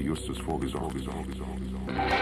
[0.00, 0.92] Justus vorgesorgt.
[0.92, 2.15] vorgesorgt, vorgesorgt, vorgesorgt.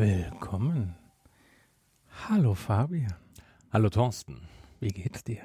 [0.00, 0.96] Willkommen.
[2.26, 3.12] Hallo Fabian,
[3.70, 4.48] Hallo Thorsten.
[4.78, 5.42] wie geht's dir?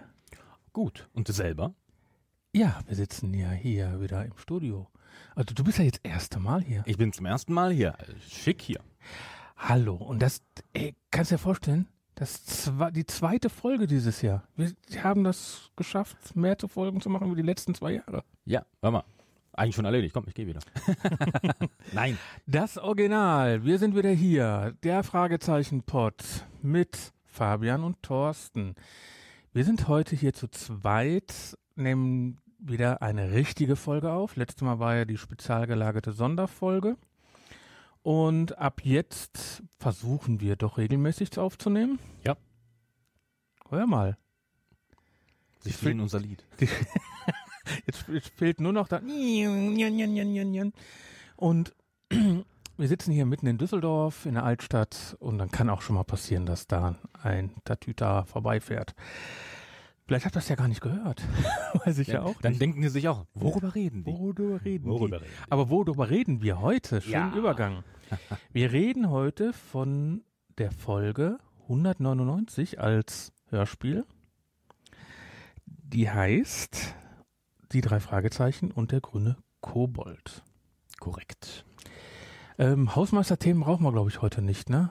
[0.72, 1.10] Gut.
[1.12, 1.76] Und du selber?
[2.54, 4.88] Ja, wir sitzen ja hier wieder im Studio.
[5.36, 6.84] Also du bist ja jetzt das erste Mal hier.
[6.86, 7.98] Ich bin zum ersten Mal hier.
[8.30, 8.80] Schick hier.
[9.58, 14.48] Hallo, und das, ey, kannst dir vorstellen, das zwe die zweite Folge dieses Jahr.
[14.56, 18.24] Wir haben das geschafft, mehr zu Folgen zu machen wie die letzten zwei Jahre.
[18.46, 19.15] Ja, warte mal.
[19.56, 20.14] Eigentlich schon erledigt.
[20.14, 20.60] Komm, ich gehe wieder.
[21.94, 22.18] Nein.
[22.46, 28.76] Das Original, wir sind wieder hier, der Fragezeichen-Pod mit Fabian und Thorsten.
[29.54, 34.36] Wir sind heute hier zu zweit, nehmen wieder eine richtige Folge auf.
[34.36, 36.98] Letztes Mal war ja die spezial gelagerte Sonderfolge.
[38.04, 42.00] Und ab jetzt versuchen wir doch regelmäßig aufzunehmen.
[42.26, 42.36] Ja.
[43.70, 44.18] Hör mal.
[45.60, 46.44] Sie spielen unser Lied.
[47.86, 49.00] Jetzt, jetzt fehlt nur noch da.
[51.38, 51.76] Und
[52.78, 56.04] wir sitzen hier mitten in Düsseldorf, in der Altstadt, und dann kann auch schon mal
[56.04, 58.94] passieren, dass da ein Tatüta vorbeifährt.
[60.08, 61.24] Vielleicht habt ihr das ja gar nicht gehört.
[61.86, 62.62] Weiß ich ja, auch Dann nicht.
[62.62, 64.12] denken die sich auch, worüber reden die?
[64.12, 65.24] Worüber reden Worüber die?
[65.26, 65.52] reden die?
[65.52, 67.02] Aber worüber reden wir heute?
[67.02, 67.36] Schönen Ja.
[67.36, 67.84] Übergang.
[68.54, 70.24] Wir reden heute von
[70.60, 74.06] der Folge 199 als Hörspiel.
[75.66, 76.94] Die heißt
[77.72, 80.44] Die drei Fragezeichen und der grüne Kobold.
[81.00, 81.66] Korrekt.
[82.58, 84.90] Ähm, Hausmeisterthemen brauchen wir, glaube ich, heute nicht, ne?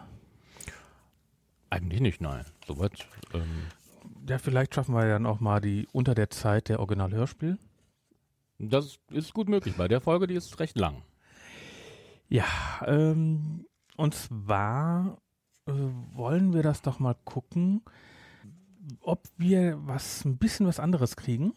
[1.71, 2.45] Eigentlich nicht, nein.
[2.67, 3.07] Soweit.
[3.33, 3.69] Ähm,
[4.29, 7.59] Ja, vielleicht schaffen wir dann auch mal die unter der Zeit der Original-Hörspiel.
[8.59, 9.77] das ist gut möglich.
[9.77, 11.03] Bei der Folge, die ist recht lang.
[12.29, 12.45] Ja,
[12.87, 15.19] ähm, und zwar
[15.67, 15.73] äh,
[16.13, 17.83] wollen wir das doch mal gucken,
[19.01, 21.55] ob wir was ein bisschen was anderes kriegen,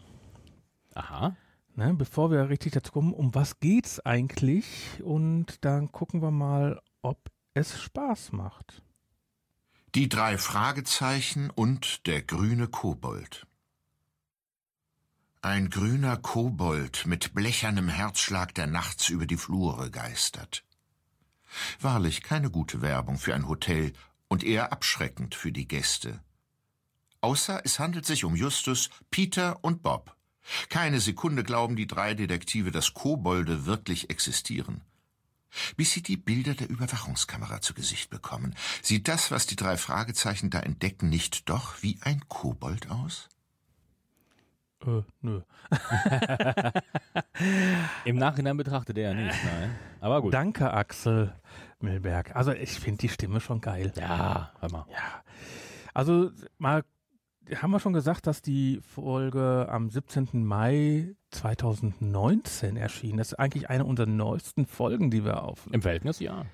[0.98, 1.36] Aha.
[1.76, 6.82] ne, bevor wir richtig dazu kommen, um was geht's eigentlich und dann gucken wir mal,
[7.04, 8.82] ob es Spaß macht.
[9.94, 13.46] Die drei Fragezeichen und der grüne Kobold.
[15.44, 20.64] Ein grüner Kobold mit blechernem Herzschlag, der nachts über die Flure geistert.
[21.80, 23.94] Wahrlich keine gute Werbung für ein Hotel
[24.28, 26.22] und eher abschreckend für die Gäste.
[27.22, 30.17] Außer es handelt sich um Justus, Peter und Bob.
[30.70, 34.82] Keine Sekunde glauben die drei Detektive, dass Kobolde wirklich existieren.
[35.76, 38.56] Bis sie die Bilder der Überwachungskamera zu Gesicht bekommen.
[38.82, 43.30] Sieht das, was die drei Fragezeichen da entdecken, nicht doch wie ein Kobold aus?
[44.86, 45.42] Äh, nö.
[48.06, 49.76] Im Nachhinein betrachtet er ja nicht, nein.
[50.02, 50.34] Aber gut.
[50.34, 51.34] Danke, Axel
[51.80, 52.36] Milberg.
[52.36, 53.92] Also ich finde die Stimme schon geil.
[53.98, 54.86] Ja, hör mal.
[54.92, 55.24] Ja.
[55.94, 56.84] Also mal
[57.56, 60.46] haben wir schon gesagt, dass die Folge am 17.
[60.46, 63.18] Mai 2019 erschien.
[63.18, 65.76] Das ist eigentlich eine unserer neuesten Folgen, die wir aufnehmen.
[65.76, 66.46] Im Verhältnis ja.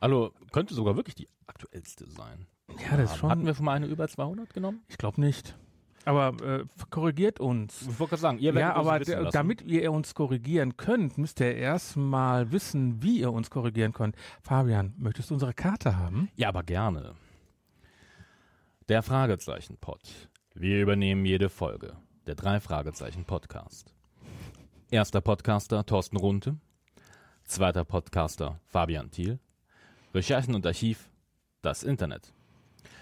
[0.00, 2.46] Also könnte sogar wirklich die aktuellste sein.
[2.90, 3.30] Ja, das ist schon.
[3.30, 4.82] Hatten wir schon mal eine über 200 genommen?
[4.88, 5.56] ich glaube nicht.
[6.04, 7.82] Aber äh, korrigiert uns.
[7.82, 9.34] Ich wollte gerade sagen, ihr werdet Ja, uns aber wissen lassen.
[9.34, 14.16] damit ihr uns korrigieren könnt, müsst ihr erstmal wissen, wie ihr uns korrigieren könnt.
[14.42, 16.28] Fabian, möchtest du unsere Karte haben?
[16.34, 17.14] Ja, aber gerne.
[18.88, 20.00] Der Fragezeichen-Pod.
[20.54, 21.96] Wir übernehmen jede Folge.
[22.26, 23.94] Der drei Fragezeichen Podcast.
[24.90, 26.58] Erster Podcaster Thorsten Runte.
[27.44, 29.38] Zweiter Podcaster Fabian Thiel.
[30.14, 31.08] Recherchen und Archiv
[31.62, 32.34] das Internet.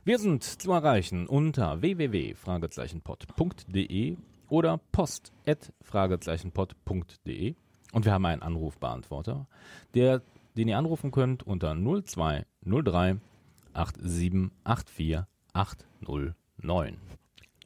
[0.04, 4.16] Wir sind zu erreichen unter www.fragezeichenpod.de
[4.48, 7.56] oder post@fragezeichenpod.de
[7.92, 9.48] und wir haben einen Anrufbeantworter,
[9.94, 10.22] der
[10.56, 13.16] den ihr anrufen könnt unter 0203
[13.72, 16.96] 8784 809.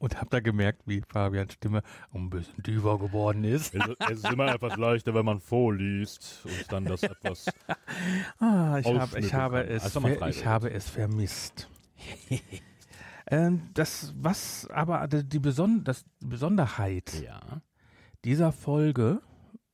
[0.01, 1.83] Und habt ihr gemerkt, wie Fabians Stimme
[2.13, 3.75] ein bisschen tiefer geworden ist?
[3.75, 7.47] Es, es ist immer etwas leichter, wenn man vorliest und dann das etwas.
[8.39, 9.69] Ah, ich, hab, ich, habe, kann.
[9.69, 11.69] es Also ich habe es vermisst.
[13.31, 17.63] ähm, das, was aber die, Beson das, Besonderheit Ja.
[18.25, 19.23] dieser Folge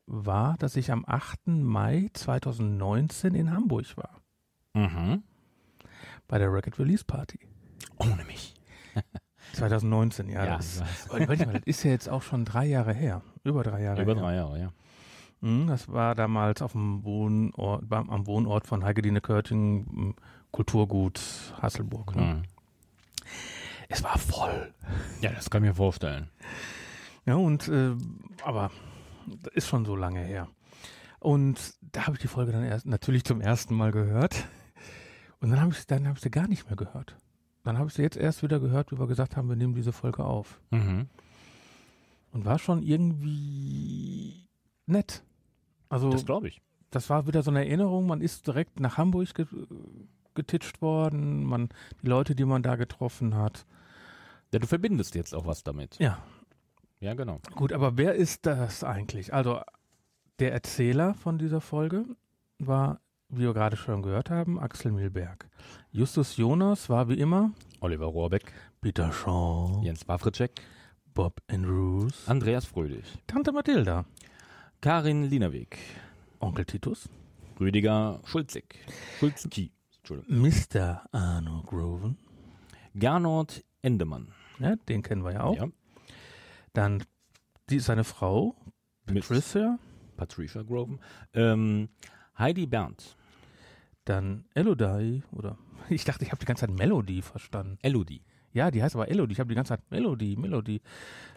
[0.07, 1.47] war, dass ich am 8.
[1.49, 4.21] Mai 2019 in Hamburg war.
[4.75, 5.23] Mhm.
[6.29, 7.41] Bei der Record Release Party.
[7.97, 8.55] Ohne mich.
[9.53, 10.45] 2019, ja.
[10.45, 10.83] Ja, das.
[11.09, 13.23] Warte mal, das ist ja jetzt auch schon drei Jahre her.
[13.45, 14.23] Über drei Jahre Über her.
[14.23, 14.73] drei Jahre, ja.
[15.41, 20.15] Mhm, Das war damals auf dem Wohnort, am Wohnort von Heike Dine Körting, m,
[20.53, 21.21] Kulturgut
[21.61, 22.15] Hasselburg.
[22.17, 22.23] Ne?
[22.23, 22.43] Mhm.
[23.89, 24.73] Es war voll.
[25.21, 26.29] Ja, das kann ich mir vorstellen.
[27.27, 27.93] Ja, und äh,
[28.45, 28.71] aber
[29.43, 30.49] das ist schon so lange her.
[31.19, 34.45] Und da habe ich die Folge dann erst natürlich zum ersten Mal gehört.
[35.41, 37.17] Und dann habe ich dann habe ich sie gar nicht mehr gehört.
[37.63, 39.93] Dann habe ich sie jetzt erst wieder gehört, wie wir gesagt haben, wir nehmen diese
[39.93, 40.61] Folge auf.
[40.71, 41.09] Mhm.
[42.33, 44.49] Und war schon irgendwie
[44.87, 45.23] nett.
[45.89, 46.61] Also Das glaube ich.
[46.91, 48.07] das war wieder so eine Erinnerung.
[48.07, 49.47] Man ist direkt nach Hamburg ge
[50.35, 51.45] getitscht worden.
[51.45, 51.69] Man,
[52.03, 53.67] die Leute, die man da getroffen hat.
[54.53, 55.99] Ja, du verbindest jetzt auch was damit.
[55.99, 56.19] Ja,
[57.01, 57.41] Ja, genau.
[57.57, 59.35] gut, aber wer ist das eigentlich?
[59.35, 59.61] Also
[60.39, 62.05] der Erzähler von dieser Folge
[62.61, 65.49] war, wie wir gerade schon gehört haben, Axel Milberg.
[65.93, 70.61] Justus Jonas war wie immer Oliver Rohrbeck, Peter Shaw, Jens Wawritschek,
[71.15, 74.05] Bob Andrews, Andreas Fröhlich, Tante Mathilda,
[74.81, 75.79] Karin Lienerweg,
[76.41, 77.09] Onkel Titus,
[77.59, 78.79] Rüdiger Schulzig,
[79.19, 81.03] Schulzki, Entschuldigung, Mr.
[81.13, 82.17] Arno Groven,
[82.95, 84.29] Gernot Endemann.
[84.59, 85.57] ja, den kennen wir ja auch.
[85.57, 85.69] Ja.
[86.73, 87.05] Dann
[87.69, 88.55] die, seine Frau,
[89.07, 89.79] Patricia,
[90.17, 91.01] Patricia Groven.
[91.35, 91.89] Ähm,
[92.39, 93.17] Heidi Berndt,
[94.05, 95.59] dann Elodie, oder
[95.89, 97.79] ich dachte, ich habe die ganze Zeit Melody verstanden.
[97.83, 98.23] Elodie.
[98.53, 99.33] Ja, die heißt aber Elodie.
[99.33, 100.81] Ich habe die ganze Zeit Melody, Melody.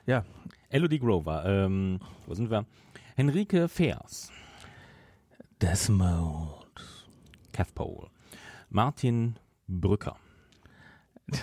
[0.07, 0.25] Ja,
[0.69, 1.45] Elodie Grover.
[1.45, 2.65] Ähm, wo sind wir?
[3.15, 4.31] Henrike Feers,
[5.61, 6.63] Desmond.
[7.53, 8.09] Cathpole,
[8.69, 9.37] Martin
[9.67, 10.17] Brücker,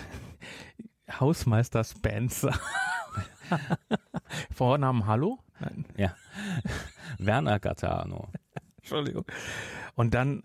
[1.19, 2.53] Hausmeister Spencer.
[4.53, 5.39] Vornamen Hallo?
[5.59, 5.85] Nein,
[7.17, 8.29] Werner Gattano,
[8.77, 9.25] Entschuldigung.
[9.95, 10.43] Und dann,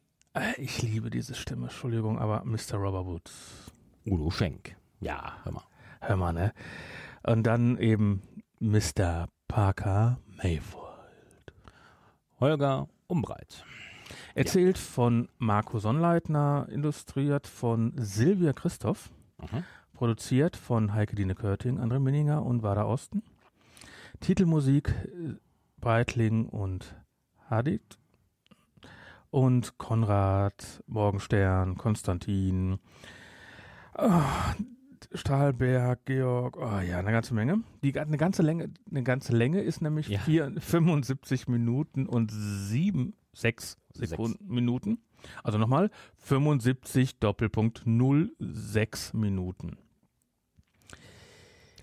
[0.58, 2.74] ich liebe diese Stimme, Entschuldigung, aber Mr.
[2.74, 3.72] Robert Woods.
[4.04, 4.76] Udo Schenk.
[5.00, 5.64] Ja, hör mal.
[6.00, 6.52] Hör mal, ne?
[7.24, 8.22] Und dann eben
[8.60, 9.28] Mr.
[9.48, 11.52] Parker Mayfield.
[12.40, 13.64] Holger Umbreit.
[14.34, 19.64] Erzählt von Marco Sonnleitner, illustriert von Silvia Christoph, Mhm.
[19.92, 23.22] produziert von Heike Dine Körting, André Minninger und Wada Osten.
[24.20, 25.34] Titelmusik äh,
[25.80, 26.94] Breitling und
[27.50, 27.98] Hadid.
[29.30, 32.78] Und Konrad, Morgenstern, Konstantin,
[33.94, 34.54] ah,
[35.12, 37.62] Stahlberg, Georg, oh ja, eine ganze Menge.
[37.82, 40.20] Die, eine ganze Länge, eine ganze Länge ist nämlich Ja.
[40.20, 44.10] vier, 75 Minuten und sieben, sechs Sechs.
[44.10, 44.98] Sekunden, Minuten.
[45.42, 49.76] Also nochmal, 75 Doppelpunkt 06 Minuten.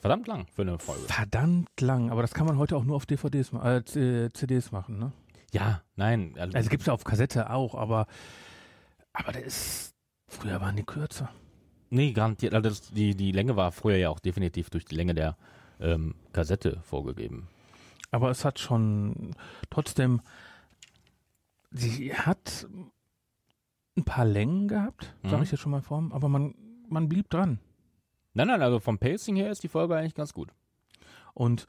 [0.01, 1.03] Verdammt lang für eine Folge.
[1.03, 5.12] Verdammt lang, aber das kann man heute auch nur auf DVDs, äh, CDs machen, ne?
[5.53, 6.36] Ja, nein.
[6.53, 8.07] Also gibt's ja auf Kassette auch, aber,
[9.13, 9.93] aber der ist,
[10.27, 11.29] früher waren die kürzer.
[11.91, 12.55] Nee, garantiert.
[12.55, 15.38] Also das, die, die Länge war früher ja auch definitiv durch die Länge der
[15.79, 17.48] ähm, Kassette vorgegeben.
[18.10, 19.36] Aber es hat schon
[19.69, 20.22] trotzdem,
[21.72, 22.67] sie hat
[23.95, 25.43] ein paar Längen gehabt, sage Mhm.
[25.43, 26.55] ich jetzt schon mal vor, aber man,
[26.89, 27.60] man blieb dran.
[28.33, 30.50] Nein, nein, also vom Pacing her ist die Folge eigentlich ganz gut.
[31.36, 31.67] Und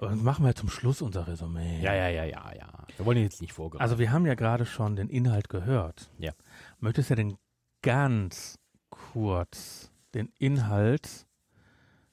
[0.00, 1.82] aber machen wir zum Schluss unser Resümee.
[1.82, 2.86] Ja, ja, ja, ja, ja.
[2.96, 3.82] Wir wollen jetzt nicht vorgreifen.
[3.82, 6.10] Also wir haben ja gerade schon den Inhalt gehört.
[6.16, 6.32] Ja.
[6.78, 7.36] Möchtest du denn
[7.82, 11.26] ganz kurz den Inhalt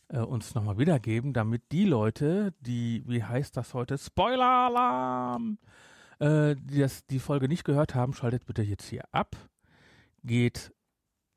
[0.09, 5.57] äh, uns nochmal wiedergeben, damit die Leute, die, wie heißt das heute, Spoiler-Alarm,
[6.19, 9.37] äh, die das, die Folge nicht gehört haben, schaltet bitte jetzt hier ab,
[10.25, 10.73] geht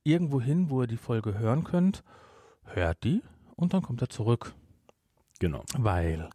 [0.03, 2.03] irgendwo hin, wo ihr die Folge hören könnt,
[2.65, 3.23] hört die
[3.55, 4.53] und dann kommt er zurück
[5.41, 5.65] genau.
[5.77, 6.31] weil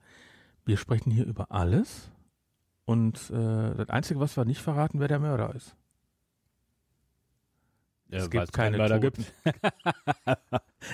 [0.65, 2.11] wir sprechen hier über alles
[2.85, 5.75] und äh, das Einzige, was wir nicht verraten, wer der Mörder ist.
[8.09, 9.25] Äh, es gibt keine Toten.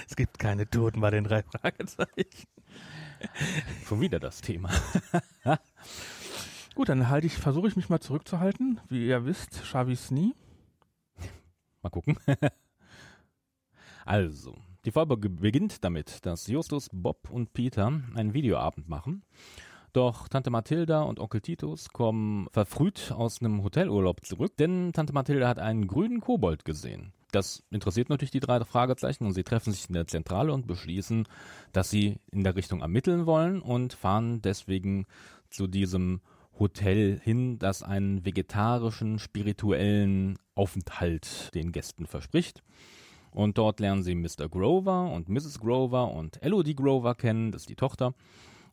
[0.08, 2.48] es gibt keine Toten bei den drei Fragezeichen.
[3.86, 4.70] Schon wieder das Thema.
[6.76, 8.80] Gut, dann halte ich, versuche ich mich mal zurückzuhalten.
[8.88, 10.34] Wie ihr wisst, es nie.
[11.82, 12.18] Mal gucken.
[14.06, 19.24] also, die Folge ge- beginnt damit, dass Justus, Bob und Peter einen Videoabend machen.
[19.94, 25.48] Doch Tante Mathilda und Onkel Titus kommen verfrüht aus einem Hotelurlaub zurück, denn Tante Mathilda
[25.48, 27.12] hat einen grünen Kobold gesehen.
[27.34, 31.28] Das interessiert natürlich die drei Fragezeichen und sie treffen sich in der Zentrale und beschließen,
[31.72, 35.06] dass sie in der Richtung ermitteln wollen und fahren deswegen
[35.50, 36.22] zu diesem
[36.58, 42.64] Hotel hin, das einen vegetarischen, spirituellen Aufenthalt den Gästen verspricht.
[43.32, 44.50] Und dort lernen sie Mr.
[44.50, 45.60] Grover und Mrs.
[45.60, 48.14] Grover und Elodie Grover kennen, das ist die Tochter.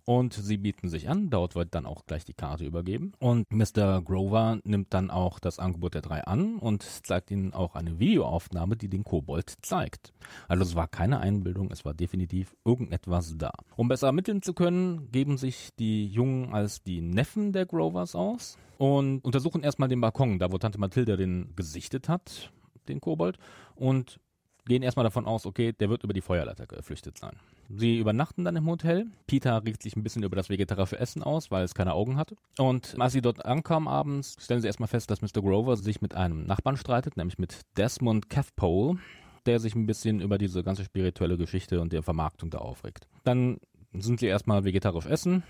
[0.08, 3.12] Und sie bieten sich an, dort wird dann auch gleich die Karte übergeben.
[3.18, 4.00] Und Mr.
[4.00, 8.78] Grover nimmt dann auch das Angebot der drei an und zeigt ihnen auch eine Videoaufnahme,
[8.78, 10.14] die den Kobold zeigt.
[10.48, 13.52] Also es war keine Einbildung, es war definitiv irgendetwas da.
[13.76, 18.56] Um besser ermitteln zu können, geben sich die Jungen als die Neffen der Grovers aus
[18.78, 22.50] und untersuchen erstmal den Balkon, da wo Tante Mathilda den gesichtet hat,
[22.88, 23.36] den Kobold,
[23.74, 24.20] und
[24.68, 27.32] gehen erstmal davon aus, okay, der wird über die Feuerleiter geflüchtet sein.
[27.68, 29.06] Sie übernachten dann im Hotel.
[29.26, 32.37] Peter regt sich ein bisschen über das vegetarische Essen aus, weil es keine Augen hatte.
[32.58, 35.42] Und als sie dort ankamen abends, stellen sie erstmal fest, dass Mr.
[35.42, 38.98] Grover sich mit einem Nachbarn streitet, nämlich mit Desmond Cathpole,
[39.46, 43.08] der sich ein bisschen über diese ganze spirituelle Geschichte und die Vermarktung da aufregt.
[43.25, 43.58] Dann
[43.92, 45.42] sind sie erstmal vegetarisch essen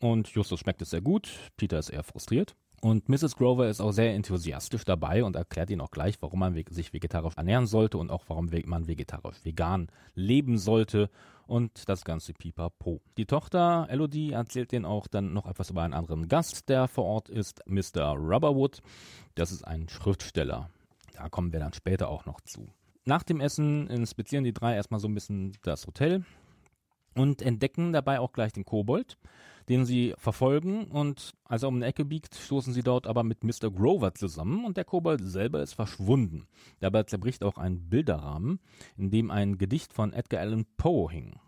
[0.00, 1.30] und Justus schmeckt es sehr gut.
[1.56, 2.54] Peter ist eher frustriert.
[2.84, 3.36] Und Mrs.
[3.36, 7.32] Grover ist auch sehr enthusiastisch dabei und erklärt ihnen auch gleich, warum man sich vegetarisch
[7.38, 11.08] ernähren sollte und auch warum man vegetarisch vegan leben sollte
[11.46, 13.00] und das ganze pipapo.
[13.16, 17.06] Die Tochter Elodie erzählt denen auch dann noch etwas über einen anderen Gast, der vor
[17.06, 18.18] Ort ist, Mr.
[18.18, 18.82] Rubberwood.
[19.34, 20.68] Das ist ein Schriftsteller.
[21.14, 22.68] Da kommen wir dann später auch noch zu.
[23.06, 26.26] Nach dem Essen inspizieren die drei erstmal so ein bisschen das Hotel
[27.14, 29.16] und entdecken dabei auch gleich den Kobold
[29.68, 33.44] den sie verfolgen und als er um eine Ecke biegt, stoßen sie dort aber mit
[33.44, 33.70] Mr.
[33.70, 36.46] Grover zusammen und der Kobold selber ist verschwunden.
[36.80, 38.60] Dabei zerbricht auch ein Bilderrahmen,
[38.96, 41.38] in dem ein Gedicht von Edgar Allan Poe hing.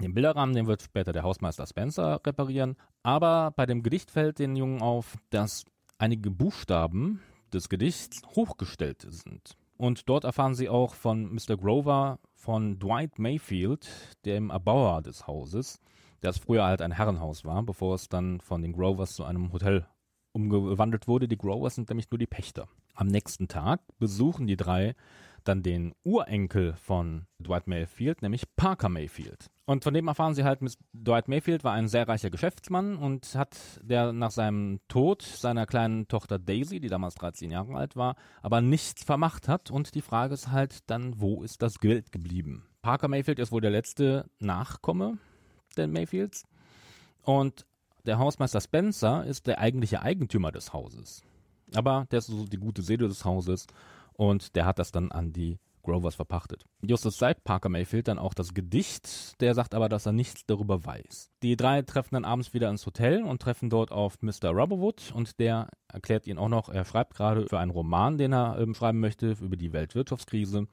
[0.00, 4.56] Den Bilderrahmen, den wird später der Hausmeister Spencer reparieren, aber bei dem Gedicht fällt den
[4.56, 5.64] Jungen auf, dass
[5.98, 7.20] einige Buchstaben
[7.52, 9.56] des Gedichts hochgestellt sind.
[9.76, 11.56] Und dort erfahren sie auch von Mr.
[11.56, 13.88] Grover von Dwight Mayfield,
[14.24, 15.80] dem Erbauer des Hauses,
[16.20, 19.86] das früher halt ein Herrenhaus war, bevor es dann von den Grovers zu einem Hotel
[20.32, 21.28] umgewandelt wurde.
[21.28, 22.68] Die Grovers sind nämlich nur die Pächter.
[22.94, 24.94] Am nächsten Tag besuchen die drei
[25.44, 29.50] dann den Urenkel von Dwight Mayfield, nämlich Parker Mayfield.
[29.64, 30.60] Und von dem erfahren sie halt,
[30.92, 36.08] Dwight Mayfield war ein sehr reicher Geschäftsmann und hat der nach seinem Tod seiner kleinen
[36.08, 39.70] Tochter Daisy, die damals 13 Jahre alt war, aber nichts vermacht hat.
[39.70, 42.66] Und die Frage ist halt dann, wo ist das Geld geblieben?
[42.82, 45.18] Parker Mayfield ist wohl der letzte Nachkomme
[45.76, 46.44] der Mayfields.
[47.22, 47.66] Und
[48.06, 51.22] der Hausmeister Spencer ist der eigentliche Eigentümer des Hauses.
[51.74, 53.66] Aber der ist so die gute Seele des Hauses
[54.14, 56.64] und der hat das dann an die Grovers verpachtet.
[56.82, 60.84] Justus zeigt Parker Mayfield dann auch das Gedicht, der sagt aber, dass er nichts darüber
[60.84, 61.30] weiß.
[61.42, 64.50] Die drei treffen dann abends wieder ins Hotel und treffen dort auf Mr.
[64.50, 68.58] Rubberwood und der erklärt ihnen auch noch, er schreibt gerade für einen Roman, den er
[68.58, 70.66] ähm, schreiben möchte, über die Weltwirtschaftskrise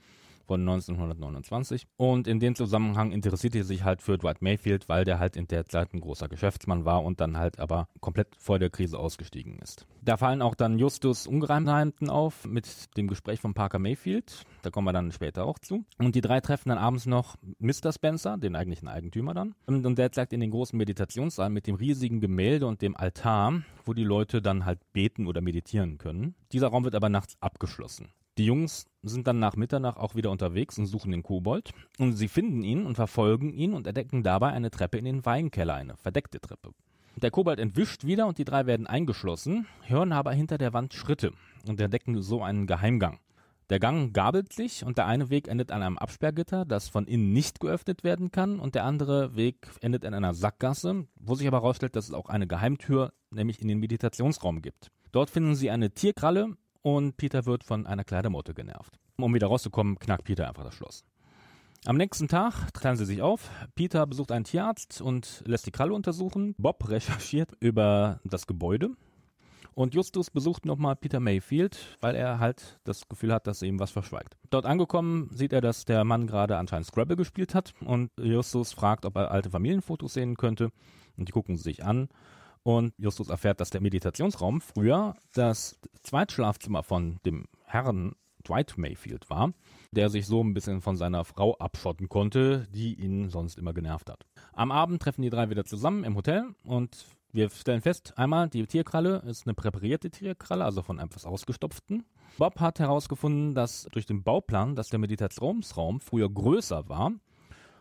[0.47, 1.87] von 1929.
[1.97, 5.47] Und in dem Zusammenhang interessierte er sich halt für Dwight Mayfield, weil der halt in
[5.47, 9.59] der Zeit ein großer Geschäftsmann war und dann halt aber komplett vor der Krise ausgestiegen
[9.59, 9.85] ist.
[10.01, 14.43] Da fallen auch dann Justus Ungereimtheiten auf mit dem Gespräch von Parker Mayfield.
[14.61, 15.85] Da kommen wir dann später auch zu.
[15.97, 17.91] Und die drei treffen dann abends noch Mr.
[17.91, 19.53] Spencer, den eigentlichen Eigentümer dann.
[19.65, 23.63] Und, und der zeigt in den großen Meditationssaal mit dem riesigen Gemälde und dem Altar,
[23.85, 26.35] wo die Leute dann halt beten oder meditieren können.
[26.51, 28.09] Dieser Raum wird aber nachts abgeschlossen.
[28.37, 31.71] Die Jungs sind dann nach Mitternacht auch wieder unterwegs und suchen den Kobold.
[31.97, 35.73] Und sie finden ihn und verfolgen ihn und entdecken dabei eine Treppe in den Weinkeller,
[35.73, 36.71] eine verdeckte Treppe.
[37.15, 41.31] Der Kobold entwischt wieder und die drei werden eingeschlossen, hören aber hinter der Wand Schritte
[41.67, 43.17] und entdecken so einen Geheimgang.
[43.71, 47.33] Der Gang gabelt sich und der eine Weg endet an einem Absperrgitter, das von innen
[47.33, 51.57] nicht geöffnet werden kann und der andere Weg endet in einer Sackgasse, wo sich aber
[51.57, 54.91] herausstellt, dass es auch eine Geheimtür, nämlich in den Meditationsraum gibt.
[55.11, 56.55] Dort finden sie eine Tierkralle,
[56.87, 58.97] und Peter wird von einer Kleidermotte genervt.
[59.17, 61.03] Um wieder rauszukommen, knackt Peter einfach das Schloss.
[61.85, 63.49] Am nächsten Tag teilen sie sich auf.
[63.75, 66.55] Peter besucht einen Tierarzt und lässt die Kralle untersuchen.
[66.57, 68.91] Bob recherchiert über das Gebäude.
[69.73, 73.81] Und Justus besucht nochmal Peter Mayfield, weil er halt das Gefühl hat, dass er ihm
[73.81, 74.37] was verschweigt.
[74.49, 79.05] Dort angekommen sieht er, dass der Mann gerade anscheinend Scrabble gespielt hat und Justus fragt,
[79.05, 80.71] ob er alte Familienfotos sehen könnte.
[81.17, 82.07] Und die gucken sie sich an
[82.63, 88.15] und Justus erfährt, dass der Meditationsraum früher das Zweitschlafzimmer von dem Herrn
[88.47, 89.53] Dwight Mayfield war,
[89.91, 94.09] der sich so ein bisschen von seiner Frau abschotten konnte, die ihn sonst immer genervt
[94.09, 94.25] hat.
[94.53, 98.65] Am Abend treffen die drei wieder zusammen im Hotel und wir stellen fest, einmal, die
[98.65, 102.05] Tierkralle ist eine präparierte Tierkralle, also von etwas ausgestopften.
[102.37, 107.11] Bob hat herausgefunden, dass durch den Bauplan, dass der Meditationsraum früher größer war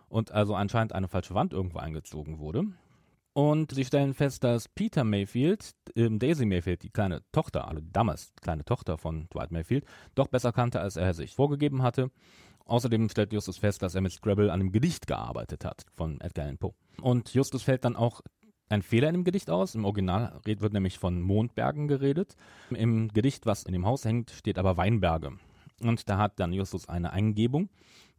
[0.09, 2.64] und also anscheinend eine falsche Wand irgendwo eingezogen wurde.
[3.37, 8.33] Und sie stellen fest, dass Peter Mayfield, ähm, Daisy Mayfield, die kleine Tochter, also damals
[8.40, 12.11] kleine Tochter von Dwight Mayfield, doch besser kannte, als er sich vorgegeben hatte.
[12.64, 16.47] Außerdem stellt Justus fest, dass er mit Scrabble an einem Gedicht gearbeitet hat von Edgar
[16.47, 16.73] Allan Poe.
[17.02, 18.23] Und Justus fällt dann auch
[18.71, 19.75] ein Fehler in dem Gedicht aus.
[19.75, 22.37] Im Original wird nämlich von Mondbergen geredet.
[22.71, 25.33] Im Gedicht, was in dem Haus hängt, steht aber Weinberge.
[25.83, 27.69] Und da hat dann Justus eine Eingebung.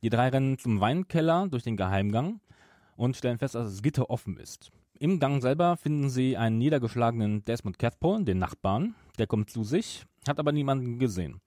[0.03, 2.39] Die drei rennen zum Weinkeller durch den Geheimgang
[2.95, 4.71] und stellen fest, dass das Gitter offen ist.
[4.99, 8.95] Im Gang selber finden sie einen niedergeschlagenen Desmond Cathpole, den Nachbarn.
[9.19, 11.39] Der kommt zu sich, hat aber niemanden gesehen.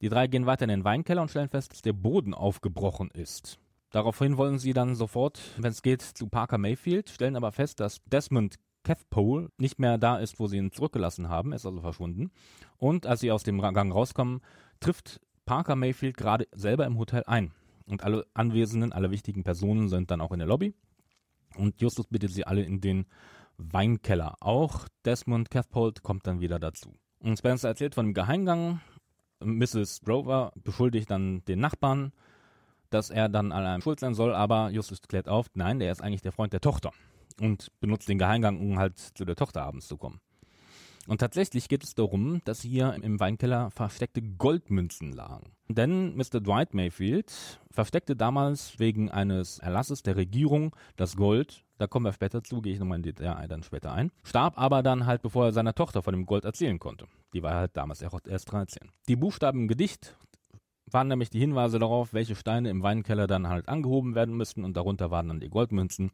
[0.00, 3.58] Die drei gehen weiter in den Weinkeller und stellen fest, dass der Boden aufgebrochen ist.
[3.90, 8.02] Daraufhin wollen sie dann sofort, wenn es geht, zu Parker Mayfield, stellen aber fest, dass
[8.06, 12.30] Desmond Cathpole nicht mehr da ist, wo sie ihn zurückgelassen haben, ist also verschwunden.
[12.78, 14.40] Und als sie aus dem Gang rauskommen,
[14.80, 17.52] trifft Parker Mayfield gerade selber im Hotel ein.
[17.86, 20.74] Und alle Anwesenden, alle wichtigen Personen sind dann auch in der Lobby.
[21.56, 23.06] Und Justus bittet sie alle in den
[23.58, 24.36] Weinkeller.
[24.40, 26.94] Auch Desmond Cathpold kommt dann wieder dazu.
[27.20, 28.80] Und Spencer erzählt von dem Geheimgang.
[29.40, 30.00] Mrs.
[30.02, 32.12] Grover beschuldigt dann den Nachbarn,
[32.90, 36.02] dass er dann an einem schuld sein soll, aber Justus klärt auf, nein, der ist
[36.02, 36.92] eigentlich der Freund der Tochter
[37.40, 40.20] und benutzt den Geheimgang, um halt zu der Tochter abends zu kommen.
[41.06, 45.52] Und tatsächlich geht es darum, dass hier im Weinkeller versteckte Goldmünzen lagen.
[45.68, 46.40] Denn Mr.
[46.40, 52.42] Dwight Mayfield versteckte damals wegen eines Erlasses der Regierung das Gold, da kommen wir später
[52.42, 55.52] zu, gehe ich nochmal in Detail dann später ein, starb aber dann halt, bevor er
[55.52, 57.06] seiner Tochter von dem Gold erzählen konnte.
[57.34, 58.90] Die war halt damals erst 13.
[59.08, 60.16] Die Buchstaben im Gedicht
[60.90, 64.76] waren nämlich die Hinweise darauf, welche Steine im Weinkeller dann halt angehoben werden müssten und
[64.76, 66.12] darunter waren dann die Goldmünzen.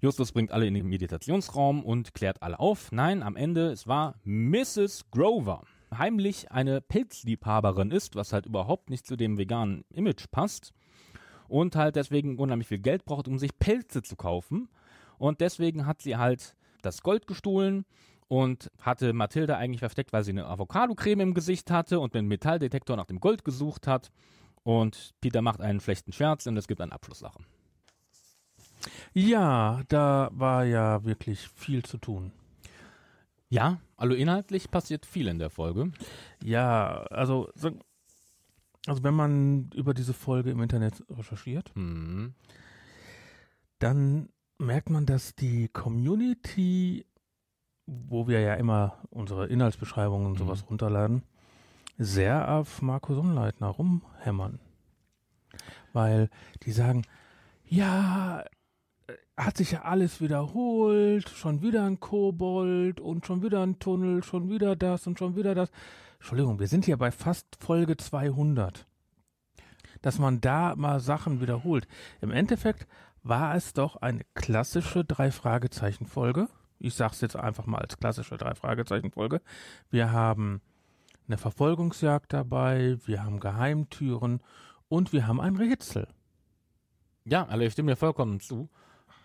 [0.00, 2.92] Justus bringt alle in den Meditationsraum und klärt alle auf.
[2.92, 5.10] Nein, am Ende, es war Mrs.
[5.10, 5.62] Grover.
[5.96, 10.72] Heimlich eine Pelzliebhaberin ist, was halt überhaupt nicht zu dem veganen Image passt.
[11.48, 14.68] Und halt deswegen unheimlich viel Geld braucht, um sich Pelze zu kaufen.
[15.18, 17.86] Und deswegen hat sie halt das Gold gestohlen
[18.28, 22.96] und hatte Mathilda eigentlich versteckt, weil sie eine Avocado-Creme im Gesicht hatte und einem Metalldetektor
[22.96, 24.10] nach dem Gold gesucht hat.
[24.64, 27.38] Und Peter macht einen schlechten Scherz und es gibt eine Abschlusssache.
[29.12, 32.32] Ja, da war ja wirklich viel zu tun.
[33.48, 35.92] Ja, also inhaltlich passiert viel in der Folge.
[36.42, 37.50] Ja, also,
[38.86, 42.34] also wenn man über diese Folge im Internet recherchiert, Mhm.
[43.78, 47.06] dann merkt man, dass die Community,
[47.86, 51.22] wo wir ja immer unsere Inhaltsbeschreibungen und sowas runterladen,
[51.98, 54.58] sehr auf Marco Sonnleitner rumhämmern.
[55.92, 56.30] Weil
[56.64, 57.02] die sagen,
[57.64, 58.44] ja,
[59.36, 64.48] hat sich ja alles wiederholt, schon wieder ein Kobold und schon wieder ein Tunnel, schon
[64.48, 65.70] wieder das und schon wieder das.
[66.18, 68.86] Entschuldigung, wir sind hier bei fast Folge 200.
[70.00, 71.86] Dass man da mal Sachen wiederholt.
[72.20, 72.86] Im Endeffekt
[73.22, 76.48] war es doch eine klassische Drei-Fragezeichen-Folge.
[76.78, 79.42] Ich sag's jetzt einfach mal als klassische Drei-Fragezeichen-Folge.
[79.90, 80.62] Wir haben
[81.26, 84.40] eine Verfolgungsjagd dabei, wir haben Geheimtüren
[84.88, 86.08] und wir haben ein Rätsel.
[87.24, 88.70] Ja, also ich stimme dir vollkommen zu.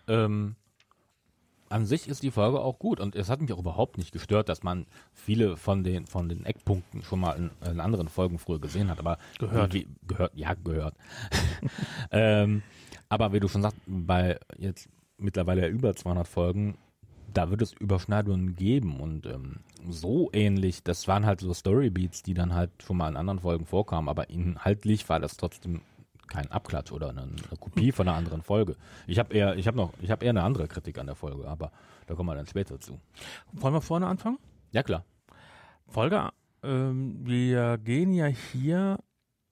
[0.08, 0.56] Ähm,
[1.72, 4.48] an sich ist die Folge auch gut und es hat mich auch überhaupt nicht gestört,
[4.48, 8.60] dass man viele von den von den Eckpunkten schon mal in, in anderen Folgen früher
[8.60, 9.72] gesehen hat, aber Gehört.
[9.72, 10.94] Wie, gehört, ja gehört.
[12.10, 12.62] ähm,
[13.08, 14.88] aber wie du schon sagst, bei jetzt
[15.18, 16.76] mittlerweile über 200 Folgen,
[17.32, 20.82] da wird es Überschneidungen geben und ähm, so ähnlich.
[20.82, 24.30] Das waren halt so Storybeats, die dann halt schon mal in anderen Folgen vorkamen, aber
[24.30, 25.80] inhaltlich war das trotzdem
[26.32, 28.76] kein Abklatsch oder eine, eine Kopie von einer anderen Folge.
[29.06, 31.46] Ich habe eher, ich habe noch, ich habe eher eine andere Kritik an der Folge,
[31.46, 31.70] aber
[32.06, 32.98] da kommen wir dann später zu.
[33.52, 34.38] Wollen wir vorne anfangen?
[34.70, 35.04] Ja klar.
[35.86, 36.30] Folge,
[36.62, 38.98] ähm, wir gehen ja hier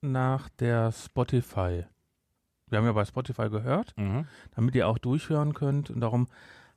[0.01, 1.85] nach der Spotify.
[2.67, 4.25] Wir haben ja bei Spotify gehört, Mhm.
[4.55, 5.91] damit ihr auch durchhören könnt.
[5.91, 6.27] Und darum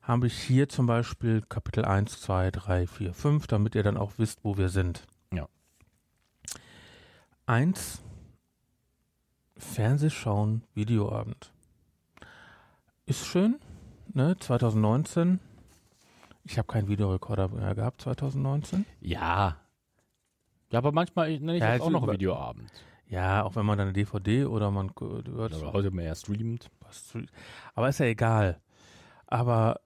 [0.02, 4.12] habe ich hier zum Beispiel Kapitel 1, 2, 3, 4, 5, damit ihr dann auch
[4.18, 5.06] wisst, wo wir sind.
[5.32, 5.48] Ja.
[7.46, 8.02] 1.
[9.72, 11.52] Fernsehschauen, Videoabend.
[13.06, 13.58] Ist schön,
[14.12, 14.36] ne?
[14.38, 15.40] 2019.
[16.44, 18.84] Ich habe keinen Videorekorder mehr gehabt, 2019.
[19.00, 19.56] Ja.
[20.70, 22.70] Ja, aber manchmal nenne ich Ja, das auch noch Videoabend.
[23.06, 26.70] Ja, auch wenn man dann eine DVD oder man hört Oder heute mehr streamt.
[27.74, 28.60] Aber ist ja egal.
[29.26, 29.80] Aber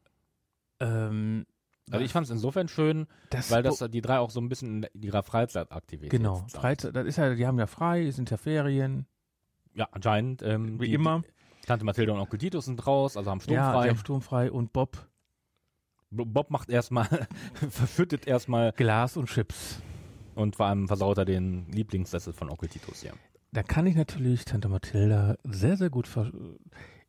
[0.81, 1.47] ähm,
[1.91, 4.85] Also ich fand es insofern schön, das weil das die drei auch so ein bisschen
[4.85, 6.53] in ihrer Freizeitaktivität genau sind.
[6.53, 9.07] Freizeit, das ist ja, die haben ja frei, es sind ja Ferien,
[9.79, 10.43] Ja, anscheinend.
[10.43, 11.23] Ähm, wie die, immer.
[11.67, 13.89] Tante Mathilda und Onkel Titus sind raus, also haben Ja, die sturmfrei.
[13.89, 15.07] haben sturmfrei und Bob
[16.11, 17.07] Bo- Bob macht erstmal,
[17.71, 19.81] verfüttet erstmal Glas und Chips.
[20.35, 23.13] und vor allem versaut er den Lieblingssessel von Onkel Titus, ja.
[23.53, 26.33] Da kann ich natürlich Tante Mathilda sehr, sehr gut ver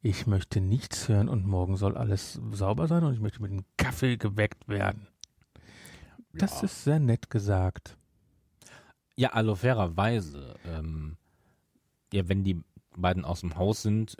[0.02, 3.66] ich möchte nichts hören und morgen soll alles sauber sein und ich möchte mit dem
[3.78, 5.08] Kaffee geweckt werden.
[6.34, 6.66] Das Ja.
[6.66, 7.98] ist sehr nett gesagt.
[9.18, 11.18] Ja, also fairerweise, ähm,
[12.14, 12.62] ja, wenn die
[12.96, 14.18] beiden aus dem Haus sind,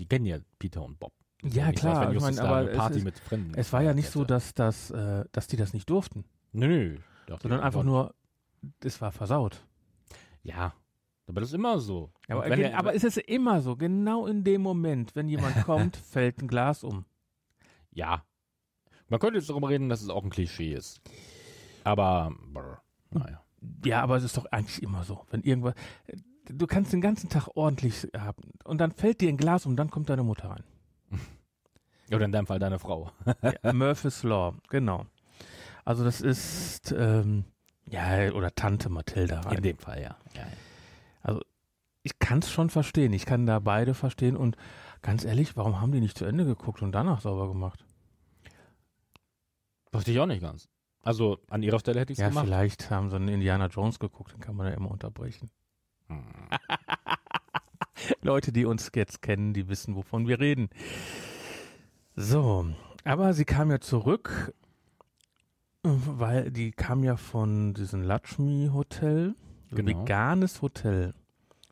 [0.00, 1.12] die kennen ja Peter und Bob.
[1.42, 3.92] Ist Ja, so, klar, ich meine, aber Party es, ist, mit Fremden es war ja
[3.94, 4.28] nicht so, hätte.
[4.34, 7.36] dass, das, äh, dass die das nicht durften, Nö, nö.
[7.40, 8.14] sondern einfach nur,
[8.82, 9.66] es war versaut.
[10.42, 10.74] Ja,
[11.26, 12.12] aber das ist immer so.
[12.28, 15.96] Aber, wenn er- aber es ist immer so, genau in dem Moment, wenn jemand kommt,
[15.96, 17.04] fällt ein Glas um.
[17.92, 18.24] Ja.
[19.08, 21.00] Man könnte jetzt darüber reden, dass es auch ein Klischee ist.
[21.84, 23.42] Aber, brr, naja.
[23.84, 25.24] Ja, aber es ist doch eigentlich immer so.
[25.30, 25.74] Wenn irgendwas.
[26.46, 29.90] Du kannst den ganzen Tag ordentlich haben und dann fällt dir ein Glas um, dann
[29.90, 30.64] kommt deine Mutter rein.
[32.12, 33.10] Oder in deinem Fall deine Frau.
[33.62, 35.06] Ja, Murphy's Law, genau.
[35.84, 37.44] Also das ist ähm,
[37.90, 39.56] ja oder Tante Mathilda rein.
[39.56, 40.16] In dem Fall, ja.
[40.34, 40.42] ja,
[41.26, 41.40] ja.
[42.02, 43.12] Ich kann es schon verstehen.
[43.14, 44.56] Ich kann da beide verstehen und
[45.00, 47.84] ganz ehrlich, warum haben die nicht zu Ende geguckt und danach sauber gemacht?
[49.92, 50.68] Wusste ich auch nicht ganz.
[51.02, 52.46] Also an ihrer Stelle hätte ich es Ja, gemacht.
[52.46, 55.50] vielleicht haben sie einen Indiana Jones geguckt, dann kann man ja immer unterbrechen.
[56.08, 56.24] Hm.
[58.22, 60.68] Leute, die uns jetzt kennen, die wissen, wovon wir reden.
[62.16, 62.66] So,
[63.04, 64.52] aber sie kam ja zurück,
[65.82, 69.34] weil die kam ja von diesem Lakshmi Hotel,
[69.70, 69.88] Genau.
[70.02, 71.14] veganes Hotel.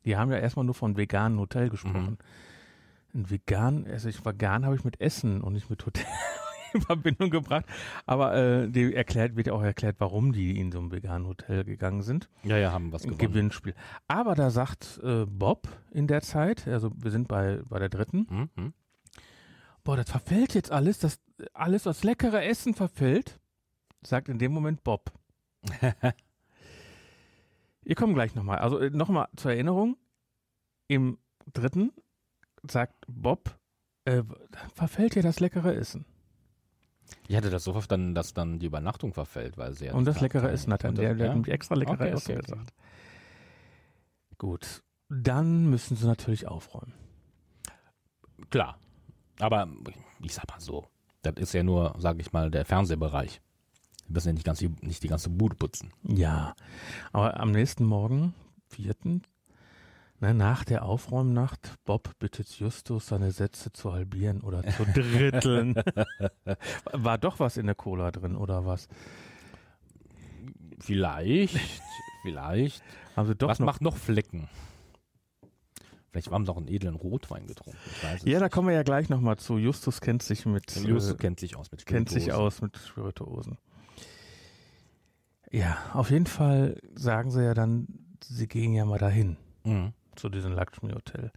[0.05, 2.19] Die haben ja erstmal nur von veganen Hotel gesprochen.
[3.15, 6.07] Ein vegan, also ich vegan habe ich mit Essen und nicht mit Hotel
[6.75, 7.65] in Verbindung gebracht.
[8.07, 12.03] Aber äh, die erklärt, wird auch erklärt, warum die in so ein veganen Hotel gegangen
[12.03, 12.29] sind.
[12.45, 13.19] Ja, ja, haben was gewonnen.
[13.19, 13.75] Gewinnspiel.
[14.09, 18.27] Aber da sagt äh, Bob in der Zeit, also wir sind bei, bei der dritten,
[18.29, 18.73] Hm, hm.
[19.85, 21.21] boah, das verfällt jetzt alles, das
[21.53, 23.41] alles, was leckere Essen verfällt,
[24.03, 25.13] sagt in dem Moment Bob.
[27.85, 28.59] Ihr kommt gleich nochmal.
[28.59, 29.97] Also äh, nochmal zur Erinnerung,
[30.89, 31.19] im
[31.53, 31.93] dritten
[32.63, 33.59] sagt Bob,
[34.05, 34.23] äh,
[34.75, 36.05] verfällt ja das leckere Essen.
[37.29, 40.21] Ich hatte das so verstanden, dass dann die Übernachtung verfällt, weil sie ja Und das
[40.21, 40.93] leckere Essen hat er.
[40.93, 41.35] Der, der ja?
[41.35, 42.51] hat extra leckere Okay, Essen okay, okay.
[42.53, 42.73] gesagt.
[44.39, 44.83] Gut.
[45.09, 46.95] Dann müssen sie natürlich aufräumen.
[48.51, 48.79] Klar.
[49.41, 49.69] Aber
[50.21, 50.87] ich sag mal so,
[51.23, 53.41] das ist ja nur, sage ich mal, der Fernsehbereich.
[54.07, 55.93] Wir müssen ja nicht, ganz, die- nicht die ganze Bude putzen.
[56.03, 56.55] Ja,
[57.13, 58.35] aber am nächsten Morgen,
[58.69, 59.23] vierten,
[60.33, 65.75] nach der Aufräumnacht, Bob bittet Justus, seine Sätze zu halbieren oder zu dritteln.
[66.93, 68.87] War doch was in der Cola drin oder was?
[70.79, 71.59] Vielleicht,
[72.23, 72.83] vielleicht.
[73.17, 73.67] Also doch Was noch.
[73.67, 74.49] macht noch Flecken?
[76.11, 77.79] Vielleicht haben sie auch einen edlen Rotwein getrunken.
[78.25, 78.53] Ja, da nicht.
[78.53, 79.59] kommen wir ja gleich nochmal zu.
[79.59, 82.47] Justus kennt sich mit Justus äh, kennt sich aus mit kennt sich Spirituosen.
[82.47, 83.59] aus mit Spirituosen.
[85.51, 87.87] Ja, auf jeden Fall sagen sie ja dann,
[88.23, 89.37] sie gehen ja mal dahin.
[89.65, 89.93] Mhm.
[90.17, 91.31] Zu diesem Lakshmi Hotel.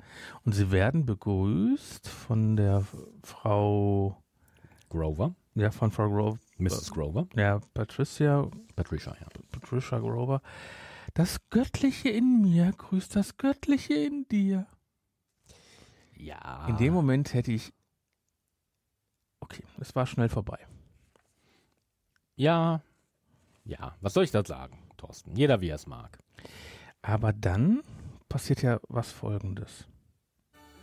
[0.44, 2.86] Und sie werden begrüßt von der
[3.24, 4.22] Frau,
[4.90, 6.92] Grover, ja, von Frau Grover, Mrs.
[6.92, 9.28] Grover, ja, Patricia, Patricia, ja.
[9.52, 10.42] Patricia Grover.
[11.14, 14.68] Das Göttliche in mir grüßt das Göttliche in dir.
[16.18, 16.68] Ja.
[16.68, 17.74] In dem Moment hätte ich,
[19.40, 20.60] okay, es war schnell vorbei.
[22.36, 22.82] Ja.
[23.64, 25.36] Ja, was soll ich da sagen, Thorsten?
[25.36, 26.20] Jeder wie er es mag.
[27.02, 27.84] Aber dann
[28.36, 29.86] passiert ja was Folgendes.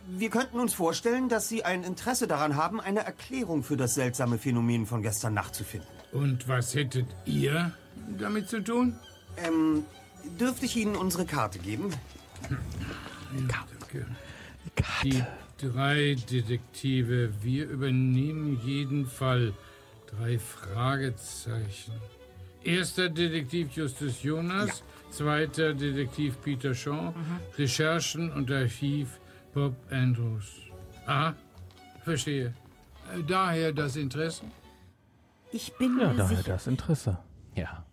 [0.07, 4.39] Wir könnten uns vorstellen, dass Sie ein Interesse daran haben, eine Erklärung für das seltsame
[4.39, 5.85] Phänomen von gestern Nacht zu finden.
[6.13, 7.71] Und was hättet ihr
[8.17, 8.95] damit zu tun?
[9.37, 9.85] Ähm,
[10.39, 11.93] dürfte ich Ihnen unsere Karte geben?
[13.47, 14.07] Danke.
[15.03, 15.23] Die
[15.59, 19.53] drei Detektive, wir übernehmen jeden Fall.
[20.07, 21.93] Drei Fragezeichen.
[22.63, 24.81] Erster Detektiv Justus Jonas,
[25.17, 27.13] zweiter Detektiv Peter Shaw,
[27.57, 29.19] Recherchen und Archiv
[29.53, 30.45] Bob Andrews.
[31.05, 31.35] Aha,
[32.03, 32.53] verstehe.
[33.13, 34.45] Äh, Daher das Interesse?
[35.51, 36.43] Ich bin Ja, daher sicher.
[36.53, 37.19] das Interesse.
[37.55, 37.85] Ja.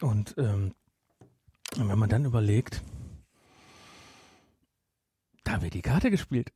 [0.00, 0.72] Und ähm,
[1.76, 2.82] wenn man dann überlegt,
[5.42, 6.52] da wird die Karte gespielt.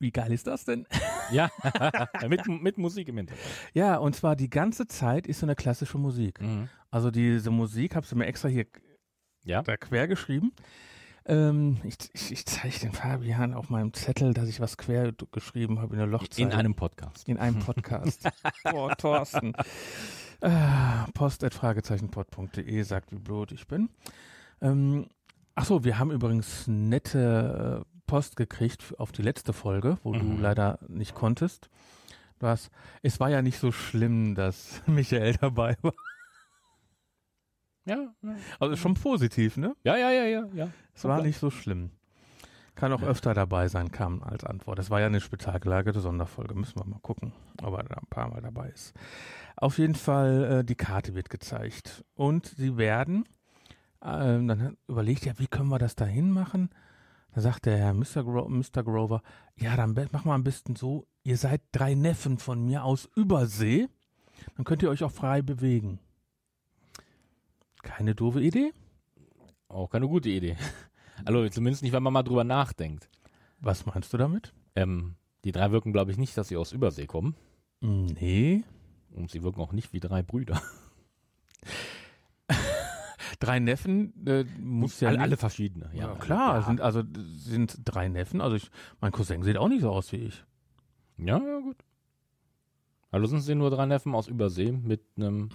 [0.00, 0.86] Wie geil ist das denn?
[1.30, 1.50] Ja,
[2.28, 3.46] mit, mit Musik im Hintergrund.
[3.74, 6.40] Ja, und zwar die ganze Zeit ist so eine klassische Musik.
[6.40, 6.68] Mhm.
[6.90, 8.64] Also diese Musik, habe ich mir extra hier
[9.44, 9.62] Ja.
[9.62, 10.52] da quer geschrieben.
[11.26, 15.78] Ähm, ich ich, ich zeige den Fabian auf meinem Zettel, dass ich was quer geschrieben
[15.80, 16.48] habe in der Lochzeile.
[16.48, 17.28] In einem Podcast.
[17.28, 18.26] in einem Podcast.
[18.64, 19.52] Boah, Thorsten.
[20.40, 23.90] Ah, post.fragezeichenpod.de sagt, wie blöd ich bin.
[24.62, 25.08] Ähm,
[25.54, 30.18] ach so, wir haben übrigens nette äh, Post gekriegt auf die letzte Folge, wo du
[30.24, 30.40] Mhm.
[30.42, 31.70] leider nicht konntest.
[32.40, 32.70] Du hast,
[33.02, 35.92] es war ja nicht so schlimm, dass Michael dabei war.
[37.86, 38.34] Ja, ja.
[38.58, 39.74] Also schon positiv, ne?
[39.84, 40.68] Ja, ja, ja, ja, ja.
[40.94, 41.90] Es war nicht so schlimm.
[42.74, 44.78] Kann auch öfter dabei sein, kam als Antwort.
[44.78, 46.54] Das war ja eine spezial gelagerte Sonderfolge.
[46.54, 48.94] Müssen wir mal gucken, ob er da ein paar Mal dabei ist.
[49.56, 52.04] Auf jeden Fall, äh, die Karte wird gezeigt.
[52.14, 53.24] Und sie werden,
[54.00, 54.06] äh,
[54.44, 56.70] dann überlegt er, wie können wir das da hinmachen?
[57.32, 58.24] Da sagt der Herr Mr.
[58.24, 58.82] Gro Mr.
[58.82, 59.22] Grover,
[59.56, 63.88] ja, dann machen wir am besten so, ihr seid drei Neffen von mir aus Übersee,
[64.56, 66.00] dann könnt ihr euch auch frei bewegen.
[67.82, 68.72] Keine doofe Idee?
[69.68, 70.56] Auch keine gute Idee.
[71.26, 73.10] Also zumindest nicht, wenn man mal drüber nachdenkt.
[73.58, 74.54] Was meinst du damit?
[74.74, 77.34] Ähm, die drei wirken, glaube ich, nicht, dass sie aus Übersee kommen.
[77.82, 78.64] Nee.
[79.12, 80.62] Und sie wirken auch nicht wie drei Brüder.
[83.40, 85.90] Drei Neffen äh, muss ja alle, nicht- alle verschiedene.
[85.92, 87.02] Ja, Ja, klar, Ja, sind also
[87.36, 88.40] sind drei Neffen.
[88.40, 90.44] Also ich, mein Cousin sieht auch nicht so aus wie ich.
[91.16, 91.76] ja, ja gut.
[93.10, 95.48] Also sind sie nur drei Neffen aus Übersee mit einem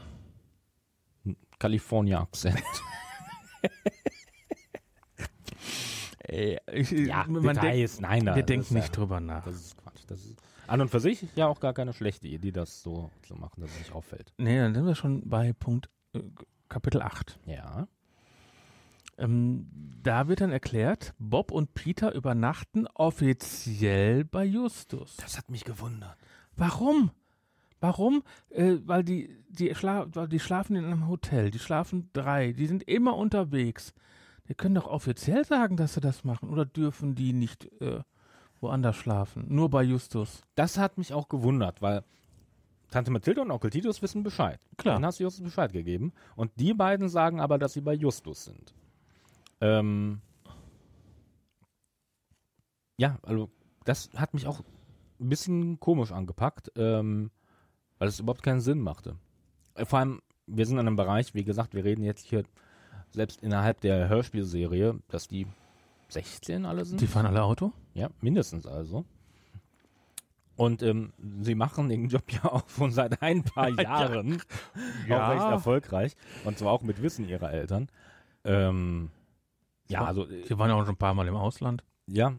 [1.59, 2.61] California-Akzent.
[6.27, 9.45] Ich, Ja, man Details, denkt, nein, wir das denken ist ja- nicht drüber nach.
[9.45, 10.01] Das ist Quatsch.
[10.07, 13.35] Das ist an und für sich ja auch gar keine schlechte Idee, das so zu
[13.35, 14.33] machen, dass es nicht auffällt.
[14.37, 16.21] Nee, dann sind wir schon bei Punkt äh,
[16.69, 17.39] Kapitel 8.
[17.45, 17.88] Ja.
[19.17, 19.67] Ähm,
[20.04, 25.15] da wird dann erklärt, Bob und Peter übernachten offiziell bei Justus.
[25.17, 26.17] Das hat mich gewundert.
[26.56, 27.12] Warum?
[27.80, 28.23] Warum?
[28.49, 31.51] Äh, weil die, die, schla die schlafen in einem Hotel.
[31.51, 32.51] Die schlafen drei.
[32.51, 33.93] Die sind immer unterwegs.
[34.47, 36.49] Die können doch offiziell sagen, dass sie das machen.
[36.49, 38.01] Oder dürfen die nicht äh,
[38.60, 39.45] woanders schlafen?
[39.49, 40.41] Nur bei Justus.
[40.56, 42.04] Das hat mich auch gewundert, weil
[42.91, 44.59] Tante Mathilde und Onkel Titus wissen Bescheid.
[44.77, 44.95] Klar.
[44.95, 46.13] Dann hast du Justus Bescheid gegeben.
[46.35, 48.73] Und die beiden sagen aber, dass sie bei Justus sind.
[49.61, 50.21] Ähm,
[52.97, 53.49] ja, also
[53.83, 54.61] das hat mich auch
[55.19, 57.31] ein bisschen komisch angepackt, ähm,
[57.97, 59.17] weil es überhaupt keinen Sinn machte.
[59.75, 62.43] Äh, Vor allem, wir sind in einem Bereich, wie gesagt, wir reden jetzt hier
[63.11, 65.47] selbst innerhalb der Hörspielserie, dass die
[66.09, 67.01] 16 alle sind.
[67.01, 67.71] Die fahren alle Auto?
[67.93, 69.05] Ja, mindestens also.
[70.57, 74.41] Und ähm, sie machen den Job ja auch schon seit ein paar Jahren
[75.07, 75.27] Ja.
[75.27, 76.15] auch recht erfolgreich.
[76.45, 77.89] Und zwar auch mit Wissen ihrer Eltern.
[78.43, 79.09] Ähm,
[79.89, 81.83] ja, war- also, Die waren ja auch schon ein paar Mal im Ausland.
[82.07, 82.33] ja,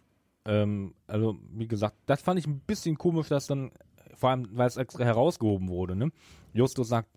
[0.45, 3.73] ähm, also wie gesagt, das fand ich ein bisschen komisch, dass dann,
[4.15, 6.11] vor allem, weil es extra herausgehoben wurde, ne?
[6.53, 7.09] Justus sagt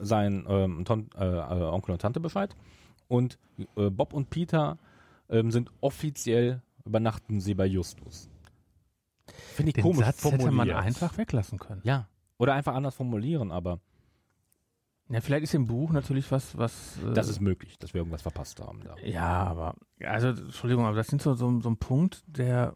[0.00, 2.56] sein ähm, Ton, äh, äh, Onkel und Tante Bescheid
[3.08, 3.38] und
[3.76, 4.78] äh, Bob und Peter
[5.28, 8.30] ähm, sind offiziell, übernachten sie bei Justus.
[9.54, 10.76] Finde ich Den komisch Satz hätte man formuliert.
[10.76, 11.80] einfach weglassen können.
[11.84, 13.80] Ja, oder einfach anders formulieren, aber
[15.08, 16.98] Ja, vielleicht ist im Buch natürlich was, was.
[17.02, 18.96] Äh, das ist möglich, dass wir irgendwas verpasst haben da.
[19.04, 19.74] Ja, aber.
[20.04, 22.74] Also, Entschuldigung, aber das sind so, so, so ein Punkt, der.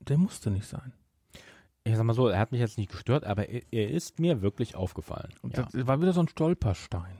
[0.00, 0.92] Der musste nicht sein.
[1.84, 4.42] Ich sag mal so, er hat mich jetzt nicht gestört, aber er, er ist mir
[4.42, 5.32] wirklich aufgefallen.
[5.42, 7.18] Und Ja, Das war wieder so ein Stolperstein.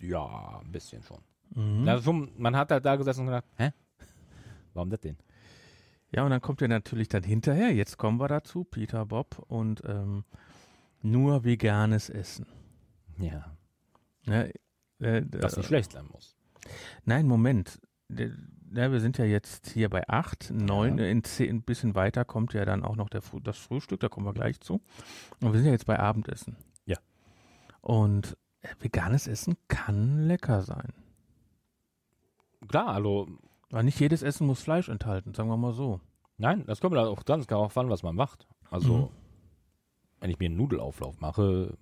[0.00, 1.20] ja ein bisschen schon.
[1.54, 1.88] Mhm.
[1.88, 3.72] Also schon, man hat halt da gesessen und gedacht, hä?
[4.74, 5.16] Warum das denn?
[6.16, 7.72] Ja, und dann kommt er natürlich dann hinterher.
[7.74, 10.24] Jetzt kommen wir dazu, Peter, Bob und ähm,
[11.02, 12.46] nur veganes Essen.
[13.18, 13.52] Ja,
[14.24, 14.50] Ne,
[14.98, 16.34] äh, was äh, nicht schlecht sein muss.
[17.04, 17.80] Nein, Moment.
[18.08, 21.04] Ja, wir sind ja jetzt hier bei 8, 9, Ja.
[21.04, 24.26] in 10, ein bisschen weiter kommt ja dann auch noch der, das Frühstück, da kommen
[24.26, 24.80] wir gleich zu.
[25.40, 26.56] Und wir sind ja jetzt bei Abendessen.
[26.86, 26.96] Ja.
[27.82, 30.92] Und äh, veganes Essen kann lecker sein.
[32.68, 33.28] Klar, also,
[33.70, 36.00] Weil nicht jedes Essen muss Fleisch enthalten, sagen wir mal so.
[36.38, 38.46] nein, das kommt halt auch ganz darauf an, was man macht.
[38.70, 39.08] Also, Mhm.
[40.20, 41.76] wenn ich mir einen Nudelauflauf mache,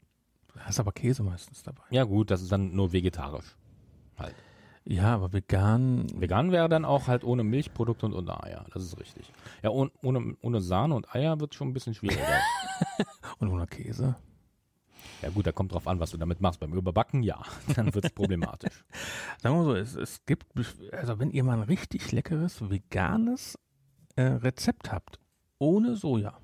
[0.55, 1.83] Da ist aber Käse meistens dabei.
[1.91, 3.57] ja gut, das ist dann nur vegetarisch.
[4.17, 4.35] Halt.
[4.87, 8.99] Ja, aber vegan, Vegan wäre dann auch halt ohne Milchprodukte und ohne Eier, das ist
[9.01, 9.33] richtig.
[9.63, 12.21] Ja, ohne, ohne, ohne Sahne und Eier wird schon ein bisschen schwieriger.
[13.41, 14.15] und ohne Käse.
[15.23, 16.61] Ja gut, da kommt drauf an, was du damit machst.
[16.61, 17.43] Beim Überbacken, ja,
[17.77, 18.85] dann wird es problematisch.
[19.43, 20.47] Sagen wir so, es, es gibt,
[20.93, 23.59] also wenn ihr mal ein richtig leckeres veganes
[24.17, 25.19] äh, Rezept habt,
[25.59, 26.39] ohne Soja.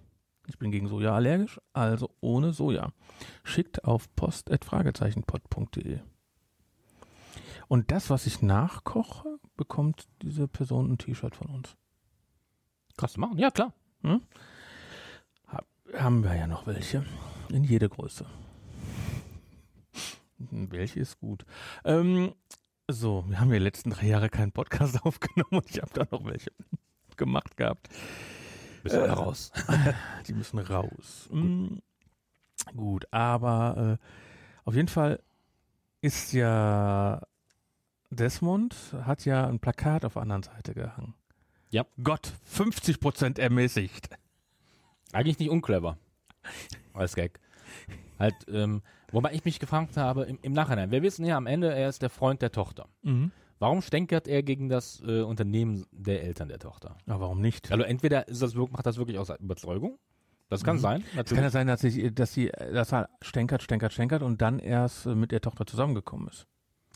[0.46, 2.92] Ich bin gegen Soja allergisch, also ohne Soja.
[3.44, 6.00] Schickt auf post.fragezeichenpod.de.
[7.68, 11.76] Und das, was ich nachkoche, bekommt diese Person ein T-Shirt von uns.
[12.96, 13.38] Kannst du machen?
[13.38, 13.72] Ja, klar.
[15.94, 17.04] Haben wir ja noch welche.
[17.48, 18.26] In jede Größe.
[20.50, 21.44] Welche ist gut.
[21.84, 22.34] Ähm,
[22.88, 26.06] so, wir haben ja die letzten drei Jahre keinen Podcast aufgenommen und ich habe da
[26.10, 26.50] noch welche
[27.16, 27.88] gemacht gehabt.
[28.82, 29.52] Bist du raus.
[30.26, 31.28] Die müssen raus.
[31.30, 31.76] Mm,
[32.74, 34.04] gut, aber äh,
[34.64, 35.20] auf jeden Fall
[36.00, 37.20] ist ja
[38.08, 38.74] Desmond
[39.04, 41.14] hat ja ein Plakat auf der anderen Seite gehangen.
[41.70, 41.84] Ja.
[42.02, 44.08] Gott, 50% ermäßigt.
[45.12, 45.98] Eigentlich nicht unclever.
[46.94, 47.38] Als Gag.
[48.20, 51.74] Halt, ähm, wobei ich mich gefragt habe, im, im Nachhinein, wir wissen ja am Ende,
[51.74, 52.86] er ist der Freund der Tochter.
[53.02, 53.32] Mhm.
[53.58, 56.96] Warum stänkert er gegen das äh, Unternehmen der Eltern der Tochter?
[57.06, 57.72] Aber warum nicht?
[57.72, 59.98] Also entweder ist das, macht das wirklich aus Überzeugung.
[60.48, 60.80] Das kann Mhm.
[60.80, 64.40] sein, Es kann ja sein, dass, ich, dass, sie, dass er stänkert, stänkert, stänkert und
[64.42, 66.46] dann erst äh, mit der Tochter zusammengekommen ist.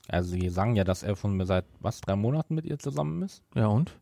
[0.08, 3.42] Also sie sagen ja, dass er schon seit was drei Monaten mit ihr zusammen ist.
[3.54, 3.96] Ja, und?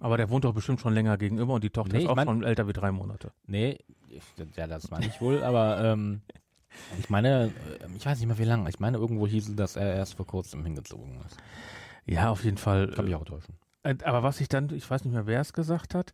[0.00, 2.26] Aber der wohnt doch bestimmt schon länger gegenüber und die Tochter Nee, ist auch mein-
[2.26, 3.32] schon älter wie drei Monate.
[3.46, 3.78] Nee,
[4.56, 6.20] ja, das meine ich wohl, aber ähm,
[6.98, 7.46] ich meine,
[7.80, 8.68] äh, ich weiß nicht mehr wie lange.
[8.68, 11.36] Ich meine, irgendwo hieß es, dass er erst vor kurzem hingezogen ist.
[12.06, 12.88] Ja, auf jeden Fall.
[12.88, 13.54] Kann mich auch täuschen.
[13.82, 16.12] Äh, Aber was ich dann, ich weiß nicht mehr, wer es gesagt hat,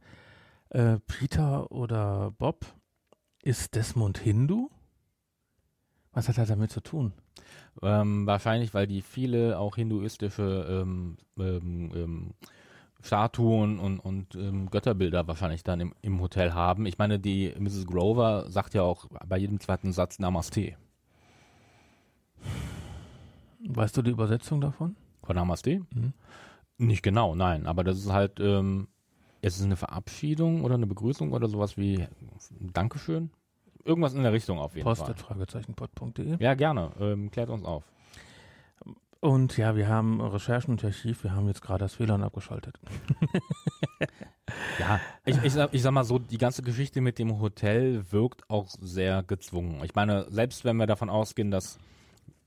[0.70, 2.64] äh, Peter oder Bob,
[3.42, 4.70] ist Desmond Hindu?
[6.12, 7.12] Was hat er damit zu tun?
[7.82, 12.34] Ähm, wahrscheinlich, weil die viele auch hinduistische ähm, ähm, ähm,
[13.02, 16.86] Statuen und, und ähm, Götterbilder wahrscheinlich dann im, im Hotel haben.
[16.86, 17.86] Ich meine, die Mrs.
[17.86, 20.74] Grover sagt ja auch bei jedem zweiten Satz Namaste.
[23.66, 24.96] Weißt du die Übersetzung davon?
[25.22, 25.80] Von Namaste?
[25.94, 26.12] Mhm.
[26.78, 27.66] Nicht genau, nein.
[27.66, 28.88] Aber das ist halt, ähm,
[29.42, 32.06] es ist eine Verabschiedung oder eine Begrüßung oder sowas wie
[32.72, 33.30] Dankeschön.
[33.84, 35.10] Irgendwas in der Richtung auf jeden Post Fall.
[35.10, 36.36] at fragezeichenpod.de.
[36.38, 36.90] Ja, gerne.
[37.00, 37.84] Ähm, klärt uns auf.
[39.20, 42.78] Und ja, wir haben Recherchen und Archiv, wir haben jetzt gerade das WLAN abgeschaltet.
[44.78, 48.48] Ja, ich, ich, sag, ich sag mal so, die ganze Geschichte mit dem Hotel wirkt
[48.48, 49.84] auch sehr gezwungen.
[49.84, 51.78] Ich meine, selbst wenn wir davon ausgehen, dass,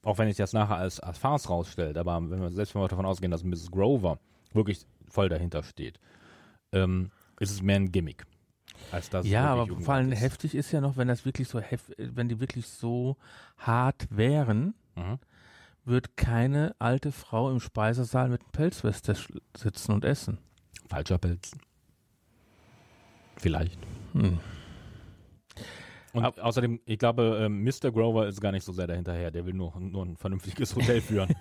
[0.04, 2.88] auch wenn sich das nachher als, als Farce rausstellt, aber wenn wir, selbst wenn wir
[2.88, 3.72] davon ausgehen, dass Mrs.
[3.72, 4.20] Grover
[4.52, 6.00] wirklich voll dahinter steht,
[6.72, 8.26] ähm, ist es mehr ein Gimmick.
[8.92, 10.20] Als dass es ja, aber vor allem ist.
[10.20, 13.16] heftig ist ja noch, wenn das wirklich so hef wenn die wirklich so
[13.58, 15.18] hart wären, Mhm.
[15.86, 19.16] Wird keine alte Frau im Speisesaal mit einem Pelzweste
[19.56, 20.38] sitzen und essen.
[20.88, 21.52] Falscher Pelz.
[23.38, 23.80] Vielleicht.
[24.14, 24.40] Hm.
[26.14, 27.92] Und außerdem, ich glaube, ähm, Mr.
[27.92, 29.32] Grover ist gar nicht so sehr dahinterher.
[29.32, 31.34] Der will nur, nur ein vernünftiges Hotel führen.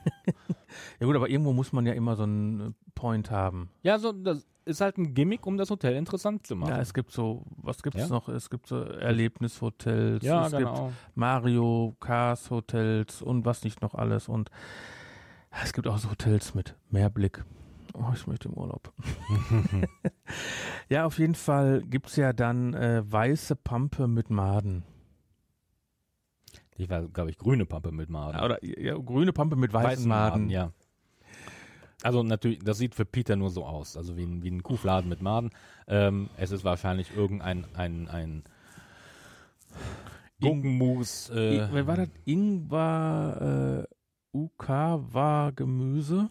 [0.99, 3.71] Ja gut, aber irgendwo muss man ja immer so einen äh, Point haben.
[3.83, 6.71] ja, so, das ist halt ein Gimmick, um das Hotel interessant zu machen.
[6.71, 8.07] Ja, es gibt so, was gibt's Ja?
[8.09, 8.29] noch?
[8.29, 10.93] Es gibt so Erlebnishotels, Ja, es gibt genau.
[11.17, 14.51] Mario Cars Hotels und was nicht noch alles und
[15.63, 17.45] es gibt auch so Hotels mit Meerblick.
[17.94, 18.92] Oh, ich möchte im Urlaub.
[20.88, 24.85] ja, auf jeden Fall gibt's ja dann äh, weiße Pampe mit Maden.
[26.76, 28.40] Ich war, glaube ich, grüne Pampe mit Maden.
[28.40, 30.48] Oder ja, grüne Pampe mit weißen, Maden.
[30.48, 30.72] ja.
[32.02, 35.09] Also natürlich, das sieht für Peter nur so aus, also wie ein, wie ein Kuhfladen
[35.09, 35.50] mit Maden.
[35.87, 38.42] Ähm, es ist wahrscheinlich irgendein ein, ein
[40.40, 41.31] Gurkenmus.
[41.31, 42.09] Äh, Wer war das?
[42.24, 46.31] Ingwer äh, UK war Gemüse.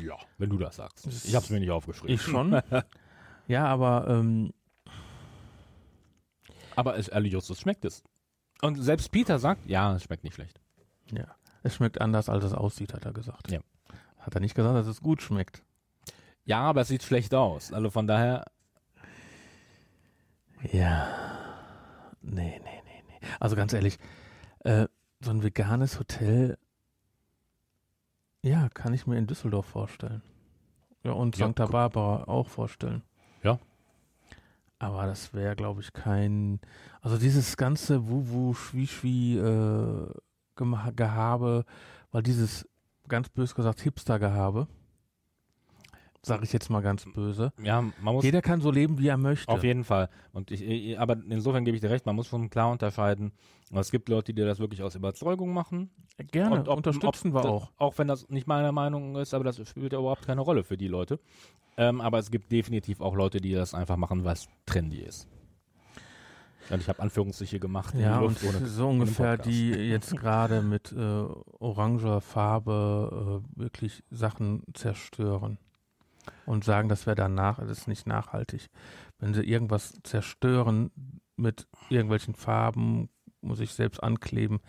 [0.00, 1.06] Ja, wenn du das sagst.
[1.06, 2.14] Ich habe es mir nicht aufgeschrieben.
[2.14, 2.60] Ich schon.
[3.48, 4.52] ja, aber ähm,
[6.76, 8.02] Aber es, ehrlich, Justus schmeckt es.
[8.62, 10.60] Und selbst Peter sagt, ja, es schmeckt nicht schlecht.
[11.12, 13.50] ja, es schmeckt anders, als es aussieht, hat er gesagt.
[13.50, 13.60] Ja.
[14.18, 15.62] Hat er nicht gesagt, dass es gut schmeckt.
[16.44, 17.72] Ja, aber es sieht schlecht aus.
[17.72, 18.44] Also von daher,
[20.72, 21.08] Ja.
[22.22, 23.26] Nee, nee, nee, nee.
[23.38, 23.98] Also ganz ehrlich,
[24.60, 24.86] äh,
[25.20, 26.58] so ein veganes Hotel,
[28.44, 30.22] ja, kann ich mir in Düsseldorf vorstellen.
[31.02, 33.02] Ja, und Ja, Santa Barbara auch vorstellen.
[33.42, 33.58] Ja.
[34.78, 36.60] Aber das wäre, glaube ich, kein.
[37.00, 40.06] Also dieses ganze Wu-Wu, Schwi-Schwi, äh,
[42.10, 42.68] weil dieses,
[43.08, 44.68] ganz bös gesagt, Hipster-Gehabe,
[46.26, 47.52] sage ich jetzt mal ganz böse.
[47.62, 49.50] ja, man muss Jeder kann so leben, wie er möchte.
[49.52, 50.08] Auf jeden Fall.
[50.32, 53.32] Und ich, aber insofern gebe ich dir recht, man muss schon klar unterscheiden.
[53.72, 55.90] Es gibt Leute, die das wirklich aus Überzeugung machen.
[56.30, 57.72] Gerne, Und ob- unterstützen ob, wir auch.
[57.76, 60.76] Auch wenn das nicht meine Meinung ist, aber das spielt ja überhaupt keine Rolle für
[60.76, 61.18] die Leute.
[61.76, 65.26] Ähm, aber es gibt definitiv auch Leute, die das einfach machen, was trendy ist.
[66.70, 67.94] Und ich habe Anführungsstriche gemacht.
[67.94, 71.24] Ja, und ohne- so ungefähr die jetzt gerade mit äh,
[71.58, 75.58] oranger Farbe äh, wirklich Sachen zerstören
[76.46, 78.68] und sagen, das wäre danach, das ist nicht nachhaltig.
[79.18, 80.90] Wenn sie irgendwas zerstören
[81.36, 83.08] mit irgendwelchen Farben,
[83.40, 84.60] muss ich selbst ankleben,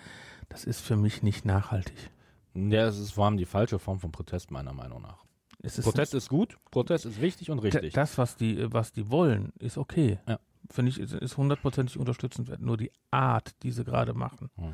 [0.49, 2.09] das ist für mich nicht nachhaltig.
[2.53, 5.23] Ja, es ist vor allem die falsche Form von Protest, meiner Meinung nach.
[5.61, 7.93] Ist Protest ist gut, Protest ist wichtig und richtig.
[7.93, 10.19] Das, was die, was die wollen, ist okay.
[10.28, 10.39] Ja.
[10.69, 12.61] Finde ich, ist- ist hundertprozentig unterstützenswert.
[12.61, 14.49] Nur die Art, die sie gerade machen.
[14.57, 14.73] Hm.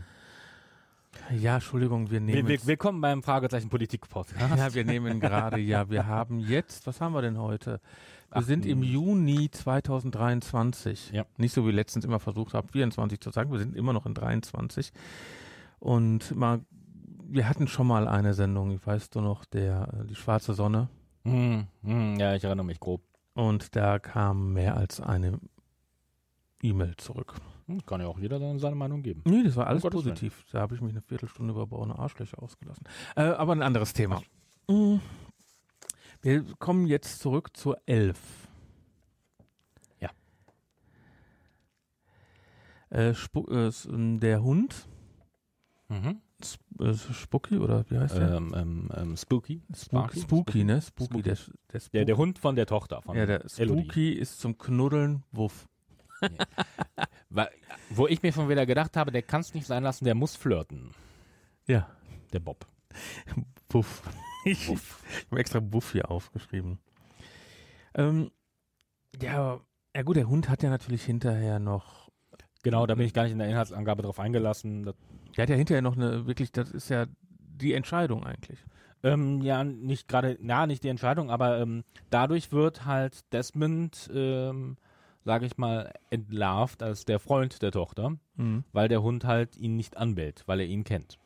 [1.31, 2.47] Ja, Entschuldigung, wir nehmen.
[2.47, 4.57] will- Willkommen beim Fragezeichen Politik Podcast.
[4.57, 7.79] ja, wir nehmen gerade, ja, wir haben jetzt, was haben wir denn heute?
[8.29, 11.11] Wir Achten- sind im Juni 2023.
[11.11, 11.25] Ja.
[11.37, 13.51] Nicht so wie letztens immer versucht habe, 24 zu sagen.
[13.51, 14.91] Wir sind immer noch in 23.
[15.79, 16.61] Und mal,
[17.27, 20.87] wir hatten schon mal eine Sendung, ich weiß du noch, der, äh, die schwarze Sonne.
[21.23, 23.01] Hm, hm, ja, ich erinnere mich grob.
[23.33, 25.39] Und da kam mehr als eine
[26.61, 27.33] E-Mail zurück.
[27.67, 29.21] Hm, Kann ja auch jeder seine Meinung geben.
[29.25, 29.91] Nee, das war alles Willen.
[29.93, 30.45] positiv.
[30.51, 32.85] Da habe ich mich eine Viertelstunde über braune Arschlöcher ausgelassen.
[33.15, 34.21] Äh, aber ein anderes Thema.
[34.67, 34.97] Mm.
[36.21, 38.19] Wir kommen jetzt zurück zur Elf.
[39.99, 40.09] Ja.
[42.89, 44.87] Äh, äh, der Hund,
[45.91, 46.21] Mhm.
[46.41, 48.31] Sp äh, Spucky oder wie heißt der?
[48.37, 49.61] Ähm, ähm, ähm, Spooky.
[49.75, 50.19] Spooky?
[50.21, 50.81] Spooky, ne?
[50.81, 51.21] Spooky, Spooky.
[51.23, 51.35] Der,
[51.73, 53.01] der, Spook Der, der Hund von der Tochter.
[53.01, 53.83] Von ja, der Elodie.
[53.83, 55.67] Spooky ist zum Knuddeln Wuff.
[57.29, 57.49] Wa-
[57.89, 60.35] Wo ich mir schon wieder gedacht habe, der kann es nicht sein lassen, der muss
[60.35, 60.91] flirten.
[61.67, 61.89] Ja,
[62.33, 62.65] Der Bob.
[63.69, 64.01] Wuff.
[64.43, 64.79] Ich, ich
[65.29, 66.79] habe extra Wuff hier aufgeschrieben.
[67.93, 68.31] Ähm,
[69.21, 69.59] ja,
[69.95, 72.09] ja gut, der Hund hat ja natürlich hinterher noch,
[72.63, 74.83] Genau, da bin ich gar nicht in der Inhaltsangabe drauf eingelassen.
[74.83, 74.95] Das,
[75.35, 77.05] der hat ja hinterher noch eine, wirklich, das ist ja
[77.39, 78.59] die Entscheidung eigentlich.
[79.03, 84.77] ähm, ja, nicht gerade, na, nicht die Entscheidung, aber ähm, dadurch wird halt Desmond, ähm,
[85.23, 88.17] sage ich mal, entlarvt als der Freund der Tochter,
[88.73, 91.17] weil der Hund halt ihn nicht anbellt, weil er ihn kennt.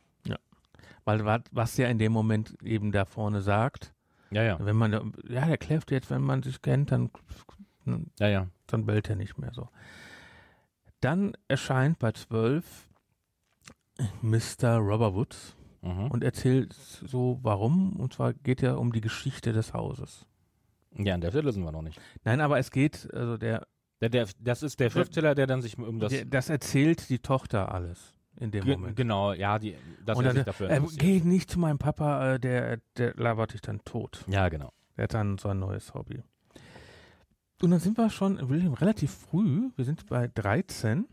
[1.07, 3.93] Weil wa- was ja in dem Moment eben da vorne sagt,
[4.31, 4.57] Ja, ja.
[4.59, 4.91] wenn man,
[5.29, 7.11] ja, der kläfft jetzt, wenn man sich kennt, dann,
[8.19, 8.47] Ja, ja.
[8.65, 9.69] dann bellt er nicht mehr so.
[11.01, 12.89] Dann erscheint bei 12
[14.21, 14.77] Mr.
[14.77, 16.07] Robberwoods Mhm.
[16.09, 17.95] und erzählt so, warum.
[17.97, 20.25] Und zwar geht ja um die Geschichte des Hauses.
[20.97, 22.01] Ja, an der Stelle sind wir noch nicht.
[22.23, 23.67] Nein, aber es geht, also der,
[24.01, 26.11] Der, der, das ist der Schriftsteller, der dann sich um das.
[26.11, 28.95] der das erzählt die Tochter alles in dem Ge- Moment.
[28.97, 32.77] Genau, ja, die, er dann, sich dafür äh, geh nicht zu meinem Papa, äh, der,
[32.97, 34.25] der labert dich dann tot.
[34.27, 34.73] Ja, genau.
[34.97, 36.21] Der hat dann so ein neues Hobby.
[37.61, 41.07] Und dann sind wir schon William, relativ früh, wir sind bei 13.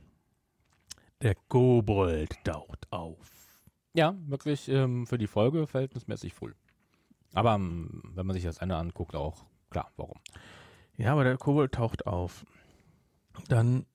[1.23, 3.61] Der Kobold taucht auf.
[3.95, 6.53] Ja, wirklich ähm, für die Folge verhältnismäßig früh.
[7.33, 10.19] Aber ähm, wenn man sich das Ende anguckt, auch klar, warum.
[10.97, 12.45] Ja, aber der Kobold taucht auf.
[13.49, 13.87] Dann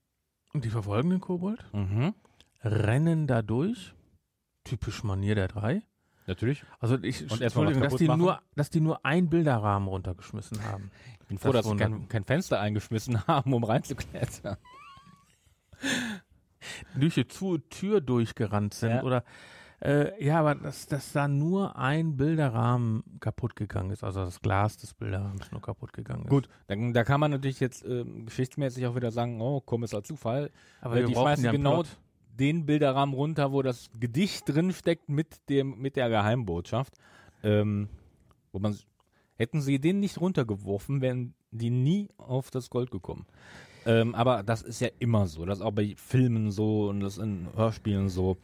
[0.53, 2.13] die verfolgen den Kobold, Mhm.
[2.63, 3.93] rennen da durch.
[4.63, 5.81] Typisch Manier der drei.
[6.25, 6.65] Natürlich.
[6.79, 8.19] Also ich Und Entschuldigung, dass die machen?
[8.19, 10.91] nur, dass die nur einen Bilderrahmen runtergeschmissen haben.
[11.21, 14.57] Ich bin froh, Das dass sie kein, kein Fenster eingeschmissen haben, um reinzuklettern.
[16.95, 19.03] Durch die Zu Tür durchgerannt sind Ja.
[19.03, 19.23] oder
[19.79, 24.77] äh, ja, aber dass, dass da nur ein Bilderrahmen kaputt gegangen ist, also das Glas
[24.77, 26.29] des Bilderrahmens nur kaputt gegangen ist.
[26.29, 30.51] Gut, dann, da kann man natürlich jetzt ähm, geschichtsmäßig auch wieder sagen, oh, komischer Zufall.
[30.81, 31.97] aber Äh, wir die schmeißen ja genau Plot.
[32.39, 36.93] den Bilderrahmen runter, wo das Gedicht drin steckt mit dem mit der Geheimbotschaft.
[37.43, 37.87] Ähm,
[38.51, 38.75] wo man
[39.37, 43.27] hätten sie den nicht runtergeworfen, wären die nie auf das Gold gekommen.
[43.85, 45.45] Ähm, aber das ist ja immer so.
[45.45, 48.37] Das ist auch bei Filmen so und das in Hörspielen so.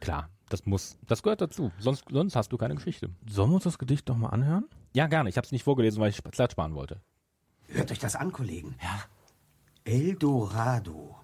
[0.00, 1.72] Klar, das muss, das gehört dazu.
[1.78, 3.10] Sonst, sonst hast du keine Geschichte.
[3.26, 4.66] Sollen wir uns das Gedicht doch mal anhören?
[4.92, 5.34] Ja, gar nicht.
[5.34, 7.00] Ich habe es nicht vorgelesen, weil ich Zeit sparen wollte.
[7.68, 8.74] Hört euch das an, Kollegen.
[8.82, 9.00] Ja.
[9.84, 11.16] Eldorado.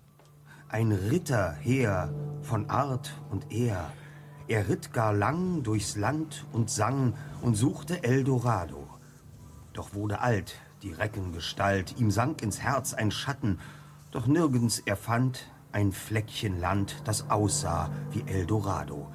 [0.68, 3.92] Ein Ritterheer von Art und Ehr.
[4.48, 8.88] Er ritt gar lang durchs Land und sang und suchte Eldorado.
[9.72, 13.58] Doch wurde alt die Reckengestalt, ihm sank ins Herz ein Schatten,
[14.12, 15.46] doch nirgends er fand
[15.76, 19.12] ein Fleckchen Land, das aussah wie Eldorado.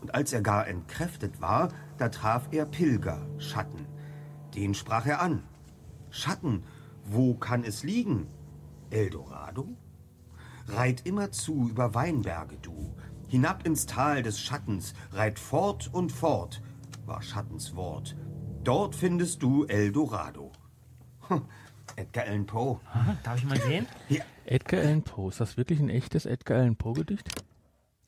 [0.00, 1.68] Und als er gar entkräftet war,
[1.98, 3.84] da traf er Pilger, Schatten.
[4.54, 5.42] Den sprach er an.
[6.08, 6.62] Schatten,
[7.04, 8.26] wo kann es liegen?
[8.88, 9.68] Eldorado?
[10.66, 12.94] Reit immerzu über Weinberge du,
[13.28, 16.62] hinab ins Tal des Schattens, reit fort und fort,
[17.04, 18.16] war Schattens Wort.
[18.64, 20.52] Dort findest du Eldorado.
[21.28, 21.42] Hm,
[21.96, 22.80] Edgar Allan Poe.
[23.22, 23.86] Darf ich mal sehen?
[24.44, 27.28] Edgar Allan Poe, ist das wirklich ein echtes Edgar Allan Poe Gedicht?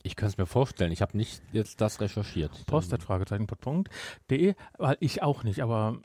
[0.02, 0.92] Ich kann es mir vorstellen.
[0.92, 2.66] Ich habe nicht jetzt das recherchiert.
[2.66, 6.00] Post at Fragezeichen.de, weil ich auch nicht, aber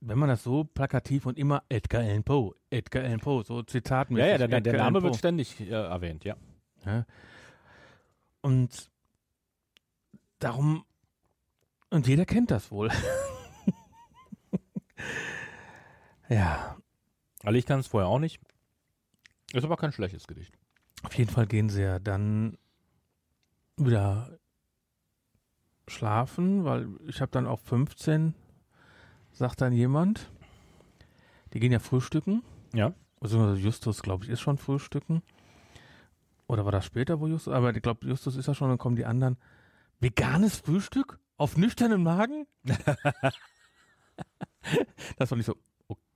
[0.00, 4.26] wenn man das so plakativ und immer Edgar Allan Poe, Edgar Allan Poe, so Zitatmäßig.
[4.26, 6.36] Ja, ja, der, der Edgar Name wird ständig äh, erwähnt, ja.
[6.84, 7.06] Ja.
[8.42, 8.90] Und
[10.38, 10.84] darum,
[11.90, 12.90] und jeder kennt das wohl.
[16.28, 16.76] ja,
[17.44, 18.40] Also ich kann es vorher auch nicht.
[19.52, 20.56] Ist aber kein schlechtes Gedicht.
[21.02, 22.56] auf jeden Fall gehen sie ja dann
[23.76, 24.38] wieder
[25.88, 28.34] schlafen, weil ich habe dann auch 15,
[29.32, 30.30] sagt dann jemand,
[31.52, 32.42] die gehen ja frühstücken.
[32.72, 32.94] Ja.
[33.20, 35.22] Also Justus, glaube ich, ist schon frühstücken.
[36.46, 37.52] Oder war das später, wo Justus?
[37.52, 39.36] Aber ich glaube, Justus ist ja schon, dann kommen die anderen.
[40.00, 41.18] Veganes Frühstück?
[41.36, 42.46] Auf nüchternen Magen?
[45.16, 45.56] das fand ich so,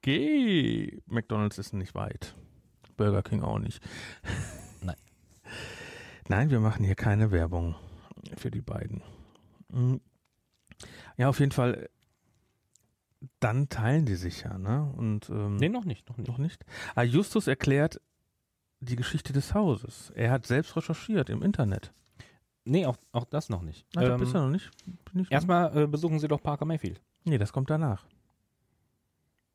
[0.05, 1.03] okay.
[1.07, 2.35] McDonalds ist nicht weit.
[2.97, 3.83] Burger King auch nicht.
[4.83, 4.97] Nein.
[6.29, 7.75] Nein, wir machen hier keine Werbung
[8.37, 9.03] für die beiden.
[9.69, 9.97] Mm.
[11.17, 11.89] Ja, auf jeden Fall.
[13.41, 14.93] Dann teilen die sich ja, ne?
[14.97, 16.29] Und ähm, Nee, noch nicht, noch nicht.
[16.29, 16.65] noch nicht.
[16.95, 18.01] Ah, Justus erklärt
[18.81, 20.11] die Geschichte des Hauses.
[20.15, 21.93] Er hat selbst recherchiert im Internet.
[22.67, 23.87] Nee, auch, auch das noch nicht.
[23.93, 24.71] Das Ähm, bist du noch nicht.
[25.11, 27.01] Bin ich Erstmal äh, besuchen Sie doch Parker Mayfield.
[27.25, 28.07] Nee, das kommt danach.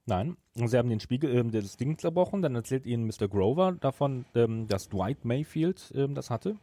[0.09, 3.27] Nein, Sie haben den Spiegel, ähm, das Ding zerbrochen, dann erzählt Ihnen Mr.
[3.29, 6.55] Grover davon, ähm, dass Dwight Mayfield ähm, das hatte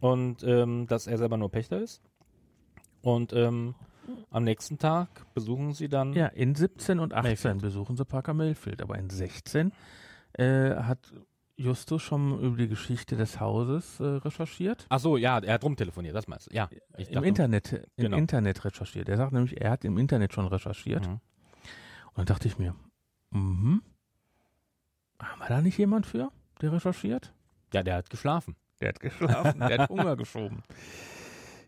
[0.00, 2.02] und ähm, dass er selber nur Pächter ist.
[3.02, 3.74] Und ähm,
[4.30, 7.62] am nächsten Tag besuchen Sie dann Ja, in 17 und 18 Mayfield.
[7.62, 9.72] besuchen sie Parker Mayfield, aber in 16
[10.34, 11.12] äh, hat
[11.56, 14.86] Justus schon über die Geschichte des Hauses äh, recherchiert.
[14.90, 16.54] Ach so, ja, er hat rumtelefoniert, das meinst du.
[16.54, 16.68] Ja,
[16.98, 18.16] ich Im dachte- Internet, im Genau.
[18.18, 19.08] Internet recherchiert.
[19.08, 21.08] Er sagt nämlich, er hat im Internet schon recherchiert.
[21.08, 21.20] Mhm.
[22.16, 22.74] Und dann dachte ich mir,
[23.30, 23.82] mhm,
[25.20, 26.30] haben wir da nicht jemand für,
[26.62, 27.34] der recherchiert?
[27.74, 28.56] Ja, der hat geschlafen.
[28.80, 30.62] Der hat geschlafen, der hat Hunger geschoben.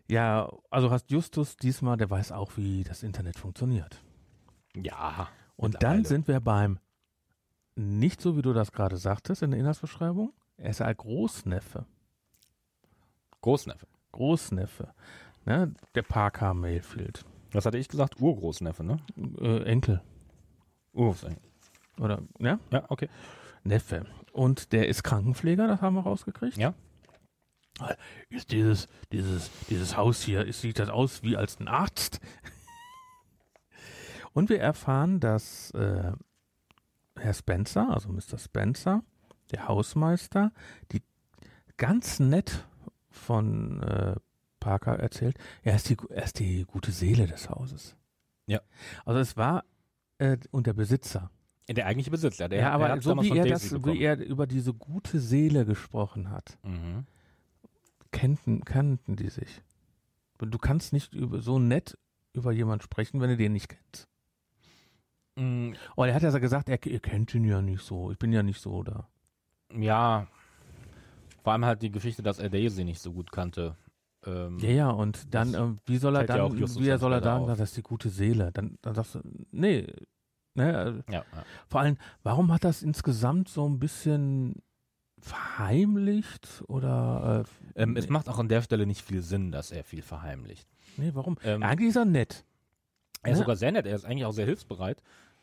[0.07, 4.01] Ja, also hast Justus diesmal, der weiß auch, wie das Internet funktioniert.
[4.75, 5.29] Ja.
[5.55, 6.79] Und dann sind wir beim,
[7.75, 11.85] nicht so wie du das gerade sagtest in der Inhaltsbeschreibung, er ist ein Großneffe.
[13.41, 13.87] Großneffe.
[14.11, 14.93] Großneffe.
[15.45, 15.73] Ne?
[15.93, 17.23] Der Parker Mayfield.
[17.51, 18.19] Was hatte ich gesagt?
[18.19, 18.97] Urgroßneffe, ne?
[19.39, 20.01] Äh, Enkel.
[20.93, 21.49] Urgroßenkel.
[21.99, 22.59] Oder, ja?
[22.71, 23.09] Ja, okay.
[23.63, 24.05] Neffe.
[24.31, 26.57] Und der ist Krankenpfleger, das haben wir rausgekriegt.
[26.57, 26.73] Ja.
[28.29, 32.19] Ist dieses, dieses, dieses Haus hier, ist, sieht das aus wie als ein Arzt?
[34.33, 36.11] Und wir erfahren, dass äh,
[37.15, 38.37] Herr Spencer, also Mr.
[38.37, 39.03] Spencer,
[39.51, 40.51] der Hausmeister,
[40.91, 41.01] die
[41.77, 42.67] ganz nett
[43.09, 44.15] von äh,
[44.59, 47.95] Parker erzählt, er ist, die, er ist die gute Seele des Hauses.
[48.45, 48.61] Ja.
[49.05, 49.63] Also es war
[50.19, 51.31] äh, und der Besitzer.
[51.67, 52.47] Der eigentliche Besitzer.
[52.49, 53.93] Der, ja, der aber hat's so wie er, das, bekommen.
[53.95, 57.05] wie er über diese gute Seele gesprochen hat, Mhm.
[58.11, 59.61] kannten, kannten die sich.
[60.39, 61.97] Du kannst nicht über, so nett
[62.33, 64.07] über jemanden sprechen, wenn du den nicht kennst.
[65.35, 68.11] Mm, Oh, er hat ja gesagt, er, ihr kennt ihn ja nicht so.
[68.11, 69.07] Ich bin ja nicht so da.
[69.77, 70.27] Ja.
[71.43, 73.75] Vor allem halt die Geschichte, dass er Daisy nicht so gut kannte.
[74.29, 77.21] Ähm, Ja, ja, und dann, ähm, wie soll er ja dann, Justus wie soll er
[77.21, 77.47] sagen, auf.
[77.49, 78.51] das ist die gute Seele?
[78.53, 79.21] Dann, dann sagst du,
[79.51, 79.87] nee.
[80.55, 81.45] Ne, äh, ja, ja.
[81.67, 84.55] vor allem, warum hat das insgesamt so ein bisschen
[85.39, 89.83] verheimlicht oder äh, Ähm, es macht auch an der Stelle nicht viel Sinn, dass er
[89.83, 90.67] viel verheimlicht.
[90.97, 91.37] nee, warum?
[91.43, 92.45] Ähm, Eigentlich ist er nett.
[93.21, 93.43] Er ist Ja.
[93.43, 95.01] sogar sehr nett, er ist eigentlich auch sehr hilfsbereit.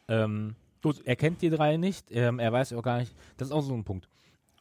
[0.09, 3.53] Ähm, gut, er kennt die drei nicht, ähm, er weiß auch gar nicht, das ist
[3.53, 4.09] auch so ein Punkt.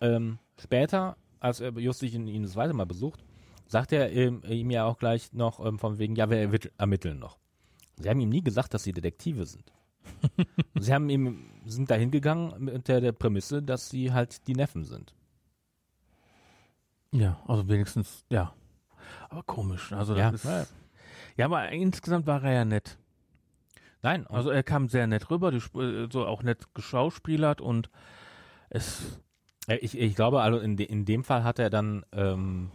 [0.01, 3.23] Ähm, später, als er Justus ihn, ihn das zweite Mal besucht,
[3.67, 7.19] sagt er ähm, ihm ja auch gleich noch ähm, von wegen, ja, wir ermitt- ermitteln
[7.19, 7.37] noch.
[7.97, 9.71] Sie haben ihm nie gesagt, dass sie Detektive sind.
[10.79, 14.83] sie haben ihm, sind da hingegangen mit der, der Prämisse, dass sie halt die Neffen
[14.83, 15.13] sind.
[17.11, 18.53] Ja, also wenigstens, ja.
[19.29, 19.93] Aber komisch.
[19.93, 20.65] Also das Ja, ist, ja.
[21.37, 22.97] ja, aber insgesamt war er ja nett.
[24.01, 27.89] Nein, Also er kam sehr nett rüber, die, äh, so auch nett geschauspielert und
[28.69, 29.19] es,
[29.67, 32.69] Äh, Ich, ich glaube, also in, de, in dem Fall hat er dann, ähm,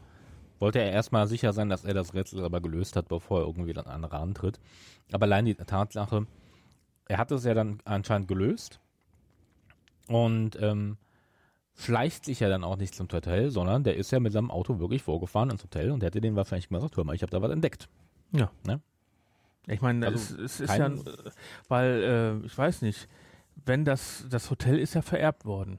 [0.61, 3.73] wollte er erstmal sicher sein, dass er das Rätsel aber gelöst hat, bevor er irgendwie
[3.73, 4.61] dann an den Rand tritt.
[5.11, 6.27] Aber allein die Tatsache,
[7.09, 8.79] er hat es ja dann anscheinend gelöst
[10.07, 10.97] und ähm,
[11.75, 14.79] schleicht sich ja dann auch nicht zum Hotel, sondern der ist ja mit seinem Auto
[14.79, 17.43] wirklich vorgefahren ins Hotel und der hätte den wahrscheinlich gesagt, hör mal, ich habe da
[17.43, 17.89] was entdeckt.
[18.33, 18.51] ja.
[18.67, 18.81] Ne?
[19.67, 20.99] Ich meine, Also es, es ist ja, äh,
[21.69, 22.03] weil,
[22.43, 23.09] äh, ich weiß nicht,
[23.67, 25.79] wenn das, das Hotel ist ja vererbt worden.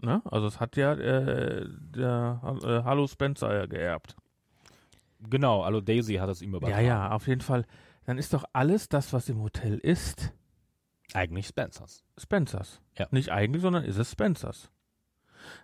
[0.00, 0.22] Ne?
[0.24, 4.14] Also es hat ja äh, der äh, Hallo Spencer ja geerbt.
[5.20, 6.86] Genau, also Daisy hat es ihm Ja, übertragen.
[6.86, 7.64] ja, auf jeden Fall.
[8.04, 10.32] Dann ist doch alles das, was im Hotel ist,
[11.14, 12.04] Eigentlich Spencers.
[12.18, 12.80] Spencers.
[12.98, 13.06] Ja.
[13.10, 14.70] Nicht eigentlich, sondern ist es Spencers.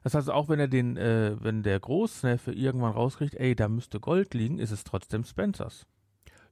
[0.02, 4.00] Das heißt, auch wenn er den, äh, wenn der Großneffe irgendwann rauskriegt, ey, da müsste
[4.00, 5.86] Gold liegen, ist es trotzdem Spencers.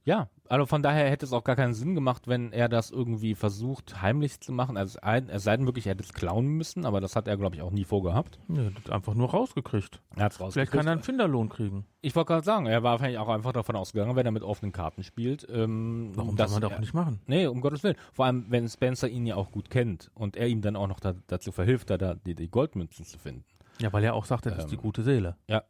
[0.05, 3.35] Ja, also von daher hätte es auch gar keinen Sinn gemacht, wenn er das irgendwie
[3.35, 4.77] versucht, heimlich zu machen.
[4.77, 7.57] Also es sei denn wirklich, er hätte es klauen müssen, aber das hat er, glaube
[7.57, 8.39] ich, auch nie vorgehabt.
[8.49, 10.03] Ja, das hat einfach nur rausgekriegt.
[10.17, 11.87] Er hat's Vielleicht kann er einen Finderlohn kriegen.
[12.01, 14.73] Ich wollte gerade sagen, er war wahrscheinlich auch einfach davon ausgegangen, wenn er mit offenen
[14.73, 15.47] Karten spielt.
[15.49, 17.21] Ähm, Warum soll man er, doch nicht machen?
[17.27, 17.97] Nee, um Gottes Willen.
[18.13, 21.01] Vor allem, wenn Spencer ihn ja auch gut kennt und er ihm dann auch noch
[21.01, 23.45] da, dazu verhilft, da, da die, die Goldmünzen zu finden.
[23.81, 25.37] Ja, weil er auch sagt, das ist Ähm, die gute Seele.
[25.49, 25.63] Ja.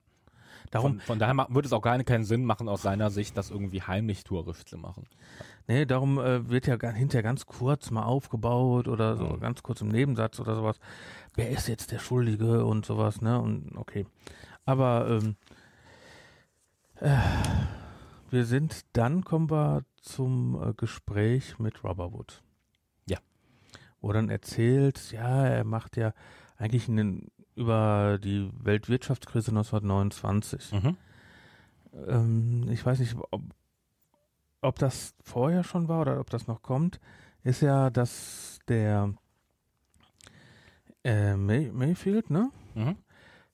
[0.72, 3.50] Darum, Von, von daher würde es auch gar keinen Sinn machen, aus seiner Sicht, das
[3.50, 5.04] irgendwie heimlich tourisch zu machen.
[5.68, 9.40] nee, darum äh, wird ja hinterher ganz kurz mal aufgebaut oder so, Mhm.
[9.40, 10.80] ganz kurz im Nebensatz oder sowas.
[11.34, 13.38] Wer ist jetzt der Schuldige und sowas, ne?
[13.40, 14.06] Und okay.
[14.64, 15.36] Aber ähm,
[17.00, 17.16] äh,
[18.30, 22.42] wir sind, dann kommen wir zum äh, Gespräch mit Robberwood.
[23.08, 23.18] Ja.
[24.00, 26.12] Wo dann erzählt, ja, er macht ja
[26.56, 30.72] eigentlich einen, über die Weltwirtschaftskrise 1929.
[30.72, 30.96] Mhm.
[32.08, 33.42] ähm, ich weiß nicht, ob,
[34.62, 37.00] ob das vorher schon war oder ob das noch kommt,
[37.44, 39.12] ist ja, dass der
[41.04, 42.50] äh, May Mayfield, ne?
[42.74, 42.96] Mhm.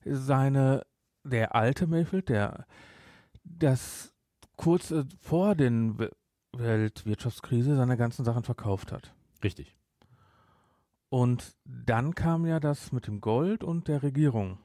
[0.04, 0.84] Seine,
[1.24, 2.66] der alte Mayfield, der
[3.44, 4.12] das
[4.56, 6.12] kurz äh, vor den We-
[6.56, 9.12] Weltwirtschaftskrise seine ganzen Sachen verkauft hat.
[9.42, 9.74] Richtig.
[11.10, 14.58] Und dann kam ja das mit dem Gold und der Regierung.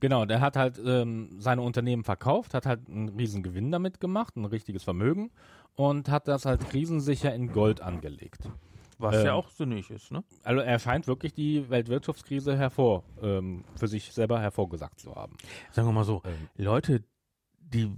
[0.00, 4.36] Genau, der hat halt ähm, seine Unternehmen verkauft, hat halt einen riesen Gewinn damit gemacht,
[4.36, 5.32] ein richtiges Vermögen
[5.74, 8.48] und hat das halt krisensicher in Gold angelegt.
[8.98, 10.22] Was Ähm, ja auch sinnig ist, ne?
[10.44, 15.36] Also er scheint wirklich die Weltwirtschaftskrise hervor, ähm, für sich selber hervorgesagt zu haben.
[15.72, 17.02] Sagen wir mal so, Ähm, Leute,
[17.60, 17.90] die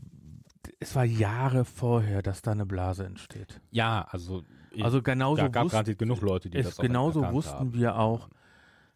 [0.79, 3.61] es war Jahre vorher, dass da eine Blase entsteht.
[3.71, 4.43] ja, also
[4.81, 7.73] Also genauso da gab wussten, garantiert genug Leute, die es das auch genauso wussten haben.
[7.75, 8.29] wir auch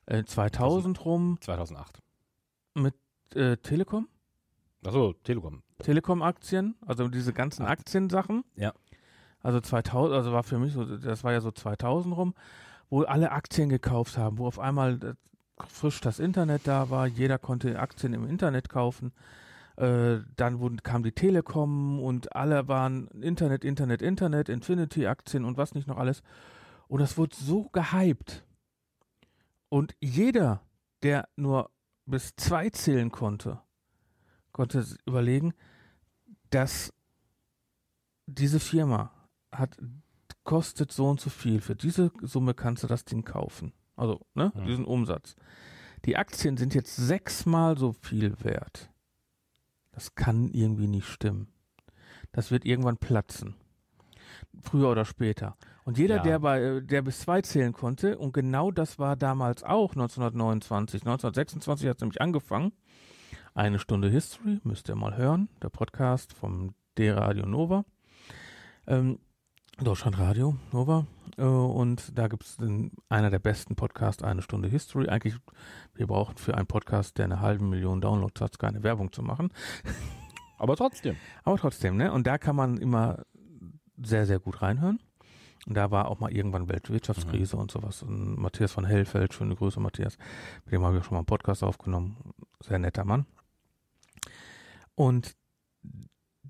[0.06, 2.00] äh, 2000 rum 2008.
[2.74, 2.94] mit
[3.34, 4.08] äh, Telekom,
[4.84, 5.62] Achso, Telekom.
[5.82, 8.44] Telekom-Aktien, also diese ganzen Akt- Aktiensachen.
[8.56, 8.72] Ja.
[9.42, 12.34] Also 2000, also war für mich so, das war ja so 2000 rum,
[12.90, 15.14] wo alle Aktien gekauft haben, wo auf einmal äh,
[15.68, 19.12] frisch das Internet da war, jeder konnte Aktien im Internet kaufen.
[19.76, 25.74] Äh, dann wurden, kam die Telekom und alle waren Internet, Internet, Internet, Infinity-Aktien und was
[25.74, 26.22] nicht noch alles.
[26.86, 28.44] Und das wurde so gehypt.
[29.68, 30.60] Und jeder,
[31.02, 31.70] der nur
[32.06, 33.60] bis zwei zählen konnte,
[34.52, 35.54] konnte überlegen,
[36.50, 36.92] dass
[38.26, 39.10] diese Firma
[39.50, 39.76] hat
[40.44, 41.60] kostet so und so viel.
[41.60, 43.72] Für diese Summe kannst du das Ding kaufen.
[43.96, 44.66] Also, ne, Hm.
[44.66, 45.36] diesen Umsatz.
[46.04, 48.90] Die Aktien sind jetzt sechsmal so viel wert.
[49.94, 51.48] Das kann irgendwie nicht stimmen.
[52.32, 53.54] Das wird irgendwann platzen.
[54.60, 55.56] Früher oder später.
[55.84, 56.22] Und jeder, Ja.
[56.22, 61.02] der bei, äh, der bis zwei zählen konnte, und genau das war damals auch 1929,
[61.04, 62.72] 1926 hat es nämlich angefangen.
[63.54, 67.84] Eine Stunde History, müsst ihr mal hören, der Podcast vom D-Radio Nova.
[68.86, 69.18] Ähm,
[69.80, 71.06] Deutschlandradio Nova.
[71.36, 72.58] Äh, und da gibt es
[73.08, 75.08] einer der besten Podcasts, eine Stunde History.
[75.08, 75.36] Eigentlich,
[75.94, 79.50] wir brauchen für einen Podcast, der eine halbe Million Downloads hat, keine Werbung zu machen.
[80.58, 81.16] Aber trotzdem.
[81.42, 82.12] Aber trotzdem, ne?
[82.12, 83.24] Und da kann man immer
[83.96, 85.00] sehr, sehr gut reinhören.
[85.66, 88.02] Und da war auch mal irgendwann Weltwirtschaftskrise und sowas.
[88.02, 90.18] Und Matthias von Hellfeld, schöne Grüße, Matthias.
[90.64, 92.16] Mit dem habe ich schon mal einen Podcast aufgenommen.
[92.60, 93.26] Sehr netter Mann.
[94.94, 95.34] Und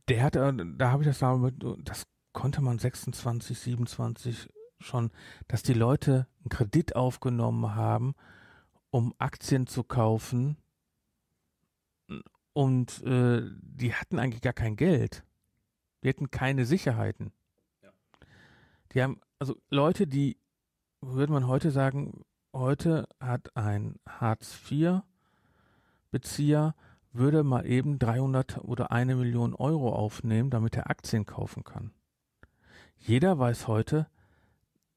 [0.09, 4.49] der hat, äh, da habe ich das damit, das konnte man 26, 27
[4.85, 5.11] schon,
[5.49, 8.15] dass die Leute einen Kredit aufgenommen haben,
[8.91, 10.57] um Aktien zu kaufen.
[12.53, 15.25] Und äh, die hatten eigentlich gar kein Geld.
[16.03, 17.33] Die hatten keine Sicherheiten.
[18.93, 20.37] Die haben, also Leute, die,
[21.01, 26.77] würde man heute sagen, heute hat ein Hartz-IV-Bezieher,
[27.13, 31.91] würde mal eben 300 oder eine Million Euro aufnehmen, damit er Aktien kaufen kann.
[32.99, 34.07] Jeder weiß heute,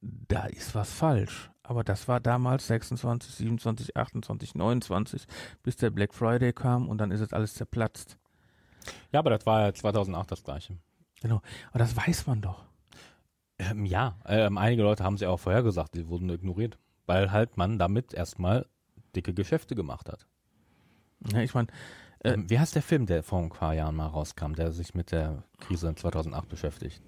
[0.02, 1.50] da ist was falsch.
[1.64, 5.28] Aber das war damals 26, 27, 28, 29,
[5.64, 8.18] bis der Black Friday kam und dann ist es alles zerplatzt.
[9.12, 10.78] Ja, aber das war ja 2008 das gleiche.
[11.24, 12.64] Aber das weiß man doch.
[13.60, 17.58] Ähm, ja, ähm, einige Leute haben sie auch vorher gesagt, die wurden ignoriert, weil halt
[17.58, 18.66] man damit erstmal
[19.16, 20.28] dicke Geschäfte gemacht hat.
[21.34, 21.68] Ja, ich meine,
[22.20, 24.94] Äh, ähm, wie heißt der Film, der vor ein paar Jahren mal rauskam, der sich
[24.96, 27.02] mit der Krise in 2008 beschäftigt?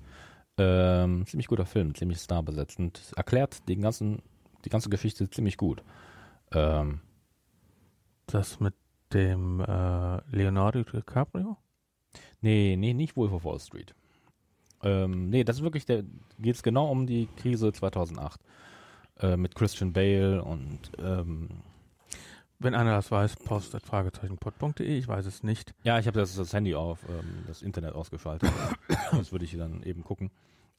[0.61, 4.21] Ähm, ziemlich guter Film, ziemlich starbesetzt und erklärt den ganzen,
[4.65, 5.81] die ganze Geschichte ziemlich gut.
[6.51, 6.99] Ähm,
[8.27, 8.73] das mit
[9.13, 11.57] dem äh, Leonardo DiCaprio?
[12.41, 13.95] nee, nee, nicht Wolf of Wall Street.
[14.83, 16.03] Ähm, nee, das ist wirklich der,
[16.39, 18.41] geht es genau um die Krise 2008
[19.19, 21.49] äh, mit Christian Bale und ähm,
[22.59, 25.73] Wenn einer das weiß, postet fragezeichenpod.de, ich weiß es nicht.
[25.83, 28.51] Ja, ich habe das, das Handy auf, ähm, das Internet ausgeschaltet.
[29.11, 30.29] das würde ich dann eben gucken.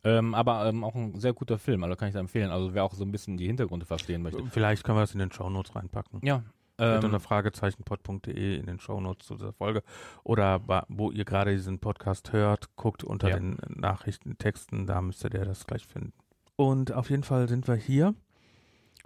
[0.04, 2.50] Ähm, aber ähm, auch ein sehr guter Film, also kann ich da empfehlen.
[2.50, 4.44] Also wer auch so ein bisschen die Hintergründe verstehen möchte.
[4.50, 6.20] Vielleicht können wir das in den Shownotes reinpacken.
[6.22, 6.42] Ja.
[6.78, 9.82] Ähm, unter fragezeichenpod.de in den Shownotes zu dieser Folge.
[10.22, 13.38] Oder wo ihr gerade diesen Podcast hört, guckt unter Ja.
[13.38, 16.12] den Nachrichten, Texten, da müsstet ihr das gleich finden.
[16.56, 18.14] Und auf jeden Fall sind wir hier.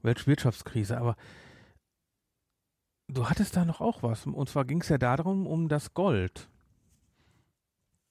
[0.02, 1.16] Weltwirtschaftskrise, aber
[3.08, 4.26] du hattest da noch auch was.
[4.26, 6.48] Und zwar ging es ja darum, um das Gold.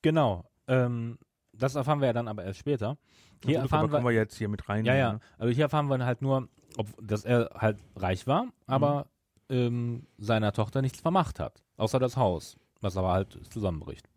[0.01, 0.45] genau.
[0.67, 1.17] Ähm,
[1.53, 2.97] das erfahren wir ja dann aber erst später.
[3.43, 4.85] Hier Gut, erfahren wir, wir jetzt hier mit rein.
[4.85, 5.19] ja, ja.
[5.37, 9.05] Also hier erfahren wir halt nur, ob, dass er halt reich war, aber
[9.49, 9.55] Mhm.
[9.55, 11.61] ähm, seiner Tochter nichts vermacht hat.
[11.77, 14.07] Außer das Haus, was aber halt zusammenbricht.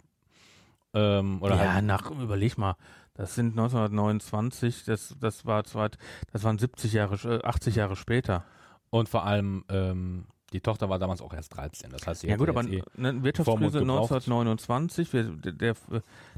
[0.95, 2.77] Ähm, oder ja, halt, nach, überleg mal,
[3.14, 5.91] das sind 1929, das, das war zwar,
[6.33, 8.45] das waren 70 Jahre, äh, 80 Jahre später.
[8.91, 11.90] und vor allem, ähm, die Tochter war damals auch erst 13.
[11.90, 14.12] Das heißt, sie Ja gut, aber eh, eine Wirtschaftskrise Vormund gebraucht.
[14.12, 15.74] 1929, wir, der, der,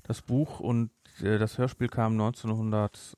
[0.03, 0.91] das Buch und
[1.21, 3.17] äh, das Hörspiel kam 1900,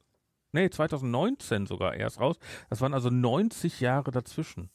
[0.53, 2.37] nee, 2019 sogar erst raus.
[2.69, 4.71] Das waren also 90 Jahre dazwischen.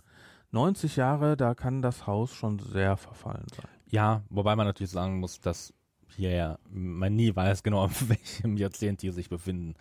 [0.52, 3.68] 90 Jahre, da kann das Haus schon sehr verfallen sein.
[3.88, 5.74] Ja, wobei man natürlich sagen muss, dass
[6.16, 9.76] hier ja man nie weiß genau, in welchem Jahrzehnt die sich befinden.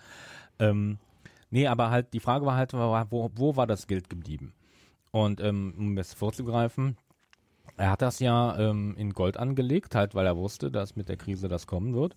[0.58, 0.98] Ähm,
[1.50, 4.52] nee, aber halt die Frage war halt, wo, wo war das Geld geblieben?
[5.14, 6.96] Und ähm, um jetzt vorzugreifen,
[7.76, 11.16] er hat das ja ähm, in Gold angelegt, halt weil er wusste, dass mit der
[11.16, 12.16] Krise das kommen wird.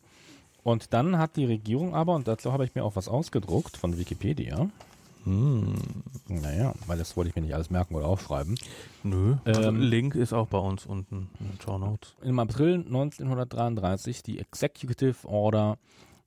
[0.64, 4.00] Und dann hat die Regierung aber, und dazu habe ich mir auch was ausgedruckt von
[4.00, 4.72] Wikipedia.
[5.26, 5.76] Hm.
[6.28, 8.58] Naja, weil das wollte ich mir nicht alles merken oder aufschreiben.
[9.04, 9.36] Nö.
[9.45, 12.16] Ähm, Link ist auch bei uns unten in den Show Notes.
[12.24, 15.78] Im April 1933 die Executive Order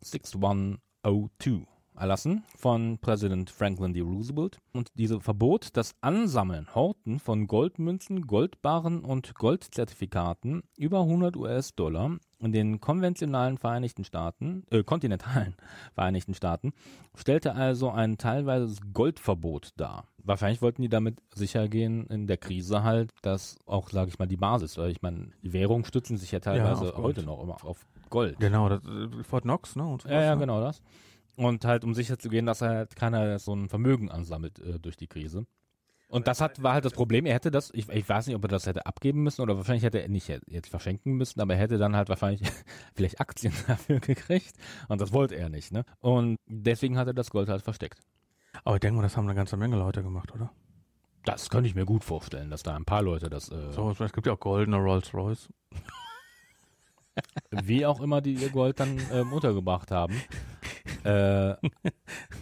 [0.02, 1.66] 6102
[2.00, 4.00] erlassen von Präsident Franklin D.
[4.00, 4.58] Roosevelt.
[4.72, 12.52] Und diese verbot das Ansammeln, Horten von Goldmünzen, Goldbarren und Goldzertifikaten über 100 US-Dollar in
[12.52, 15.54] den konventionalen Vereinigten Staaten, äh, kontinentalen
[15.94, 16.72] Vereinigten Staaten,
[17.14, 20.04] stellte also ein teilweises Goldverbot dar.
[20.22, 24.26] Wahrscheinlich wollten die damit sicher gehen in der Krise halt, dass auch, sage ich mal,
[24.26, 26.96] die Basis, weil ich meine, die Währungen stützen sich ja teilweise Gold.
[26.96, 28.38] heute noch immer auf Gold.
[28.40, 29.84] Genau, das, äh, Fort Knox, ne?
[29.86, 30.40] Und sowas, Ja, ja, ne?
[30.40, 30.82] genau das.
[31.40, 34.98] Und halt, um sicher zu gehen, dass halt keiner so ein Vermögen ansammelt äh, durch
[34.98, 35.46] die Krise.
[36.10, 37.24] Und das hat, war halt das Problem.
[37.24, 39.84] Er hätte das, ich, ich weiß nicht, ob er das hätte abgeben müssen oder wahrscheinlich
[39.84, 42.42] hätte er nicht jetzt verschenken müssen, aber er hätte dann halt wahrscheinlich
[42.94, 44.52] vielleicht Aktien dafür gekriegt.
[44.88, 45.86] Und das wollte er nicht, ne?
[46.00, 48.00] Und deswegen hat er das Gold halt versteckt.
[48.62, 50.52] Aber ich denke mal, das haben eine ganze Menge Leute gemacht, oder?
[51.24, 54.12] Das könnte ich mir gut vorstellen, dass da ein paar Leute das, äh, So, es
[54.12, 55.48] gibt ja auch goldene Rolls Royce.
[57.50, 60.14] wie auch immer die ihr Gold dann ähm, untergebracht haben.
[61.02, 61.54] Äh,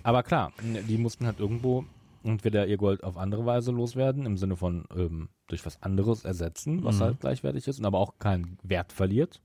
[0.02, 1.84] aber klar, die mussten halt irgendwo
[2.24, 6.82] entweder ihr Gold auf andere Weise loswerden, im Sinne von ähm, durch was anderes ersetzen,
[6.82, 7.02] was Mhm.
[7.02, 9.40] halt gleichwertig ist und aber auch keinen Wert verliert.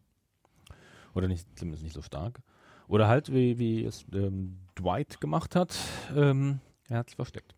[1.14, 2.40] Oder nicht, zumindest nicht so stark.
[2.88, 5.78] Oder halt, wie, wie es ähm, Dwight gemacht hat,
[6.16, 6.60] ähm,
[6.90, 7.54] er hat es versteckt.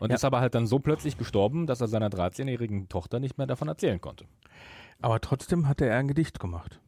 [0.00, 0.16] Und Ja.
[0.16, 3.68] ist aber halt dann so plötzlich gestorben, dass er seiner 13-jährigen Tochter nicht mehr davon
[3.68, 4.24] erzählen konnte.
[5.00, 6.80] Aber trotzdem hatte er ein Gedicht gemacht.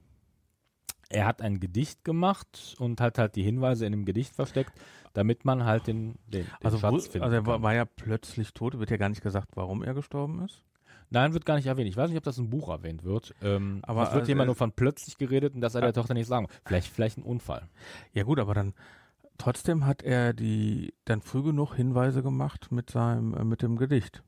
[1.09, 4.73] Er hat ein Gedicht gemacht und hat halt die Hinweise in dem Gedicht versteckt,
[5.15, 7.85] damit man halt den, den, den Also, Schatz wo, finden also er war, war ja
[7.85, 8.79] plötzlich tot.
[8.79, 10.63] Wird ja gar nicht gesagt, warum er gestorben ist.
[11.11, 11.89] Nein, wird gar nicht erwähnt.
[11.89, 13.35] Ich weiß nicht, ob das im Buch erwähnt wird.
[13.43, 15.81] Ähm, Aber, es wird äh, hier immer äh, nur von plötzlich geredet und dass er
[15.81, 16.49] der Tochter nicht sagen.
[16.67, 17.63] Vielleicht, vielleicht ein Unfall.
[18.13, 18.75] Ja gut, aber dann
[19.39, 24.23] trotzdem hat er die dann früh genug Hinweise gemacht mit seinem äh, mit dem Gedicht.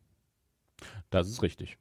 [1.11, 1.77] Das ist richtig.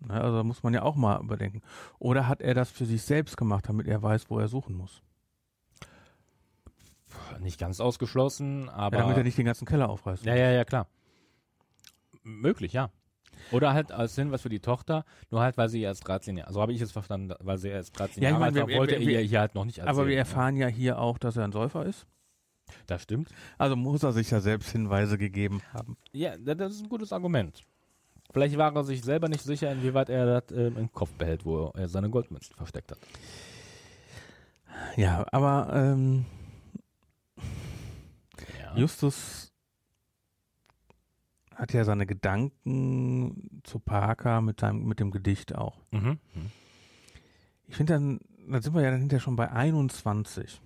[0.00, 1.62] Ne, also da muss man ja auch mal überdenken.
[1.98, 5.02] Oder hat er das für sich selbst gemacht, damit er weiß, wo er suchen muss?
[7.40, 8.96] Nicht ganz ausgeschlossen, aber.
[8.96, 10.24] ja, damit er nicht den ganzen Keller aufreißt.
[10.24, 10.86] Ja, ja, ja, klar.
[12.24, 12.90] M- Möglich, ja.
[13.50, 16.60] Oder halt als Hinweis für die Tochter, nur halt, weil sie erst 13 Jahre, so
[16.62, 19.16] habe ich es verstanden, weil sie erst 13 Ja, ich Jahre alt war, wollte wir-
[19.16, 19.96] er ihr hier halt noch nicht erzählen.
[19.96, 22.06] aber wir erfahren ja hier auch, dass er ein Säufer ist.
[22.86, 23.28] Das stimmt.
[23.58, 25.96] Also muss er sich ja selbst Hinweise gegeben haben.
[26.12, 27.62] Ja, da- das ist ein gutes Argument.
[28.34, 31.68] Vielleicht war er sich selber nicht sicher, inwieweit er das ähm, im Kopf behält, wo
[31.68, 32.98] er seine Goldmünzen versteckt hat.
[34.96, 36.24] Ja, aber ähm,
[38.60, 38.76] Ja.
[38.76, 39.52] Justus
[41.54, 45.78] hat ja seine Gedanken zu Parker mit, seinem, mit dem Gedicht auch.
[45.92, 46.18] Mhm.
[46.34, 46.50] Mhm.
[47.68, 50.60] Ich finde dann, dann sind wir ja dann hinterher schon bei 21,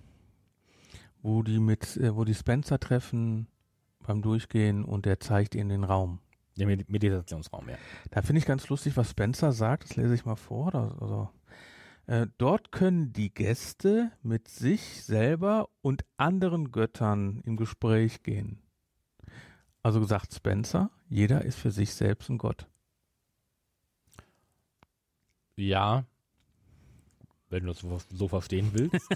[1.21, 3.45] wo die mit, äh, wo die Spencer treffen
[3.99, 6.19] beim Durchgehen und der zeigt ihnen den Raum.
[6.59, 7.77] Der Med Meditationsraum, ja.
[8.11, 10.75] Da finde ich ganz lustig, was Spencer sagt, das lese ich mal vor.
[10.75, 11.29] Also,
[12.05, 18.61] äh, dort können die Gäste mit sich selber und anderen Göttern im Gespräch gehen.
[19.83, 22.67] Also sagt Spencer, jeder ist für sich selbst ein Gott.
[25.55, 26.05] Ja,
[27.49, 29.07] wenn du es so, so verstehen willst.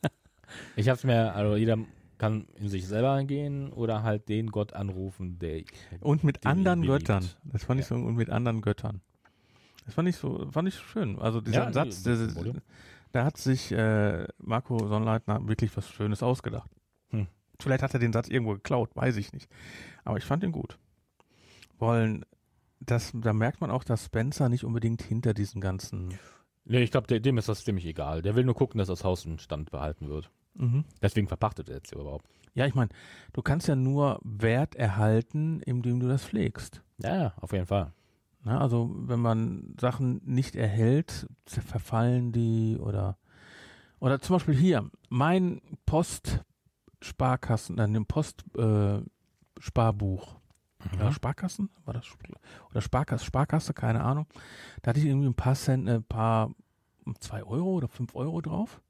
[0.76, 1.78] ich habe es mir, also jeder
[2.18, 5.62] kann in sich selber gehen oder halt den Gott anrufen, der
[6.00, 6.82] Und mit anderen.
[6.82, 7.28] Göttern.
[7.44, 9.00] Das fand ich so, und mit anderen Göttern.
[9.84, 11.18] Das fand ich so, fand ich schön.
[11.18, 12.16] Also dieser Ja, Satz, der,
[13.12, 16.70] da hat sich äh, Marco Sonnleitner wirklich was Schönes ausgedacht.
[17.10, 17.26] Hm.
[17.60, 19.48] Vielleicht hat er den Satz irgendwo geklaut, weiß ich nicht.
[20.04, 20.78] Aber ich fand ihn gut.
[21.78, 22.24] Wollen,
[22.80, 26.18] das, da merkt man auch, dass Spencer nicht unbedingt hinter diesen ganzen.
[26.64, 28.22] Nee, ich glaube, dem ist das ziemlich egal.
[28.22, 30.30] Der will nur gucken, dass das Haus im Stand behalten wird.
[30.54, 30.84] Mhm.
[31.02, 32.26] Deswegen verpachtet er jetzt überhaupt.
[32.54, 32.90] Ja, ich meine,
[33.32, 36.82] du kannst ja nur Wert erhalten, indem du das pflegst.
[36.98, 37.92] Ja, ja, auf jeden Fall.
[38.44, 43.16] Ne, also wenn man Sachen nicht erhält, verfallen die oder
[44.00, 49.00] oder zum Beispiel hier mein Postsparkassen, nein, dem Post äh,
[49.58, 50.36] Sparbuch.
[50.98, 52.04] Ja, Sparkassen war das
[52.70, 54.26] oder Sparkasse, Sparkasse, keine Ahnung.
[54.82, 56.50] Da hatte ich irgendwie ein paar Cent, ein paar
[57.20, 58.82] zwei Euro oder fünf Euro drauf,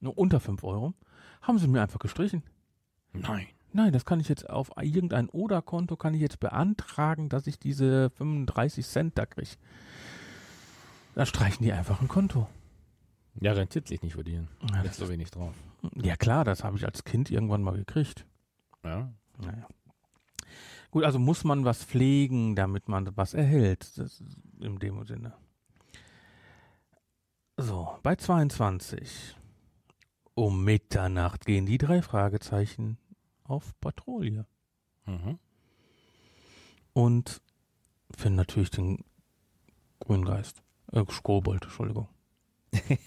[0.00, 0.94] nur unter fünf Euro,
[1.42, 2.42] haben sie mir einfach gestrichen.
[3.12, 3.46] Nein.
[3.74, 8.10] Nein, das kann ich jetzt auf irgendein Oder-Konto kann ich jetzt beantragen, dass ich diese
[8.10, 9.56] 35 Cent da kriege.
[11.14, 12.48] Da streichen die einfach ein Konto.
[13.40, 14.34] Ja, rentiert sich nicht für die.
[14.34, 14.42] Ja,
[14.74, 15.54] Ja, das so wenig drauf.
[15.94, 18.26] Ja klar, das habe ich als Kind irgendwann mal gekriegt.
[18.84, 19.10] Ja.
[19.38, 19.66] Naja.
[20.90, 23.96] Gut, also muss man was pflegen, damit man was erhält.
[23.96, 24.22] Das ist
[24.60, 25.32] in dem Sinne.
[27.56, 29.36] So, bei 22.
[30.34, 32.96] Um Mitternacht gehen die drei Fragezeichen
[33.44, 34.46] auf Patrouille
[35.06, 35.38] Mhm.
[36.94, 37.42] und
[38.16, 39.04] finden natürlich den
[40.00, 40.62] Grüngeist.
[40.92, 42.08] Äh, Kobold, Entschuldigung.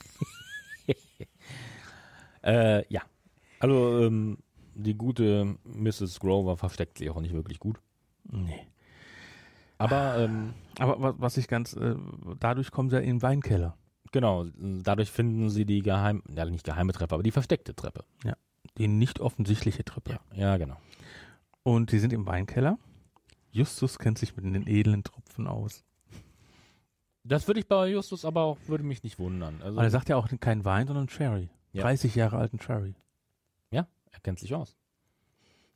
[2.43, 3.01] Äh, ja.
[3.59, 4.37] Also, ähm,
[4.75, 6.19] die gute Mrs.
[6.19, 7.79] Grover versteckt sich auch nicht wirklich gut.
[8.25, 8.67] Nee.
[9.79, 11.95] Aber, ähm, Aber wa- was ich ganz, äh,
[12.39, 13.75] dadurch kommen sie ja in den Weinkeller.
[14.11, 18.03] Genau, dadurch finden sie die geheim, ja, nicht geheime Treppe, aber die versteckte Treppe.
[18.77, 20.19] Die nicht offensichtliche Treppe.
[20.33, 20.77] Ja, genau.
[21.63, 22.77] Und die sind im Weinkeller.
[23.51, 25.83] Justus kennt sich mit den edlen Tropfen aus.
[27.23, 29.61] Das würde ich bei Justus aber auch, würde mich nicht wundern.
[29.61, 31.49] Also, Aber er sagt ja auch kein Wein, sondern Sherry.
[31.73, 31.83] Ja.
[31.83, 32.95] 30 Jahre alten Sherry.
[33.71, 34.75] ja, er kennt sich aus.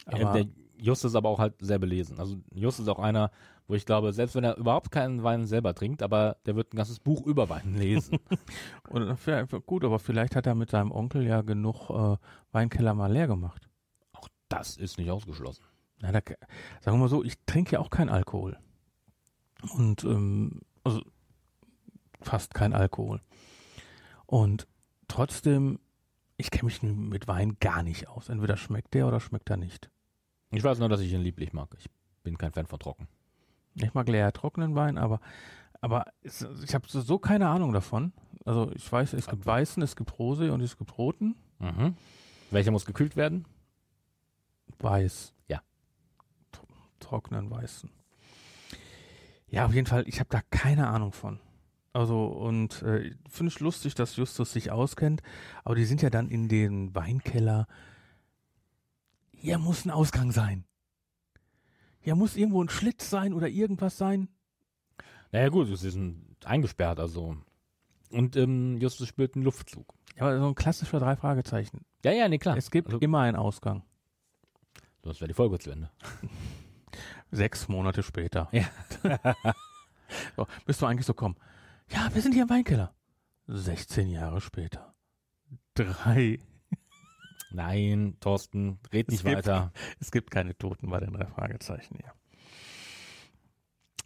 [0.05, 0.45] Aber- der
[0.81, 2.19] Justus ist aber auch halt sehr belesen.
[2.19, 3.31] Also Justus ist auch einer,
[3.67, 6.77] wo ich glaube, selbst wenn er überhaupt keinen Wein selber trinkt, aber der wird ein
[6.77, 8.19] ganzes Buch über Wein lesen.
[8.89, 9.17] Und
[9.65, 12.17] gut, aber vielleicht hat er mit seinem Onkel ja genug äh,
[12.51, 13.69] Weinkeller mal leer gemacht.
[14.13, 15.63] auch das ist nicht ausgeschlossen.
[16.01, 16.19] Na, da,
[16.81, 18.57] sagen wir mal so, ich trinke ja auch keinen Alkohol.
[19.73, 21.01] Und ähm, also
[22.21, 23.21] fast kein Alkohol.
[24.25, 24.67] Und
[25.07, 25.79] trotzdem,
[26.37, 28.29] ich kenne mich mit Wein gar nicht aus.
[28.29, 29.89] Entweder schmeckt der oder schmeckt er nicht.
[30.51, 31.69] Ich weiß nur, dass ich ihn lieblich mag.
[31.77, 31.89] Ich
[32.23, 33.07] bin kein Fan von trocken.
[33.75, 35.19] Ich mag leer trockenen Wein, aber,
[35.79, 38.13] aber es, ich habe so, so keine Ahnung davon.
[38.45, 41.35] Also ich weiß, es gibt weißen, es gibt rosé und es gibt roten.
[41.59, 41.95] Mhm.
[42.51, 43.45] Welcher muss gekühlt werden?
[44.79, 45.33] Weiß.
[45.47, 45.61] Ja.
[46.51, 46.65] Tro-
[46.99, 47.89] Trockenen weißen.
[49.49, 51.39] Ja, auf jeden Fall, ich habe da keine Ahnung von.
[51.91, 55.21] Also, und äh, finde ich lustig, dass Justus sich auskennt,
[55.63, 57.67] aber die sind ja dann in den Weinkeller.
[59.41, 60.65] Hier muss ein Ausgang sein.
[62.01, 64.27] Hier muss irgendwo ein Schlitz sein oder irgendwas sein.
[65.31, 67.37] Naja gut, sie sind eingesperrt, also.
[68.09, 69.93] Und ähm, Justus spürt einen Luftzug.
[70.17, 71.85] Ja, aber so ein klassischer drei Fragezeichen.
[72.03, 72.57] Ja, ja, nee, klar.
[72.57, 73.83] Es gibt also, immer einen Ausgang.
[75.03, 75.89] Das wäre die Folge zu Ende.
[77.31, 78.49] Sechs Monate später.
[78.51, 78.65] Ja.
[80.35, 81.37] so, bist du eigentlich so komm?
[81.89, 82.93] Ja, wir sind hier im Weinkeller.
[83.47, 84.93] 16 Jahre später.
[85.75, 86.39] Drei.
[87.51, 89.71] Nein, Thorsten, red nicht Es gibt- weiter.
[89.99, 92.13] Es gibt keine Toten bei den drei Fragezeichen hier.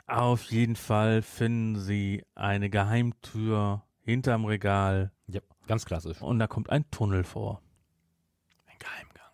[0.08, 6.22] Auf jeden Fall finden sie eine Geheimtür hinterm Regal Ja, ganz klassisch.
[6.22, 7.62] und da kommt ein Tunnel vor.
[8.66, 9.32] Ein Geheimgang.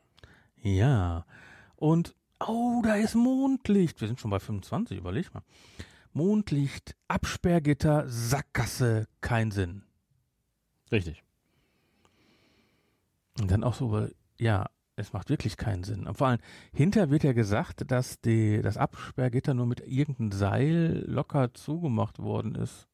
[0.62, 1.26] Ja.
[1.76, 3.99] Und, oh, da ist Mondlicht.
[3.99, 5.41] Wir sind schon bei 25, überleg mal.
[6.14, 9.84] Mondlicht, Absperrgitter, Sackgasse, kein Sinn.
[10.91, 11.24] Richtig.
[13.40, 16.08] Und dann auch so, weil, ja, es macht wirklich keinen Sinn.
[16.08, 16.40] Und vor allem,
[16.74, 22.56] hinter wird ja gesagt, dass die, das Absperrgitter nur mit irgendeinem Seil locker zugemacht worden
[22.56, 22.88] ist.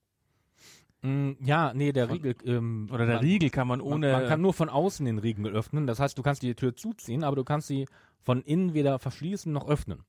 [1.02, 2.36] Mm, ja, nee, der Von- Riegel.
[2.46, 4.12] Ähm, Oder der man, Riegel kann man ohne.
[4.12, 5.88] Man, man kann nur von außen den Riegel öffnen.
[5.88, 7.88] Das heißt, du kannst die Tür zuziehen, aber du kannst sie
[8.22, 10.04] von innen weder verschließen noch öffnen.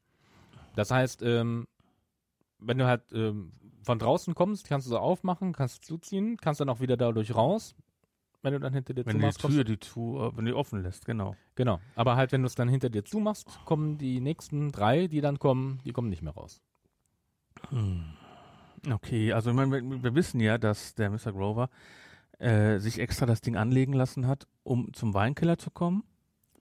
[0.75, 1.67] Das heißt, ähm,
[2.59, 6.69] wenn du halt ähm, von draußen kommst, kannst du sie aufmachen, kannst zuziehen, kannst dann
[6.69, 7.75] auch wieder dadurch raus.
[8.43, 10.53] Wenn du dann hinter dir wenn die zumachst, kommst Tür die zu, äh, wenn die
[10.53, 11.37] offen lässt, genau.
[11.55, 11.81] Genau.
[11.95, 15.39] Aber halt, wenn du es dann hinter dir zumachst, kommen die nächsten drei, die dann
[15.39, 16.61] kommen, die kommen nicht mehr raus.
[17.71, 18.05] Hm.
[18.91, 21.33] Okay, also ich meine, wir, wir wissen ja, dass der Mr.
[21.33, 21.71] Grover
[22.39, 26.05] äh, sich extra das Ding anlegen lassen hat, um zum Weinkeller zu kommen.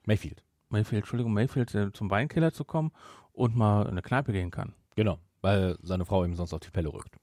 [0.06, 0.44] Mayfield.
[0.70, 2.92] Mayfield, Entschuldigung, Mayfield äh, zum Weinkeller zu kommen
[3.34, 4.74] und mal in eine Kneipe gehen kann.
[4.96, 5.20] Genau.
[5.42, 7.16] Weil seine Frau ihm sonst auf die Pelle rückt.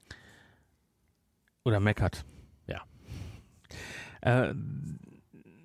[1.65, 2.25] Oder meckert.
[4.23, 4.55] Äh,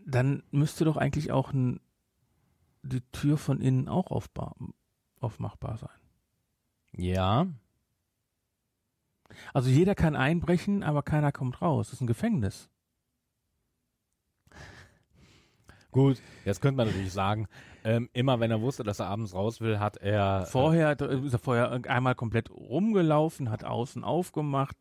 [0.04, 1.80] dann müsste doch eigentlich auch ein,
[2.82, 4.56] die Tür von innen auch aufbar,
[5.20, 5.90] aufmachbar sein.
[6.92, 7.46] Ja.
[9.54, 11.86] Also jeder kann einbrechen, aber keiner kommt raus.
[11.86, 12.68] Das ist ein Gefängnis.
[15.92, 17.46] Gut, jetzt könnte man natürlich sagen,
[17.84, 20.46] ähm, immer wenn er wusste, dass er abends raus will, hat er.
[20.46, 24.76] Vorher äh, ist er vorher einmal komplett rumgelaufen, hat außen aufgemacht.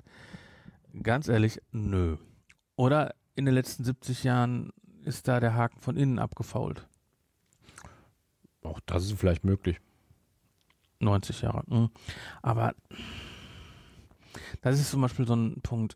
[1.04, 2.18] Ganz ehrlich, nö.
[2.76, 4.74] Oder in den letzten 70 Jahren
[5.04, 6.88] ist da der Haken von innen abgefault.
[8.64, 9.80] Auch das ist vielleicht möglich.
[11.00, 11.64] 90 Jahre.
[11.68, 11.92] Mhm.
[12.42, 12.74] Aber
[14.62, 15.96] das ist zum Beispiel so ein Punkt,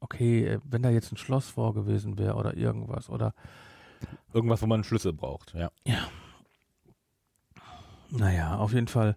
[0.00, 3.32] okay, wenn da jetzt ein Schloss vor gewesen wäre oder irgendwas oder
[4.34, 5.70] Irgendwas, wo man einen Schlüssel braucht, ja.
[8.10, 9.16] Naja, auf jeden Fall.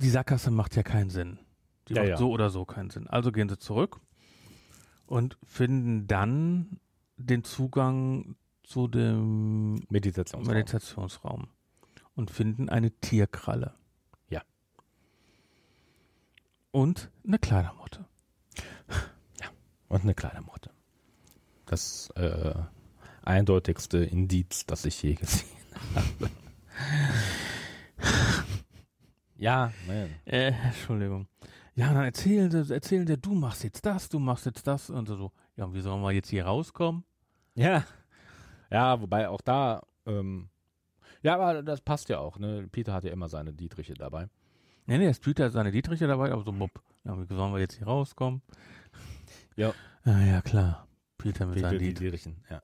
[0.00, 1.38] Die Sackgasse macht ja keinen Sinn.
[1.86, 2.16] Die Ja, macht ja.
[2.16, 3.06] so oder so keinen Sinn.
[3.06, 4.00] Also gehen sie zurück
[5.14, 6.80] und finden dann
[7.16, 8.34] den Zugang
[8.64, 10.52] zu dem Meditationsraum.
[10.52, 11.48] Meditationsraum
[12.16, 13.74] und finden eine Tierkralle.
[14.28, 14.42] Ja.
[16.72, 18.04] Und eine Kleidermotte.
[19.88, 20.70] Und eine kleine Motte.
[21.66, 22.54] Das äh,
[23.22, 25.46] eindeutigste Indiz, das ich je gesehen
[25.94, 26.30] habe.
[29.36, 30.16] ja, nein.
[30.24, 31.28] Äh, Entschuldigung.
[31.76, 35.06] Ja, dann erzählen sie, erzählen sie, du machst jetzt das, du machst jetzt das und
[35.08, 35.32] so.
[35.56, 37.04] Ja, und wie sollen wir jetzt hier rauskommen?
[37.54, 37.84] Ja.
[38.70, 40.50] Ja, wobei auch da, ähm,
[41.22, 42.68] ja, aber das passt ja auch, ne?
[42.70, 44.28] Peter hat ja immer seine Dietriche dabei.
[44.86, 46.82] Nee, nee, es Peter seine Dietriche dabei, aber so, bupp.
[47.04, 48.42] Ja, wie sollen wir jetzt hier rauskommen?
[49.56, 49.72] Ja.
[50.04, 50.86] Ah, ja, klar.
[51.16, 52.34] Peter mit Peter, seinen die Dietrichen.
[52.34, 52.62] Dietrichen, ja.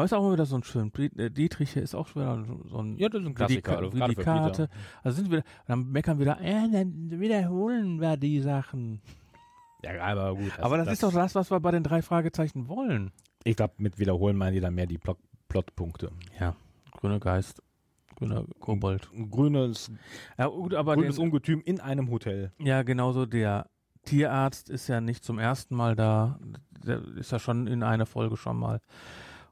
[0.00, 0.90] Aber ist auch immer wieder so ein schön.
[1.18, 2.96] Äh, Dietriche ist auch schon wieder so ein.
[2.96, 4.68] Ja, das ist ein Klassiker, also gerade die für Karte.
[4.68, 4.78] Peter.
[5.02, 9.02] Also sind wir, dann meckern wir wieder, äh, dann wiederholen wir die Sachen.
[9.84, 10.58] Ja, aber gut.
[10.58, 13.12] aber das, ist doch das, was wir bei den drei Fragezeichen wollen.
[13.44, 16.10] Ich glaube, mit Wiederholen meinen die dann mehr die Plot Plotpunkte.
[16.40, 16.56] Ja.
[16.92, 17.62] Grüner Geist,
[18.16, 19.10] grüner Kobold.
[19.30, 19.92] Grünes,
[20.38, 22.52] Ja, gut, aber grünes den, Ungetüm in einem Hotel.
[22.56, 23.68] ja, genauso der
[24.06, 26.40] Tierarzt ist ja nicht zum ersten Mal da.
[26.86, 28.80] Der ist ja schon in einer Folge schon mal.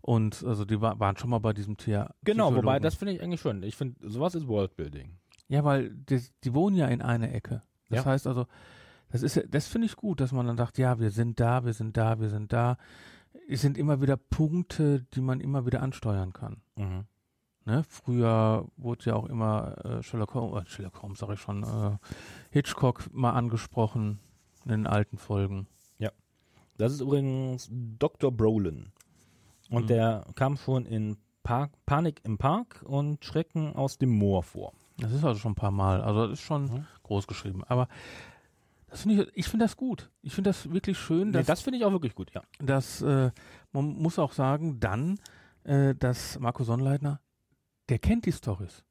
[0.00, 2.14] Und also die wa- waren schon mal bei diesem Tier.
[2.24, 3.62] Genau, wobei das finde ich eigentlich schön.
[3.62, 5.16] Ich finde, sowas ist Worldbuilding.
[5.48, 7.62] Ja, weil die, die wohnen ja in einer Ecke.
[7.88, 8.10] Das Ja.
[8.10, 8.46] heißt also,
[9.10, 11.64] das ist ja- das finde ich gut, dass man dann sagt, ja, wir sind da,
[11.64, 12.76] wir sind da, wir sind da.
[13.48, 16.62] Es sind immer wieder Punkte, die man immer wieder ansteuern kann.
[16.76, 17.04] Mhm.
[17.64, 17.82] Ne?
[17.88, 21.96] Früher wurde ja auch immer äh, Sherlock Holmes, äh, Sherlock Holmes sage ich schon, äh,
[22.50, 24.20] Hitchcock mal angesprochen
[24.64, 25.66] in den alten Folgen.
[26.80, 28.30] Das ist übrigens Dr.
[28.30, 28.92] Brolin.
[29.70, 29.88] Und Mhm.
[29.88, 34.72] der kam schon in Park, Panik im Park und Schrecken aus dem Moor vor.
[34.98, 36.86] Das ist also schon ein paar Mal, also das ist schon Mhm.
[37.04, 37.62] groß geschrieben.
[37.64, 37.88] Aber
[38.88, 40.10] das finde ich, ich finde das gut.
[40.22, 42.42] Ich finde das wirklich schön, Nee, dass das finde ich auch wirklich gut, ja.
[42.58, 43.30] dass äh,
[43.72, 45.18] man muss auch sagen, dann,
[45.64, 47.20] äh, dass Marco Sonnleitner,
[47.88, 48.84] der kennt die Stories.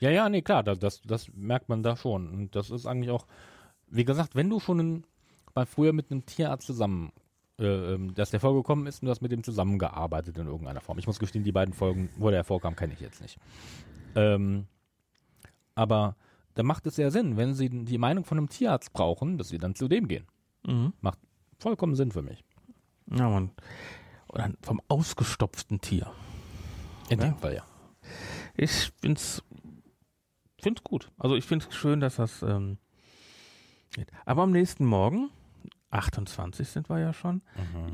[0.00, 2.28] Ja, ja, nee, klar, das, das, das merkt man da schon.
[2.28, 3.26] Und das ist eigentlich auch,
[3.88, 5.06] wie gesagt, wenn du schon ein,
[5.54, 7.12] mal früher mit einem Tierarzt zusammen,
[7.58, 10.98] äh, ähm, dass der vorgekommen ist und du hast mit dem zusammengearbeitet in irgendeiner Form.
[10.98, 13.38] Ich muss gestehen, die beiden Folgen, wo der vorkam, kenne ich jetzt nicht.
[14.16, 14.66] Ähm,
[15.74, 16.16] aber
[16.54, 19.58] da macht es ja Sinn, wenn sie die Meinung von einem Tierarzt brauchen, dass sie
[19.58, 20.26] dann zu dem gehen.
[21.00, 21.18] Macht
[21.58, 22.42] vollkommen Sinn für mich.
[23.10, 23.50] Ja, man.
[24.28, 26.10] Oder vom ausgestopften Tier.
[27.10, 27.26] In Ja.
[27.26, 27.64] dem Fall, ja.
[28.56, 29.42] Ich find's,
[30.60, 31.10] find's gut.
[31.18, 32.78] Also ich find's schön, dass das ähm,
[33.92, 34.08] geht.
[34.24, 35.30] Aber am nächsten Morgen,
[35.94, 37.42] 28 sind wir ja schon,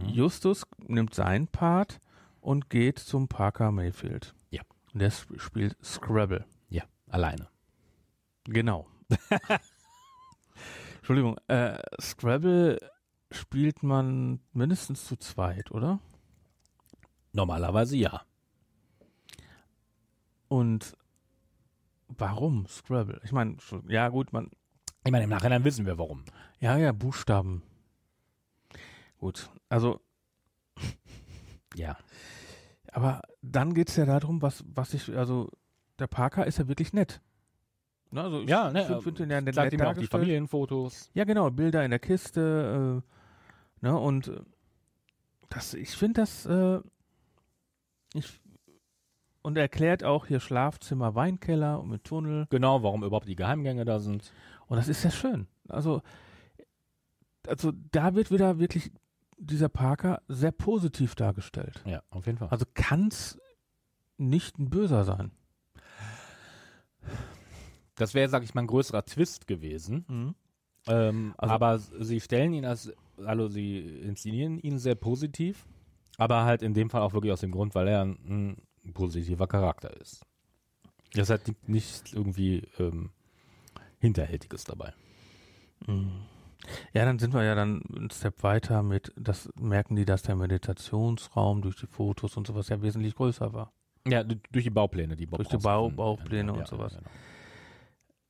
[0.07, 2.01] Justus nimmt seinen Part
[2.41, 4.35] und geht zum Parker Mayfield.
[4.51, 4.63] Ja.
[4.93, 6.45] Und der sp- spielt Scrabble.
[6.69, 7.49] Ja, alleine.
[8.45, 8.87] Genau.
[10.99, 12.79] Entschuldigung, äh, Scrabble
[13.31, 15.99] spielt man mindestens zu zweit, oder?
[17.33, 18.23] Normalerweise ja.
[20.49, 20.97] Und
[22.09, 23.21] warum Scrabble?
[23.25, 23.57] Ich meine,
[23.89, 24.51] ja gut, man,
[25.05, 26.25] Ich meine, im Nachhinein wissen wir warum.
[26.59, 27.63] ja, ja, Buchstaben.
[29.21, 30.01] Gut, also,
[31.77, 31.97] Ja.
[32.91, 35.51] aber dann geht's ja darum, was, was ich, also,
[35.99, 37.21] der Parker ist ja wirklich nett.
[38.13, 40.07] Ne, also ich Ja, ne, find- find den ja nett, Sagt nett ihm auch die.
[40.07, 41.11] Familienfotos.
[41.15, 44.41] Ja, genau, Bilder in der Kiste, äh, ne, und äh,
[45.51, 46.81] das, ich finde das, äh,
[48.15, 48.41] ich,
[49.43, 52.47] und er erklärt auch hier Schlafzimmer, Weinkeller und mit Tunnel.
[52.51, 54.33] Genau, warum überhaupt die Geheimgänge da sind.
[54.67, 55.47] Und das ist ja schön.
[55.69, 56.03] Also,
[57.47, 58.91] also da wird wieder wirklich
[59.41, 61.83] dieser Parker sehr positiv dargestellt.
[61.87, 62.49] Ja, auf jeden Fall.
[62.49, 63.39] Also kann's
[64.19, 65.31] nicht ein Böser sein.
[67.97, 70.35] Das wäre, sag ich mal, ein größerer Twist gewesen.
[70.87, 75.67] Ähm, Also- aber sie stellen ihn als, also sie inszenieren ihn sehr positiv,
[76.17, 79.47] aber halt in dem Fall auch wirklich aus dem Grund, weil er ein, ein positiver
[79.47, 80.25] Charakter ist.
[81.13, 83.11] Das hat nicht- nichts irgendwie ähm,
[83.99, 84.95] Hinterhältiges dabei.
[86.93, 90.37] Ja, dann sind wir ja dann einen Step weiter mit, das merken die, dass der
[90.37, 93.73] Meditationsraum durch die Fotos und sowas ja wesentlich größer war.
[94.07, 95.91] Ja, durch die Baupläne, die Bob Durch die Bau-.
[95.91, 96.97] Baupläne und ja, sowas.
[96.97, 97.11] genau.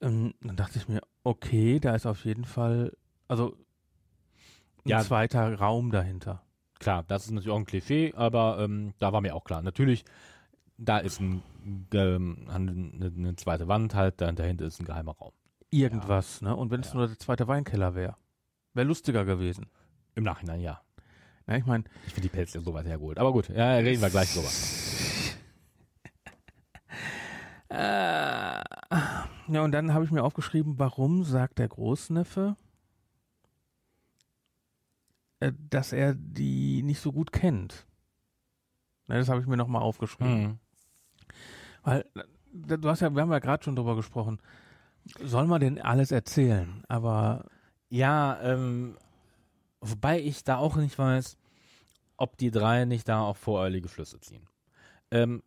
[0.03, 2.97] Ähm, dann dachte ich mir, okay, da ist auf jeden Fall,
[3.29, 3.57] also
[4.85, 5.01] ein Ja.
[5.01, 6.43] zweiter Raum dahinter.
[6.79, 9.61] Klar, das ist natürlich auch ein Klischee, aber ähm, da war mir auch klar.
[9.61, 10.05] Natürlich,
[10.79, 11.43] da ist ein,
[11.93, 15.33] ähm, eine, zweite Wand halt, da dahinter ist ein geheimer Raum.
[15.71, 16.55] Irgendwas, ne?
[16.57, 16.97] Und wenn es Ja.
[16.99, 18.17] nur der zweite Weinkeller wäre,
[18.75, 19.67] wäre lustiger gewesen.
[20.17, 20.81] Im Nachhinein, ja.
[21.47, 23.19] Ja, ich meine, Ich finde die Pelze so weit hergeholt.
[23.19, 24.49] Aber gut, ja, reden wir gleich drüber.
[27.73, 28.65] Äh,
[29.47, 32.57] ja, und dann habe ich mir aufgeschrieben, warum sagt der Großneffe,
[35.39, 37.87] äh, dass er die nicht so gut kennt.
[39.07, 40.43] Ne, das habe ich mir nochmal aufgeschrieben.
[40.43, 40.59] Mhm.
[41.85, 44.41] Weil, äh, du hast ja, wir haben ja gerade schon drüber gesprochen,
[45.19, 46.85] soll man denn alles erzählen?
[46.89, 47.47] Aber
[47.89, 48.97] Ja, ähm,
[49.81, 51.37] wobei ich da auch nicht weiß,
[52.17, 54.47] ob die drei nicht da auch voreilige Schlüsse ziehen.
[55.11, 55.43] Ähm,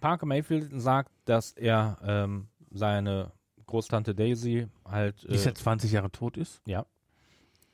[0.00, 3.32] Parker Mayfield sagt, dass er ähm, seine
[3.66, 6.60] Großtante Daisy halt, die äh, jetzt 20 Jahre tot ist.
[6.66, 6.84] ja,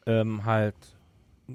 [0.06, 0.76] ähm, halt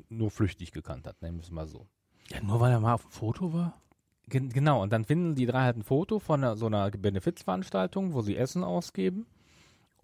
[0.10, 1.88] nur flüchtig gekannt hat, nennen wir es mal so.
[2.30, 3.82] Ja, nur weil er mal auf dem Foto war?
[4.28, 8.14] Gen genau, und dann finden die drei halt ein Foto von einer, so einer Benefizveranstaltung,
[8.14, 9.28] wo sie Essen ausgeben.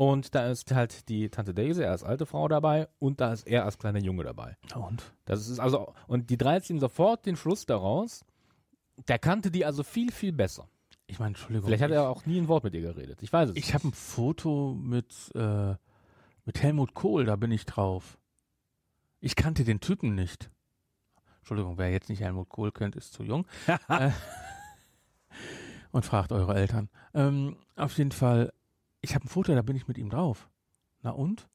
[0.02, 3.66] Und da ist halt die Tante Daisy als alte Frau dabei und da ist er
[3.66, 4.58] als kleiner Junge dabei.
[4.74, 5.14] Und?
[5.26, 8.26] Das ist also, und die drei ziehen sofort den Schluss daraus,
[9.08, 10.68] der kannte die also viel, viel besser.
[11.06, 11.68] Ich meine, Entschuldigung.
[11.68, 13.22] Vielleicht hat er auch nie ein Wort mit ihr geredet.
[13.22, 15.76] Ich weiß es Ich habe ein Foto mit, äh,
[16.46, 18.18] mit Helmut Kohl, da bin ich drauf.
[19.20, 20.50] Ich kannte den Typen nicht.
[21.42, 23.46] Entschuldigung, wer jetzt nicht Helmut Kohl kennt, ist zu jung.
[23.88, 24.10] äh,
[25.92, 26.90] und fragt eure Eltern.
[27.14, 28.52] Ähm, auf jeden Fall,
[29.02, 30.50] ich habe ein Foto, da bin ich mit ihm drauf.
[31.02, 31.48] Na und?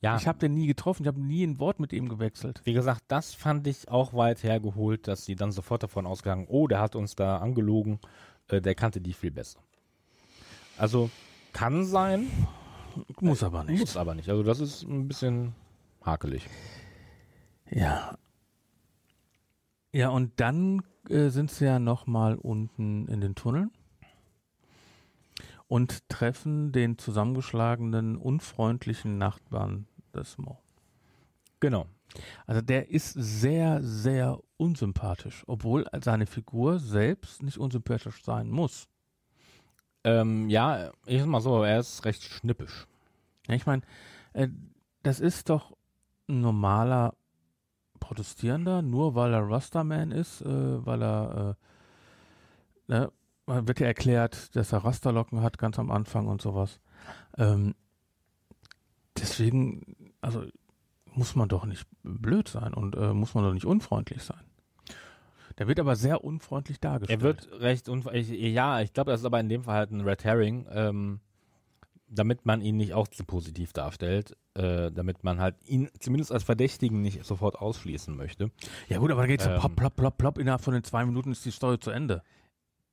[0.00, 2.60] ja, Ich habe den nie getroffen, ich habe nie ein Wort mit ihm gewechselt.
[2.64, 6.66] wie gesagt, das fand ich auch weit hergeholt, dass sie dann sofort davon ausgegangen, oh,
[6.66, 7.98] der hat uns da angelogen,
[8.48, 9.60] äh, der kannte die viel besser.
[10.78, 11.10] Also,
[11.52, 12.28] kann sein,
[13.20, 13.80] Muss aber nicht.
[13.80, 14.28] muss aber nicht.
[14.28, 15.54] Also, das ist ein bisschen
[16.04, 16.46] hakelig.
[17.70, 18.16] Ja.
[19.92, 23.70] Ja, und dann äh, sind sie ja nochmal unten in den Tunneln
[25.68, 30.58] und treffen den zusammengeschlagenen, unfreundlichen Nachbarn des Mo.
[31.60, 31.86] Genau.
[32.46, 38.88] Also der ist sehr, sehr unsympathisch, obwohl seine Figur selbst nicht unsympathisch sein muss.
[40.04, 42.86] Ähm, ja, ich sag mal so, er ist recht schnippisch.
[43.48, 43.82] Ja, ich meine,
[44.34, 44.48] äh,
[45.02, 45.76] das ist doch
[46.28, 47.14] ein normaler
[47.98, 51.56] Protestierender, nur weil er Rastaman ist, äh, weil er,
[52.88, 53.12] äh, ne,
[53.46, 56.80] man wird ja erklärt, dass er Rasterlocken hat ganz am Anfang und sowas.
[57.38, 57.74] Ähm,
[59.16, 60.44] deswegen, also
[61.14, 64.42] muss man doch nicht blöd sein und äh, muss man doch nicht unfreundlich sein.
[65.58, 67.20] Der wird aber sehr unfreundlich dargestellt.
[67.20, 68.28] Er wird recht unfreundlich.
[68.28, 71.20] Ja, ich glaube, das ist aber in dem Fall halt ein Red Herring, ähm,
[72.08, 76.42] damit man ihn nicht auch zu positiv darstellt, äh, damit man halt ihn zumindest als
[76.44, 78.50] Verdächtigen nicht sofort ausschließen möchte.
[78.88, 81.06] Ja gut, aber da geht so Ähm, plopp, plopp, plopp, plopp, innerhalb von den zwei
[81.06, 82.22] Minuten ist die Story zu Ende.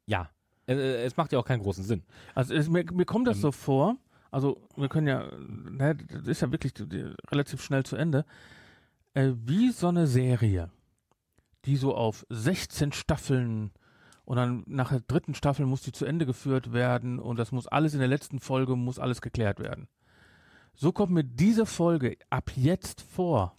[0.05, 0.29] Ja,
[0.65, 2.03] es macht ja auch keinen großen Sinn.
[2.35, 3.41] Also es, mir, mir kommt das Ähm.
[3.41, 3.97] so vor,
[4.31, 6.73] also wir können ja, ne, das ist ja wirklich
[7.31, 8.25] relativ schnell zu Ende,
[9.13, 10.71] äh, wie so eine Serie,
[11.65, 13.71] die so auf 16 Staffeln
[14.25, 17.67] und dann nach der dritten Staffel muss die zu Ende geführt werden und das muss
[17.67, 19.87] alles in der letzten Folge, muss alles geklärt werden.
[20.73, 23.55] So kommt mir diese Folge ab jetzt vor,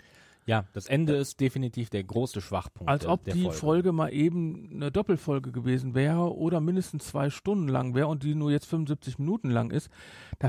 [0.47, 2.91] Ja, das Ende ist definitiv der große Schwachpunkt.
[2.91, 3.93] als ob die Folge.
[3.93, 8.51] mal eben eine Doppelfolge gewesen wäre oder mindestens zwei Stunden lang wäre und die nur
[8.51, 9.91] jetzt 75 Minuten lang ist.
[10.39, 10.49] Da,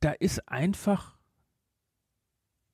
[0.00, 1.16] da ist einfach,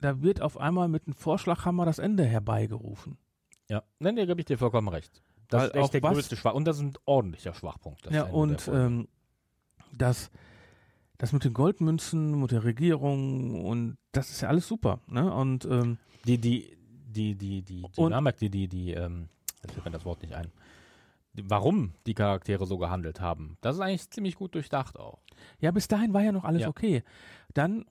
[0.01, 3.16] da wird auf einmal mit einem Vorschlaghammer das Ende herbeigerufen.
[3.68, 5.22] Ja, nein, da gebe ich dir vollkommen recht.
[5.48, 6.55] Das Weil ist echt auch der größte Schwach.
[6.55, 8.10] Und das ist ein ordentlicher Schwachpunkt.
[8.10, 8.80] ja, Ende und Folge.
[8.80, 9.09] ähm,
[9.93, 10.30] das,
[11.18, 15.01] das mit den Goldmünzen, mit der Regierung und das ist ja alles super.
[15.06, 15.32] Ne?
[15.32, 16.77] Und ähm, die, die,
[17.07, 19.28] die, die, die Dynamik, die, die, die, ähm,
[19.62, 20.51] jetzt fällt mir das Wort nicht ein.
[21.35, 25.19] Warum die Charaktere so gehandelt haben, das ist eigentlich ziemlich gut durchdacht auch.
[25.61, 26.69] Ja, bis dahin war ja noch alles Ja.
[26.69, 27.03] okay.
[27.53, 27.85] Dann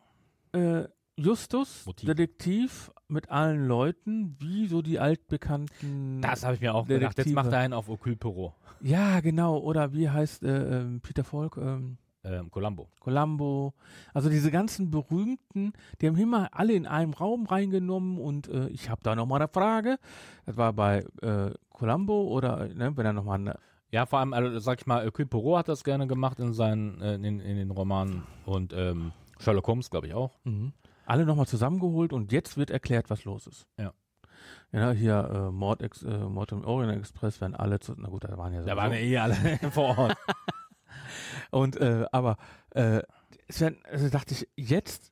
[0.51, 0.85] äh,
[1.17, 2.07] Justus, Motiv.
[2.07, 6.21] Detektiv mit allen Leuten, wie so die altbekannten.
[6.21, 7.01] Das habe ich mir auch gedacht.
[7.03, 7.35] Jetzt Detektive.
[7.35, 8.53] macht er einen auf Okul Poirot.
[8.81, 9.57] Ja, genau.
[9.59, 11.57] Oder wie heißt äh, ähm, Peter Falk?
[11.57, 12.87] Ähm, Ähm, Columbo.
[12.99, 13.73] Columbo.
[14.13, 18.89] Also diese ganzen berühmten, die haben immer alle in einem Raum reingenommen und äh, ich
[18.89, 19.97] habe da nochmal eine Frage.
[20.45, 23.59] Das war bei äh, Columbo oder ne, wenn er nochmal eine
[23.91, 26.99] Ja, vor allem, also, sag ich mal, Hercule Poirot hat das gerne gemacht in seinen,
[27.01, 30.31] äh, in, in den Romanen und ähm, Sherlock Holmes, glaube ich, auch.
[30.45, 30.73] Mhm.
[31.05, 33.67] Alle nochmal zusammengeholt und jetzt wird erklärt, was los ist.
[33.79, 33.93] Ja.
[34.71, 38.23] Ja, hier äh, Mord, Ex, äh, Mord im Orient Express werden alle zu, na gut,
[38.23, 39.35] da waren ja Da sowieso- waren ja eh alle
[39.71, 40.17] vor Ort.
[41.51, 42.37] Und äh, aber
[42.71, 43.01] äh,
[43.47, 45.11] es werden, also dachte ich, jetzt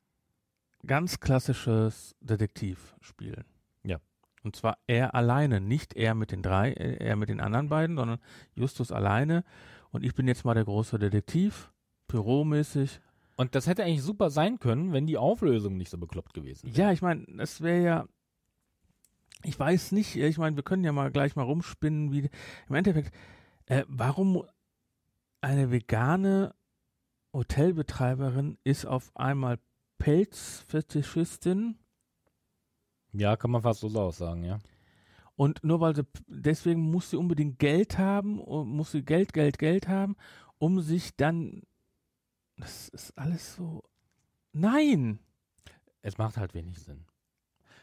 [0.86, 3.44] ganz klassisches Detektivspielen.
[3.84, 3.98] Ja.
[4.42, 7.96] Und zwar er alleine, nicht er mit den drei, äh, er mit den anderen beiden,
[7.96, 8.18] sondern
[8.54, 9.44] Justus alleine.
[9.90, 11.72] Und ich bin jetzt mal der große Detektiv,
[12.08, 13.00] büromäßig.
[13.36, 16.76] Und das hätte eigentlich super sein können, wenn die Auflösung nicht so bekloppt gewesen wäre.
[16.76, 18.08] Ja, ich meine, das wäre ja,
[19.42, 22.30] ich weiß nicht, ich meine, wir können ja mal gleich mal rumspinnen, wie
[22.68, 23.14] im Endeffekt,
[23.66, 24.44] äh, warum
[25.44, 26.54] eine vegane
[27.32, 29.58] Hotelbetreiberin ist auf einmal
[29.98, 31.78] Pelzfetischistin
[33.12, 34.58] Ja, kann man fast so aussagen, ja.
[35.36, 39.88] und nur weil sie deswegen muss sie unbedingt Geld haben muss sie Geld, Geld, Geld
[39.88, 40.16] haben,
[40.58, 41.62] um sich dann
[42.56, 43.82] das ist alles so
[44.52, 45.18] Nein!
[46.00, 47.04] Es macht halt wenig Sinn.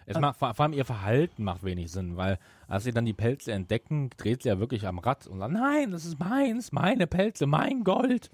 [0.05, 3.05] Es Also- macht, vor, vor allem ihr Verhalten macht wenig Sinn, weil als sie dann
[3.05, 6.71] die Pelze entdecken, dreht sie ja wirklich am Rad und sagt, nein, das ist meins,
[6.71, 8.29] meine Pelze, mein Gold.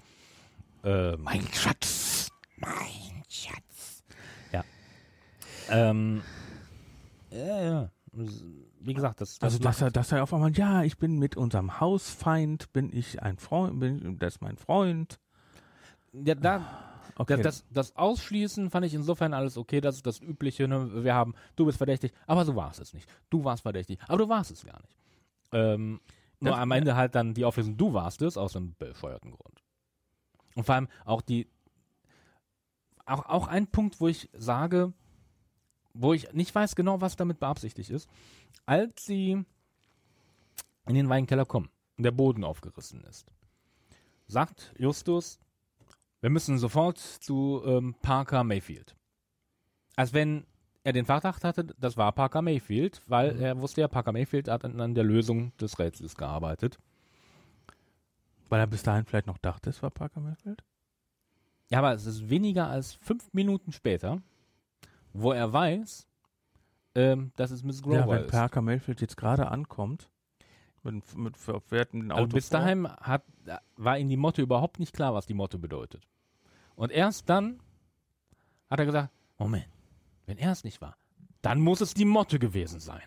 [0.84, 2.30] Ähm, Mein Schatz!
[2.56, 4.02] mein Schatz.
[4.52, 4.64] Ja.
[5.70, 6.22] Ähm,
[7.30, 7.90] ja, ja.
[8.80, 11.36] Wie gesagt, das, das Also dass er, dass er auf einmal, ja, ich bin mit
[11.36, 15.18] unserem Hausfeind, bin ich ein Freund, bin, das ist mein Freund.
[16.12, 17.42] ja, da, Okay.
[17.42, 20.68] das, das, das Ausschließen fand ich insofern alles okay, das ist das Übliche.
[20.68, 21.04] Ne?
[21.04, 23.08] Wir haben, du bist verdächtig, aber so war es es nicht.
[23.28, 24.94] Du warst verdächtig, aber du warst es gar nicht.
[25.52, 26.00] Ähm,
[26.40, 29.62] nur Das- am Ende halt dann die Auflösung, du warst es, aus einem bescheuerten Grund.
[30.54, 31.48] Und vor allem auch die,
[33.06, 34.92] auch, auch ein Punkt, wo ich sage,
[35.94, 38.08] wo ich nicht weiß genau, was damit beabsichtigt ist,
[38.66, 39.44] als sie
[40.86, 43.26] in den Weinkeller kommen und der Boden aufgerissen ist,
[44.26, 45.40] sagt Justus,
[46.20, 48.94] wir müssen sofort zu ähm, Parker Mayfield.
[49.96, 50.44] Als wenn
[50.84, 53.40] er den Verdacht hatte, das war Parker Mayfield, weil Mhm.
[53.40, 56.78] er wusste ja, Parker Mayfield hat an, der Lösung des Rätsels gearbeitet.
[58.48, 60.62] Weil er bis dahin vielleicht noch dachte, es war Parker Mayfield?
[61.70, 64.22] Ja, aber es ist weniger als fünf Minuten später,
[65.12, 66.06] wo er weiß,
[66.94, 68.30] ähm, dass es Miss Grover Ja, wenn ist.
[68.30, 70.08] Parker Mayfield jetzt gerade ankommt,
[70.92, 73.22] mit, mit verwertenden Auto Also bis dahin hat,
[73.76, 76.06] war ihm die Motto überhaupt nicht klar, was die Motto bedeutet.
[76.76, 77.60] Und erst dann
[78.70, 79.66] hat er gesagt, Moment,
[80.26, 80.96] wenn er es nicht war,
[81.42, 83.02] dann muss es die Motto gewesen sein.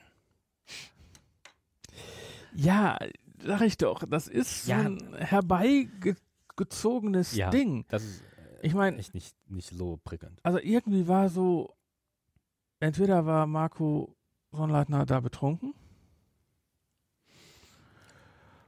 [2.54, 2.98] Ja,
[3.40, 4.82] sag ich doch, das ist Ja.
[4.84, 7.86] so ein herbeigezogenes Ja, Ding.
[7.90, 8.24] Das ist
[8.62, 10.40] Ich meine, echt nicht, nicht so prickelnd.
[10.44, 11.74] also irgendwie war so,
[12.80, 14.16] entweder war Marco
[14.52, 15.74] Sonnleitner da betrunken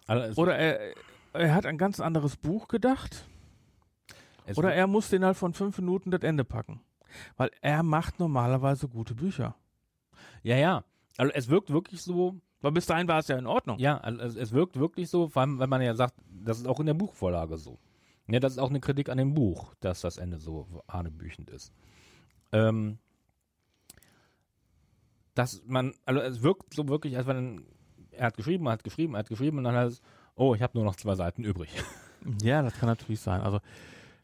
[0.07, 0.93] Also oder er,
[1.33, 3.25] er hat ein ganz anderes Buch gedacht
[4.55, 6.81] oder er musste innerhalb von fünf Minuten das Ende packen.
[7.37, 9.55] Weil er macht normalerweise gute Bücher.
[10.41, 10.83] Ja, ja.
[11.17, 13.77] Also es wirkt wirklich so, Weil bis dahin war es ja in Ordnung.
[13.79, 16.79] ja, also es wirkt wirklich so, vor allem, wenn man ja sagt, das ist auch
[16.79, 17.79] in der Buchvorlage so.
[18.27, 21.73] Ja, das ist auch eine Kritik an dem Buch, dass das Ende so hanebüchend ist.
[22.51, 22.97] Ähm,
[25.35, 27.65] dass man, also es wirkt so wirklich, als wenn
[28.17, 30.01] er hat geschrieben, er hat geschrieben, er hat geschrieben und dann heißt es,
[30.35, 31.69] oh, ich habe nur noch zwei Seiten übrig.
[32.41, 33.41] Ja, das kann natürlich sein.
[33.41, 33.59] Also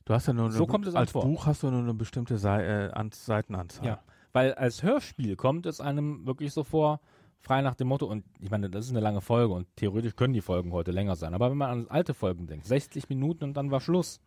[0.06, 1.22] du hast ja nur So eine, kommt es als vor.
[1.22, 3.86] Buch hast du nur eine bestimmte Sei äh, an Seitenanzahl.
[3.86, 4.00] Ja.
[4.32, 7.02] Weil als Hörspiel kommt es einem wirklich so vor,
[7.40, 10.34] frei nach dem Motto, und ich meine, das ist eine lange Folge und theoretisch können
[10.34, 13.56] die Folgen heute länger sein, aber wenn man an alte Folgen denkt, 60 Minuten und
[13.56, 14.22] dann war Schluss.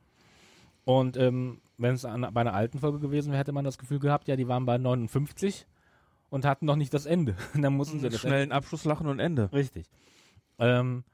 [0.85, 4.29] Und ähm, wenn es bei einer alten Folge gewesen wäre, hätte man das Gefühl gehabt,
[4.29, 5.67] ja, die waren bei 59
[6.33, 7.37] und hatten noch nicht das Ende.
[7.55, 9.53] dann mussten sie das Schnellen Abschluss, Lachen und Ende.
[9.53, 9.87] Richtig.
[10.59, 11.05] Ähm,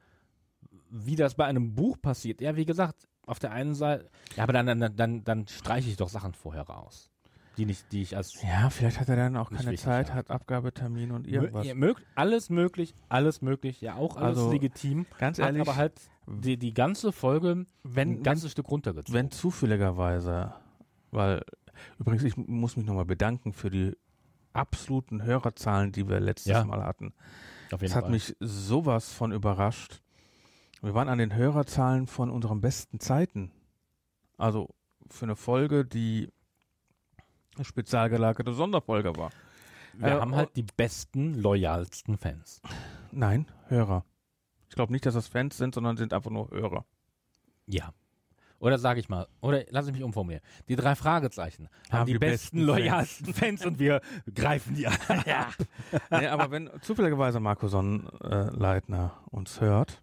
[0.90, 4.52] wie das bei einem Buch passiert, ja, wie gesagt, auf der einen Seite, ja, aber
[4.52, 7.10] dann, dann, dann, dann streiche ich doch Sachen vorher raus.
[7.56, 11.10] Die nicht, die ich als Ja, vielleicht hat er dann auch keine Zeit, hat Abgabetermin
[11.10, 11.64] und irgendwas.
[11.64, 15.04] Mö ja, mög alles möglich, alles möglich, ja auch alles Also, legitim.
[15.18, 15.94] Ganz ehrlich, aber halt
[16.28, 19.12] die, die ganze Folge wenn, ein ganzes Stück runtergezogen.
[19.12, 20.54] wenn zufälligerweise,
[21.10, 21.42] weil
[21.98, 23.96] übrigens, ich muss mich nochmal bedanken für die
[24.58, 26.64] absoluten Hörerzahlen, die wir letztes Ja.
[26.64, 27.14] Mal hatten.
[27.72, 30.02] Auf Das hat mich sowas von überrascht.
[30.80, 33.50] Wir waren an den Hörerzahlen von unseren besten Zeiten.
[34.36, 34.74] Also
[35.10, 36.30] für eine Folge, die
[37.56, 39.30] eine spezial gelagerte Sonderfolge war.
[39.94, 42.60] Wir äh, haben halt die besten, loyalsten Fans.
[43.10, 44.04] Nein, Hörer.
[44.68, 46.84] Ich glaube nicht, dass das Fans sind, sondern sind einfach nur Hörer.
[47.66, 47.92] Ja.
[48.60, 50.42] Oder sage ich mal, oder lass ich mich umformulieren.
[50.68, 54.00] Die drei Fragezeichen haben, die, besten, loyalsten Fans und wir
[54.34, 54.96] greifen die an.
[55.26, 55.48] ja.
[56.10, 60.02] nee, aber wenn zufälligerweise Marco Sonnleitner uns hört,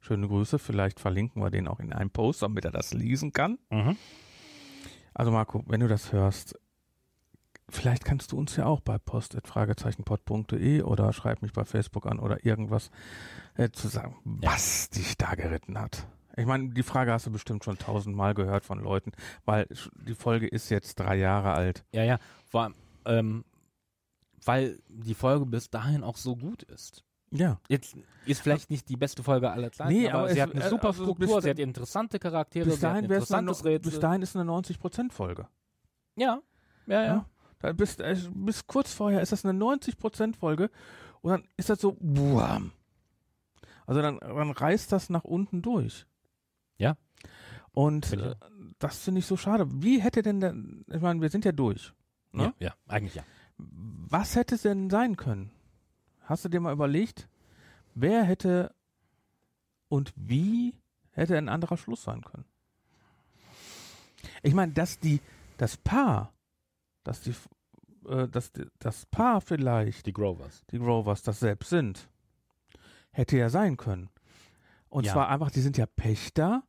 [0.00, 3.58] schöne Grüße, vielleicht verlinken wir den auch in einem Post, damit er das lesen kann.
[3.70, 3.96] Mhm.
[5.14, 6.58] Also Marco, wenn du das hörst,
[7.68, 12.44] vielleicht kannst du uns ja auch bei post.fragezeichenpod.de oder schreib mich bei Facebook an oder
[12.44, 12.90] irgendwas
[13.54, 16.08] äh, zu sagen, was dich da geritten hat.
[16.36, 19.12] Ich meine, die Frage hast du bestimmt schon tausendmal gehört von Leuten,
[19.44, 19.66] weil
[20.06, 21.84] die Folge ist jetzt drei Jahre alt.
[21.92, 22.18] Ja, ja.
[22.46, 23.44] Vor allem, ähm,
[24.44, 27.04] weil die Folge bis dahin auch so gut ist.
[27.30, 27.58] Ja.
[27.68, 27.96] Jetzt
[28.26, 30.68] ist vielleicht nicht die beste Folge aller Zeiten, Nee, aber, aber sie hat eine äh,
[30.68, 34.22] super also Struktur, sie hat interessante Charaktere, Bis sie hat ein dahin, eine, bis dahin
[34.22, 35.48] ist eine 90%-Folge.
[36.16, 36.40] ja,
[36.86, 37.04] ja, ja.
[37.04, 37.26] Ja.
[37.60, 40.70] Da bis, äh, bis kurz vorher ist das eine 90%-Folge
[41.22, 42.72] und dann ist das so, buam.
[43.86, 46.06] Also dann, dann reißt das nach unten durch.
[47.72, 48.34] Und äh,
[48.78, 49.66] das finde ich so schade.
[49.82, 50.54] Wie hätte denn, der,
[50.94, 51.92] ich meine, wir sind ja durch.
[52.32, 52.54] Ne?
[52.58, 53.24] Ja, ja, eigentlich ja.
[53.56, 55.50] Was hätte es denn sein können?
[56.22, 57.28] Hast du dir mal überlegt,
[57.94, 58.74] wer hätte
[59.88, 60.74] und wie
[61.12, 62.44] hätte ein anderer Schluss sein können?
[64.42, 65.20] Ich meine, dass die,
[65.56, 66.32] das Paar,
[67.04, 67.34] dass die,
[68.08, 70.64] äh, dass die, das Paar vielleicht, Die Grovers.
[70.70, 72.08] die Grovers, das selbst sind,
[73.12, 74.08] hätte ja sein können.
[74.88, 75.12] Und Ja.
[75.12, 76.62] zwar einfach, die sind ja Pächter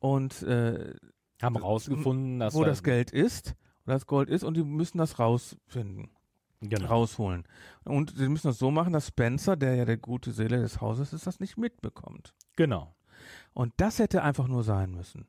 [0.00, 0.94] und äh,
[1.40, 3.54] Haben rausgefunden, dass wo da- das Geld ist,
[3.86, 6.10] oder das Gold ist, und die müssen das rausfinden
[6.60, 6.86] genau.
[6.88, 7.44] rausholen.
[7.84, 11.12] Und sie müssen das so machen, dass Spencer, der ja der gute Seele des Hauses
[11.12, 12.34] ist, das nicht mitbekommt.
[12.56, 12.94] Genau.
[13.52, 15.26] Und das hätte einfach nur sein müssen.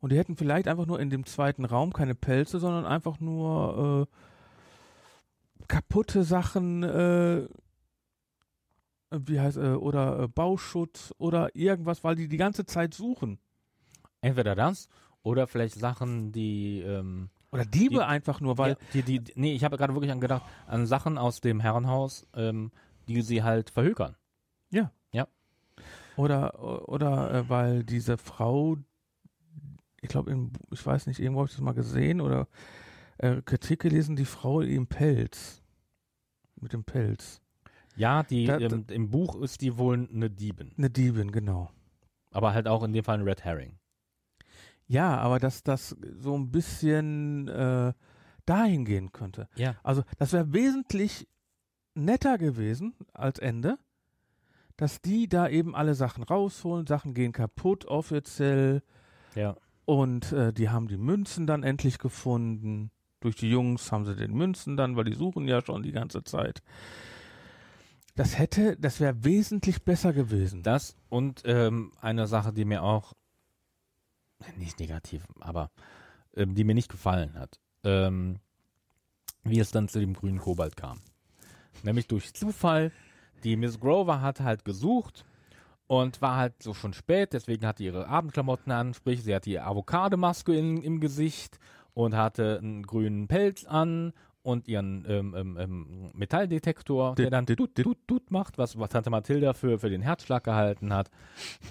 [0.00, 4.06] Und die hätten vielleicht einfach nur in dem zweiten Raum keine Pelze, sondern einfach nur
[4.08, 7.48] äh, kaputte Sachen, äh,
[9.10, 13.38] wie heißt äh, oder äh, Bauschutz oder irgendwas, weil die die ganze Zeit suchen.
[14.20, 14.88] Entweder das
[15.22, 19.32] oder vielleicht Sachen, die ähm, Oder Diebe Die- einfach nur, weil ja, die, die, die,
[19.36, 22.70] nee, ich habe gerade wirklich angedacht an Sachen aus dem Herrenhaus, ähm,
[23.08, 24.16] die sie halt verhökern.
[26.16, 28.76] Oder, oder äh, weil diese Frau,
[30.00, 30.36] ich glaube,
[30.72, 32.48] ich weiß nicht, irgendwo habe ich das mal gesehen oder
[33.18, 35.62] äh, Kritik gelesen, die Frau im Pelz.
[36.60, 37.40] Mit dem Pelz.
[37.94, 41.70] Ja, die Da- ähm, im Buch ist die wohl eine Diebin, Eine Diebin, genau.
[42.32, 43.78] aber halt auch in dem Fall ein Red Herring.
[44.88, 47.92] Ja, aber dass das so ein bisschen äh,
[48.46, 49.48] dahin gehen könnte.
[49.54, 49.76] Ja.
[49.82, 51.28] Also, das wäre wesentlich
[51.94, 53.78] netter gewesen als Ende,
[54.76, 58.82] dass die da eben alle Sachen rausholen, Sachen gehen kaputt offiziell.
[59.34, 59.56] Ja.
[59.84, 62.90] Und äh, die haben die Münzen dann endlich gefunden.
[63.20, 66.24] Durch die Jungs haben sie den Münzen dann, weil die suchen ja schon die ganze
[66.24, 66.62] Zeit.
[68.14, 70.62] Das hätte, das wäre wesentlich besser gewesen.
[70.62, 73.14] Das und ähm, eine Sache, die mir auch
[74.56, 75.70] nicht negativ, aber
[76.34, 78.40] ähm, die mir nicht gefallen hat, ähm,
[79.44, 81.00] wie es dann zu dem grünen Kobalt kam.
[81.82, 82.92] Nämlich durch Zufall,
[83.44, 85.24] die Miss Grover hat halt gesucht
[85.86, 89.64] und war halt so schon spät, deswegen hatte ihre Abendklamotten an, sprich, sie hatte ihre
[89.64, 91.58] Avocademaske im Gesicht
[91.94, 94.12] und hatte einen grünen Pelz an
[94.48, 98.88] und ihren ähm, ähm, ähm, Metalldetektor, der dann dit, tut, tut, tut macht, was, was
[98.90, 101.10] Tante Mathilda für, für den Herzschlag gehalten hat.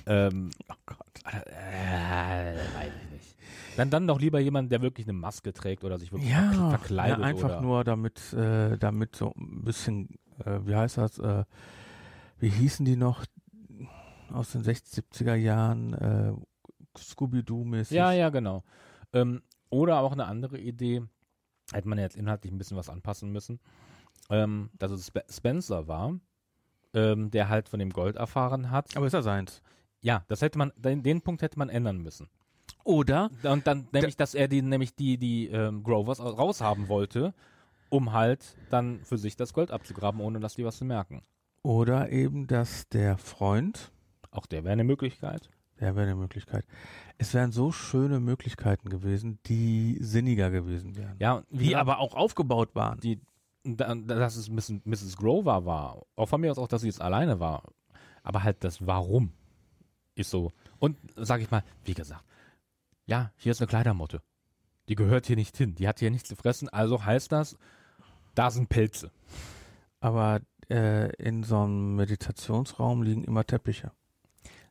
[0.05, 0.97] Ähm, oh Gott.
[1.25, 3.35] Äh, weiß ich nicht.
[3.77, 6.69] Dann, dann doch lieber jemand, der wirklich eine Maske trägt oder sich wirklich ja, verk-
[6.69, 7.17] verkleidet.
[7.19, 10.09] ja, einfach oder, nur damit, äh, damit so ein bisschen,
[10.45, 11.43] äh, wie heißt das, äh,
[12.39, 13.25] wie hießen die noch
[14.31, 16.33] aus den 60, 70er Jahren, äh,
[16.97, 17.95] Scooby-Doo-mäßig.
[17.95, 18.63] Ja, ja, genau.
[19.13, 21.03] Ähm, oder auch eine andere Idee,
[21.73, 23.59] hätte man jetzt inhaltlich ein bisschen was anpassen müssen,
[24.29, 26.19] ähm, dass es Spe Spencer war,
[26.93, 28.95] ähm, der halt von dem Gold erfahren hat.
[28.95, 29.61] Aber ist ja seins.
[30.01, 32.29] Ja, das hätte man, den, den Punkt hätte man ändern müssen.
[32.83, 37.33] Oder Und dann nämlich, dass er die, nämlich die, die ähm, Grovers raushaben wollte,
[37.89, 41.23] um halt dann für sich das Gold abzugraben, ohne dass die was zu merken.
[41.63, 43.91] Oder eben, dass der Freund,
[44.31, 45.49] Auch der wäre eine Möglichkeit.
[45.79, 46.65] Der wäre eine Möglichkeit.
[47.17, 51.15] Es wären so schöne Möglichkeiten gewesen, die sinniger gewesen wären.
[51.19, 52.99] Ja, wie die gesagt, aber auch aufgebaut waren.
[52.99, 53.19] die,
[53.63, 55.17] da, dass es Mrs.
[55.17, 57.63] Grover war, auch von mir aus auch, dass sie jetzt alleine war,
[58.23, 59.31] aber halt das Warum
[60.15, 60.51] ist so.
[60.79, 62.23] Und sag ich mal, wie gesagt,
[63.05, 64.21] ja, hier ist eine Kleidermotte.
[64.89, 65.75] Die gehört hier nicht hin.
[65.75, 66.69] Die hat hier nichts zu fressen.
[66.69, 67.57] Also heißt das,
[68.35, 69.11] da sind Pelze.
[69.99, 73.91] Aber äh, in so einem Meditationsraum liegen immer Teppiche.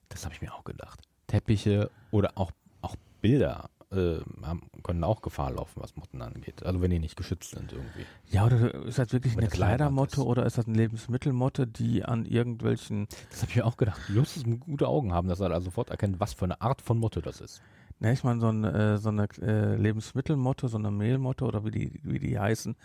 [0.08, 1.00] Das habe ich mir auch gedacht.
[1.26, 2.52] Teppiche oder auch,
[2.82, 6.64] auch Bilder äh, haben, können auch Gefahr laufen, was Motten angeht.
[6.64, 8.04] Also wenn die nicht geschützt sind irgendwie.
[8.30, 10.26] Ja, oder ist das wirklich Wenn eine das Kleidermotte ist.
[10.26, 14.00] oder ist das eine Lebensmittelmotte, die an irgendwelchen, Das habe ich mir auch gedacht.
[14.08, 16.98] Du musst gute Augen haben, dass er da sofort erkennt, was für eine Art von
[16.98, 17.62] Motte das ist.
[17.98, 21.70] ne, ich meine so eine, äh, so eine äh, Lebensmittelmotte, so eine Mehlmotte oder wie
[21.70, 22.76] die, wie die heißen,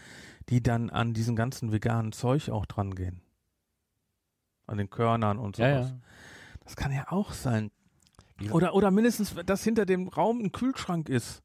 [0.49, 3.22] die dann an diesen ganzen veganen Zeug auch dran gehen.
[4.68, 5.93] An den Körnern und sowas.
[6.72, 7.69] Das kann ja auch sein.
[8.49, 11.43] Oder, oder mindestens, dass hinter dem Raum ein Kühlschrank ist.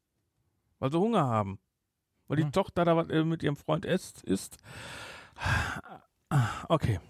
[0.79, 1.59] Weil sie Hunger haben.
[2.29, 2.53] Weil die Hm.
[2.53, 4.23] Tochter da was, äh, mit ihrem Freund isst.
[4.23, 4.55] isst.
[6.69, 7.01] Okay.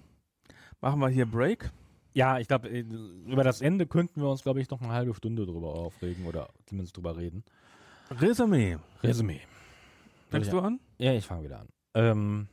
[0.82, 1.70] Machen wir hier Break.
[2.14, 5.46] Ja, ich glaube, über das Ende könnten wir uns, glaube ich, noch eine halbe Stunde
[5.46, 7.44] drüber aufregen oder zumindest drüber reden.
[8.10, 8.80] Resümee.
[9.04, 9.42] Resümee.
[10.30, 10.80] Fängst du an?
[10.98, 11.68] Ja, ich fange wieder an.
[11.94, 12.48] Ähm,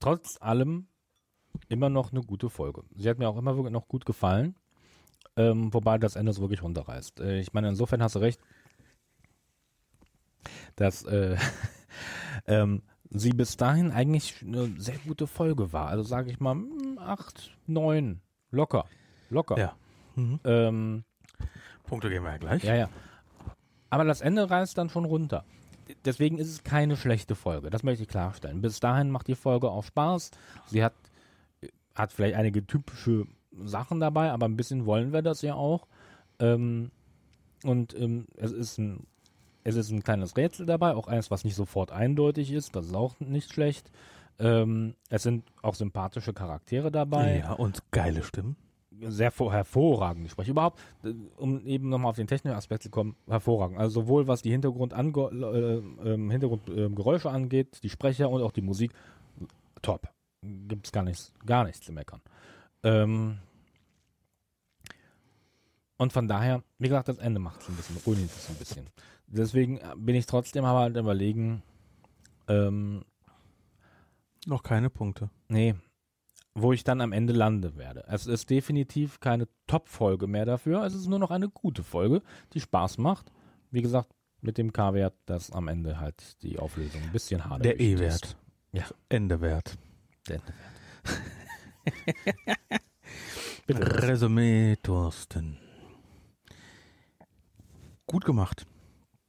[0.00, 0.86] trotz allem
[1.68, 2.82] immer noch eine gute Folge.
[2.96, 4.54] Sie hat mir auch immer noch gut gefallen,
[5.36, 7.20] ähm, wobei das Ende so wirklich runterreißt.
[7.20, 8.40] Äh, ich meine, insofern hast du recht,
[10.76, 11.36] dass äh,
[12.46, 15.88] ähm, sie bis dahin eigentlich eine sehr gute Folge war.
[15.88, 18.20] Also sage ich mal, mm, acht, neun,
[18.50, 18.86] locker,
[19.30, 19.58] locker.
[19.58, 19.74] Ja.
[20.16, 20.40] Mhm.
[20.44, 21.04] Ähm,
[21.84, 22.64] Punkte gehen wir ja gleich.
[22.64, 22.88] Ja, ja.
[23.90, 25.44] Aber das Ende reißt dann schon runter.
[26.04, 27.68] Deswegen ist es keine schlechte Folge.
[27.68, 28.62] Das möchte ich klarstellen.
[28.62, 30.30] Bis dahin macht die Folge auch Spaß.
[30.66, 30.94] Sie hat,
[31.94, 33.26] hat vielleicht einige typische
[33.64, 35.86] Sachen dabei, aber ein bisschen wollen wir das ja auch.
[36.38, 36.90] Ähm,
[37.64, 39.06] und ähm, es ist ein
[39.64, 42.74] es ist ein kleines Rätsel dabei, auch eines, was nicht sofort eindeutig ist.
[42.74, 43.90] Das ist auch nicht schlecht.
[44.38, 47.38] Ähm, es sind auch sympathische Charaktere dabei.
[47.38, 48.56] Ja, und geile Stimmen.
[49.00, 50.26] Sehr hervorragend.
[50.26, 53.78] Ich spreche überhaupt, äh, um eben nochmal auf den technischen Aspekt zu kommen, hervorragend.
[53.78, 55.82] Also sowohl was die Hintergrund äh, äh,
[56.30, 58.92] Hintergrundgeräusche angeht, die Sprecher und auch die Musik,
[59.80, 60.11] top.
[60.42, 62.20] Gibt es gar nichts, gar nichts zu meckern.
[62.82, 63.38] Ähm,
[65.96, 68.86] und von daher, wie gesagt, das Ende macht es ein bisschen, ruiniert es ein bisschen.
[69.28, 71.62] Deswegen bin ich trotzdem aber halt überlegen,
[72.48, 73.04] ähm,
[74.46, 75.30] noch keine Punkte.
[75.48, 75.76] Nee,
[76.54, 78.04] wo ich dann am Ende lande werde.
[78.08, 80.84] Es ist definitiv keine Top-Folge mehr dafür.
[80.84, 83.32] Es ist nur noch eine gute Folge, die Spaß macht.
[83.70, 84.10] Wie gesagt,
[84.40, 88.36] mit dem K-Wert, dass am Ende halt die Auflösung ein bisschen harder Der E-Wert.
[88.72, 88.84] Ja.
[89.08, 89.78] Ende-Wert.
[90.28, 90.42] Ende-Wert.
[94.02, 95.58] Resümee, Thorsten.
[98.06, 98.66] Gut gemacht.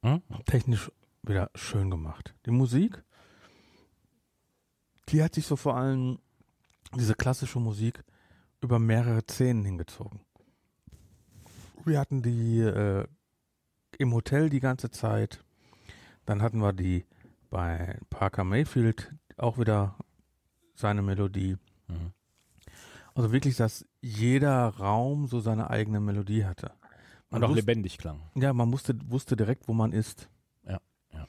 [0.02, 0.22] Hm?
[0.46, 0.90] Technisch
[1.22, 2.34] wieder schön gemacht.
[2.46, 3.02] Die Musik,
[5.08, 6.18] die hat sich so vor allem
[6.94, 8.04] diese klassische Musik
[8.60, 10.20] über mehrere Szenen hingezogen.
[11.84, 13.06] Wir hatten die äh,
[13.98, 15.44] im Hotel die ganze Zeit.
[16.24, 17.04] Dann hatten wir die
[17.50, 19.96] bei Parker Mayfield auch wieder
[20.74, 21.56] seine Melodie.
[21.88, 22.12] Mhm.
[23.14, 26.72] Also wirklich, dass jeder Raum so seine eigene Melodie hatte.
[27.30, 28.20] Man Und auch wusste, lebendig klang.
[28.34, 30.28] Ja, man musste, wusste direkt, wo man ist.
[30.66, 30.80] Ja,
[31.12, 31.26] ja.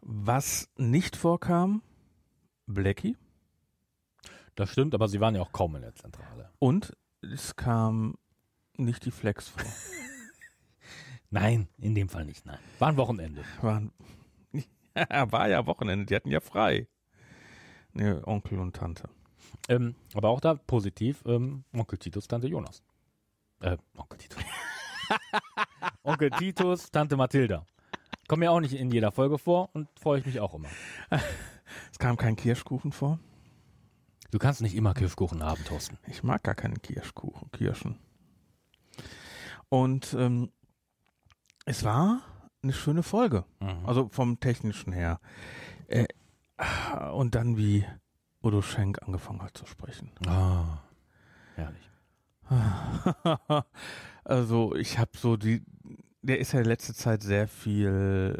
[0.00, 1.82] Was nicht vorkam,
[2.66, 3.16] Blackie.
[4.56, 6.50] Das stimmt, aber sie waren ja auch kaum in der Zentrale.
[6.58, 8.14] Und es kam
[8.76, 9.62] nicht die Flex vor.
[11.30, 12.58] nein, in dem Fall nicht, nein.
[12.78, 13.44] War ein Wochenende.
[13.60, 13.92] War, ein,
[15.30, 16.88] war ja Wochenende, die hatten ja frei.
[17.96, 19.08] Ne, Onkel und Tante.
[19.70, 22.82] Ähm, aber auch da positiv, ähm, Onkel Titus, Tante Jonas.
[23.60, 24.42] Äh, Onkel Titus.
[26.02, 27.64] Onkel Titus, Tante Mathilda.
[28.28, 30.68] Kommen ja auch nicht in jeder Folge vor und freue ich mich auch immer.
[31.90, 33.18] Es kam kein Kirschkuchen vor.
[34.30, 35.98] Du kannst nicht immer Kirschkuchen haben, Thorsten.
[36.06, 37.98] Ich mag gar keinen Kirschkuchen, Kirschen.
[39.68, 40.52] Und ähm,
[41.64, 42.22] es war
[42.62, 43.44] eine schöne Folge.
[43.58, 43.84] Mhm.
[43.84, 45.18] Also vom technischen her.
[45.88, 46.06] Äh,
[47.12, 47.84] und dann wie
[48.42, 50.10] Udo Schenk angefangen hat zu sprechen.
[50.26, 50.78] Ah,
[51.54, 51.90] herrlich.
[54.24, 55.62] also ich habe so die,
[56.22, 58.38] der ist ja in letzter Zeit sehr viel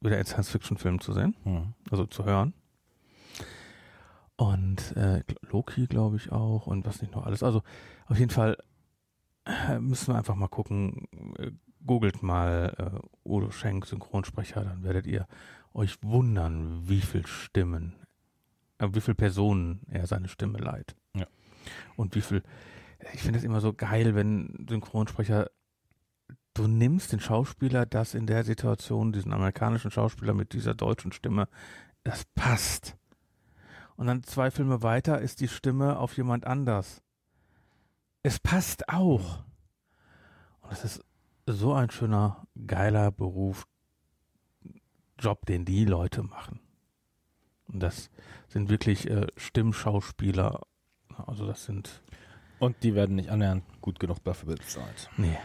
[0.00, 1.74] wieder in Science-Fiction-Filmen zu sehen, mhm.
[1.90, 2.54] also zu hören.
[4.36, 7.42] Und äh, Loki, glaube ich, auch und was nicht noch alles.
[7.42, 7.62] Also
[8.06, 8.58] auf jeden Fall
[9.46, 11.08] äh, müssen wir einfach mal gucken.
[11.38, 11.52] Äh,
[11.86, 15.26] googelt mal äh, Udo Schenk, Synchronsprecher, dann werdet ihr
[15.76, 17.94] euch wundern, wie viel Stimmen,
[18.78, 20.96] äh, wie viel Personen er seine Stimme leiht.
[21.14, 21.26] Ja.
[21.96, 22.42] Und wie viel,
[23.12, 25.50] ich finde es immer so geil, wenn Synchronsprecher,
[26.54, 31.48] du nimmst den Schauspieler, das in der Situation, diesen amerikanischen Schauspieler mit dieser deutschen Stimme,
[32.04, 32.96] das passt.
[33.96, 37.02] Und dann zwei Filme weiter ist die Stimme auf jemand anders.
[38.22, 39.44] Es passt auch.
[40.60, 41.04] Und es ist
[41.46, 43.66] so ein schöner, geiler Beruf,
[45.18, 46.60] Job, den die Leute machen.
[47.68, 48.10] Und das
[48.48, 50.60] sind wirklich äh, Stimmschauspieler.
[51.26, 52.02] Also das sind.
[52.58, 55.10] Und die werden nicht annähernd gut genug dafür bezahlt.
[55.16, 55.36] Nee.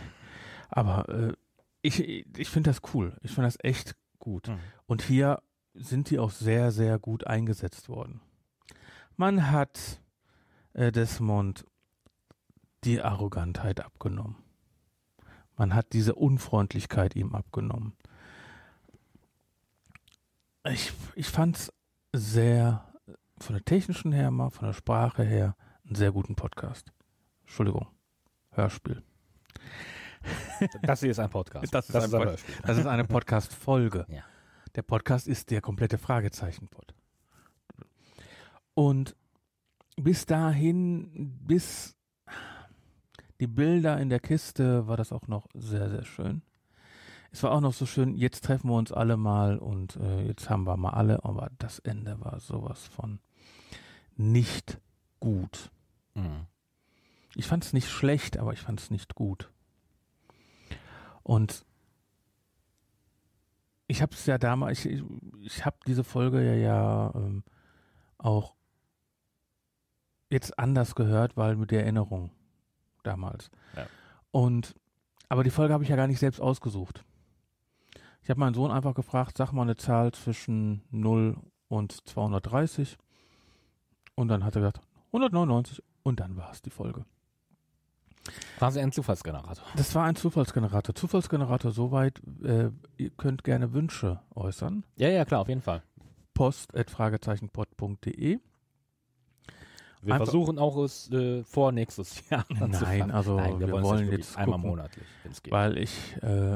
[0.70, 1.34] Aber äh,
[1.82, 2.00] ich,
[2.38, 3.18] ich finde das cool.
[3.24, 4.48] Ich finde das echt gut.
[4.48, 4.60] Mhm.
[4.86, 5.42] Und hier
[5.74, 8.22] sind die auch sehr, sehr gut eingesetzt worden.
[9.18, 10.02] Man hat
[10.74, 11.66] äh, Desmond
[12.84, 14.38] die Arrogantheit abgenommen.
[15.58, 17.94] Man hat diese Unfreundlichkeit ihm abgenommen.
[20.70, 21.74] Ich, ich fand es
[22.14, 22.88] sehr,
[23.40, 25.56] von der technischen her mal, von der Sprache her,
[25.86, 26.92] einen sehr guten Podcast.
[27.42, 27.88] Entschuldigung,
[28.52, 29.04] Hörspiel.
[30.84, 31.74] Das hier ist ein Podcast.
[31.74, 32.56] Das ist, das ein, ist ein, Hörspiel.
[32.64, 34.06] Das ist eine Podcast-Folge.
[34.08, 34.24] Ja.
[34.76, 36.94] Der Podcast ist der komplette Fragezeichen-Pod.
[38.76, 39.16] Und
[39.96, 41.98] bis dahin, bis
[43.40, 46.44] die Bilder in der Kiste, war das auch noch sehr, sehr schön.
[47.32, 50.50] Es war auch noch so schön, jetzt treffen wir uns alle mal und äh, jetzt
[50.50, 53.20] haben wir mal alle, aber das Ende war sowas von
[54.18, 54.80] nicht
[55.20, 55.72] gut.
[56.14, 56.46] Mhm.
[57.36, 59.50] Ich fand es nicht schlecht, aber ich fand es nicht gut.
[61.24, 61.66] Und
[63.88, 65.04] ich habe es ja damals, ich,
[65.42, 67.44] ich habe diese Folge ja, ja ähm,
[68.18, 68.56] auch
[70.30, 72.32] jetzt anders gehört, weil mit der Erinnerung
[73.04, 73.50] damals.
[73.76, 73.88] Ja.
[74.32, 74.76] Und
[75.30, 77.06] aber die Folge habe ich ja gar nicht selbst ausgesucht.
[78.32, 81.36] Ich habe meinen Sohn einfach gefragt, sag mal eine Zahl zwischen 0
[81.68, 82.98] und 230.
[84.16, 85.84] Und dann hat er gesagt, 199.
[86.04, 87.04] Und dann war es die Folge.
[88.58, 89.66] Quasi ein Zufallsgenerator.
[89.76, 90.96] Das war ein Zufallsgenerator.
[90.96, 94.86] Zufallsgenerator soweit, äh, ihr könnt gerne Wünsche äußern.
[94.96, 95.84] Ja, ja, klar, auf jeden Fall.
[96.34, 98.40] Post at fragezeichenpod.de.
[100.04, 102.46] Wir Einfach- versuchen auch es äh, vor nächstes Jahr.
[102.50, 104.70] Nein, also Nein, wir, wir wollen, wollen es jetzt jetzt einmal gucken.
[104.70, 105.52] monatlich, wenn es geht.
[105.52, 106.56] Weil ich, äh,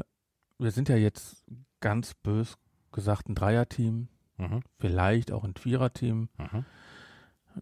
[0.57, 1.44] wir sind ja jetzt
[1.80, 2.57] ganz bös
[2.91, 4.07] gesagt ein Dreierteam,
[4.38, 4.61] Mhm.
[4.80, 6.30] vielleicht auch ein Viererteam.
[6.38, 6.65] Mhm.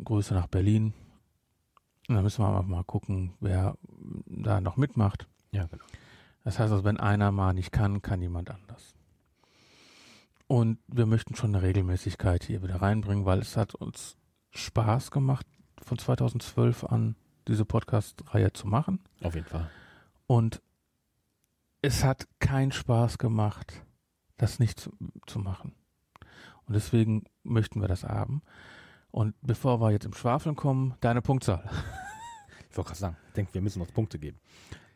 [0.04, 0.94] Grüße nach Berlin.
[2.10, 3.78] Und dann müssen wir einfach mal gucken, wer
[4.26, 5.28] da noch mitmacht.
[5.52, 5.84] Ja, genau.
[6.44, 8.96] Das heißt also, wenn einer mal nicht kann, kann jemand anders.
[10.48, 14.18] Und wir möchten schon eine Regelmäßigkeit hier wieder reinbringen, weil es hat uns
[14.52, 15.46] Spaß gemacht,
[15.82, 17.16] von 2012 an
[17.48, 19.00] diese Podcast-Reihe zu machen.
[19.22, 19.70] Auf jeden Fall.
[20.28, 20.62] Und
[21.84, 23.86] es hat keinen Spaß gemacht,
[24.38, 24.92] das nicht zu,
[25.28, 25.76] zu machen.
[26.66, 28.42] Und deswegen möchten wir das haben.
[29.12, 31.70] Und bevor wir jetzt im Schwafeln kommen, deine Punktzahl.
[32.70, 34.40] Ich wollte gerade sagen, ich denke, wir müssen uns Punkte geben.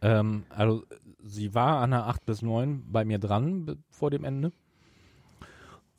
[0.01, 0.83] Ähm, also
[1.21, 4.51] sie war an der 8 bis 9 bei mir dran vor dem Ende.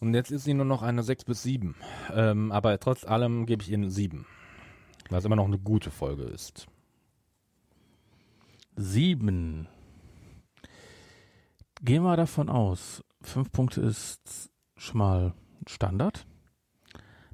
[0.00, 1.76] Und jetzt ist sie nur noch eine 6 bis 7.
[2.12, 4.26] Ähm, aber trotz allem gebe ich ihr eine 7.
[5.08, 6.66] Weil es immer noch eine gute Folge ist.
[8.74, 9.68] 7
[11.80, 15.34] gehe mal davon aus, fünf Punkte ist schon mal
[15.66, 16.26] Standard.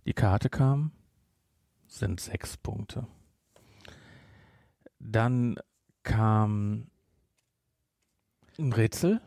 [0.07, 0.93] Die Karte kam,
[1.87, 3.07] sind sechs Punkte.
[4.99, 5.57] Dann
[6.03, 6.89] kam
[8.59, 9.21] ein Rätsel,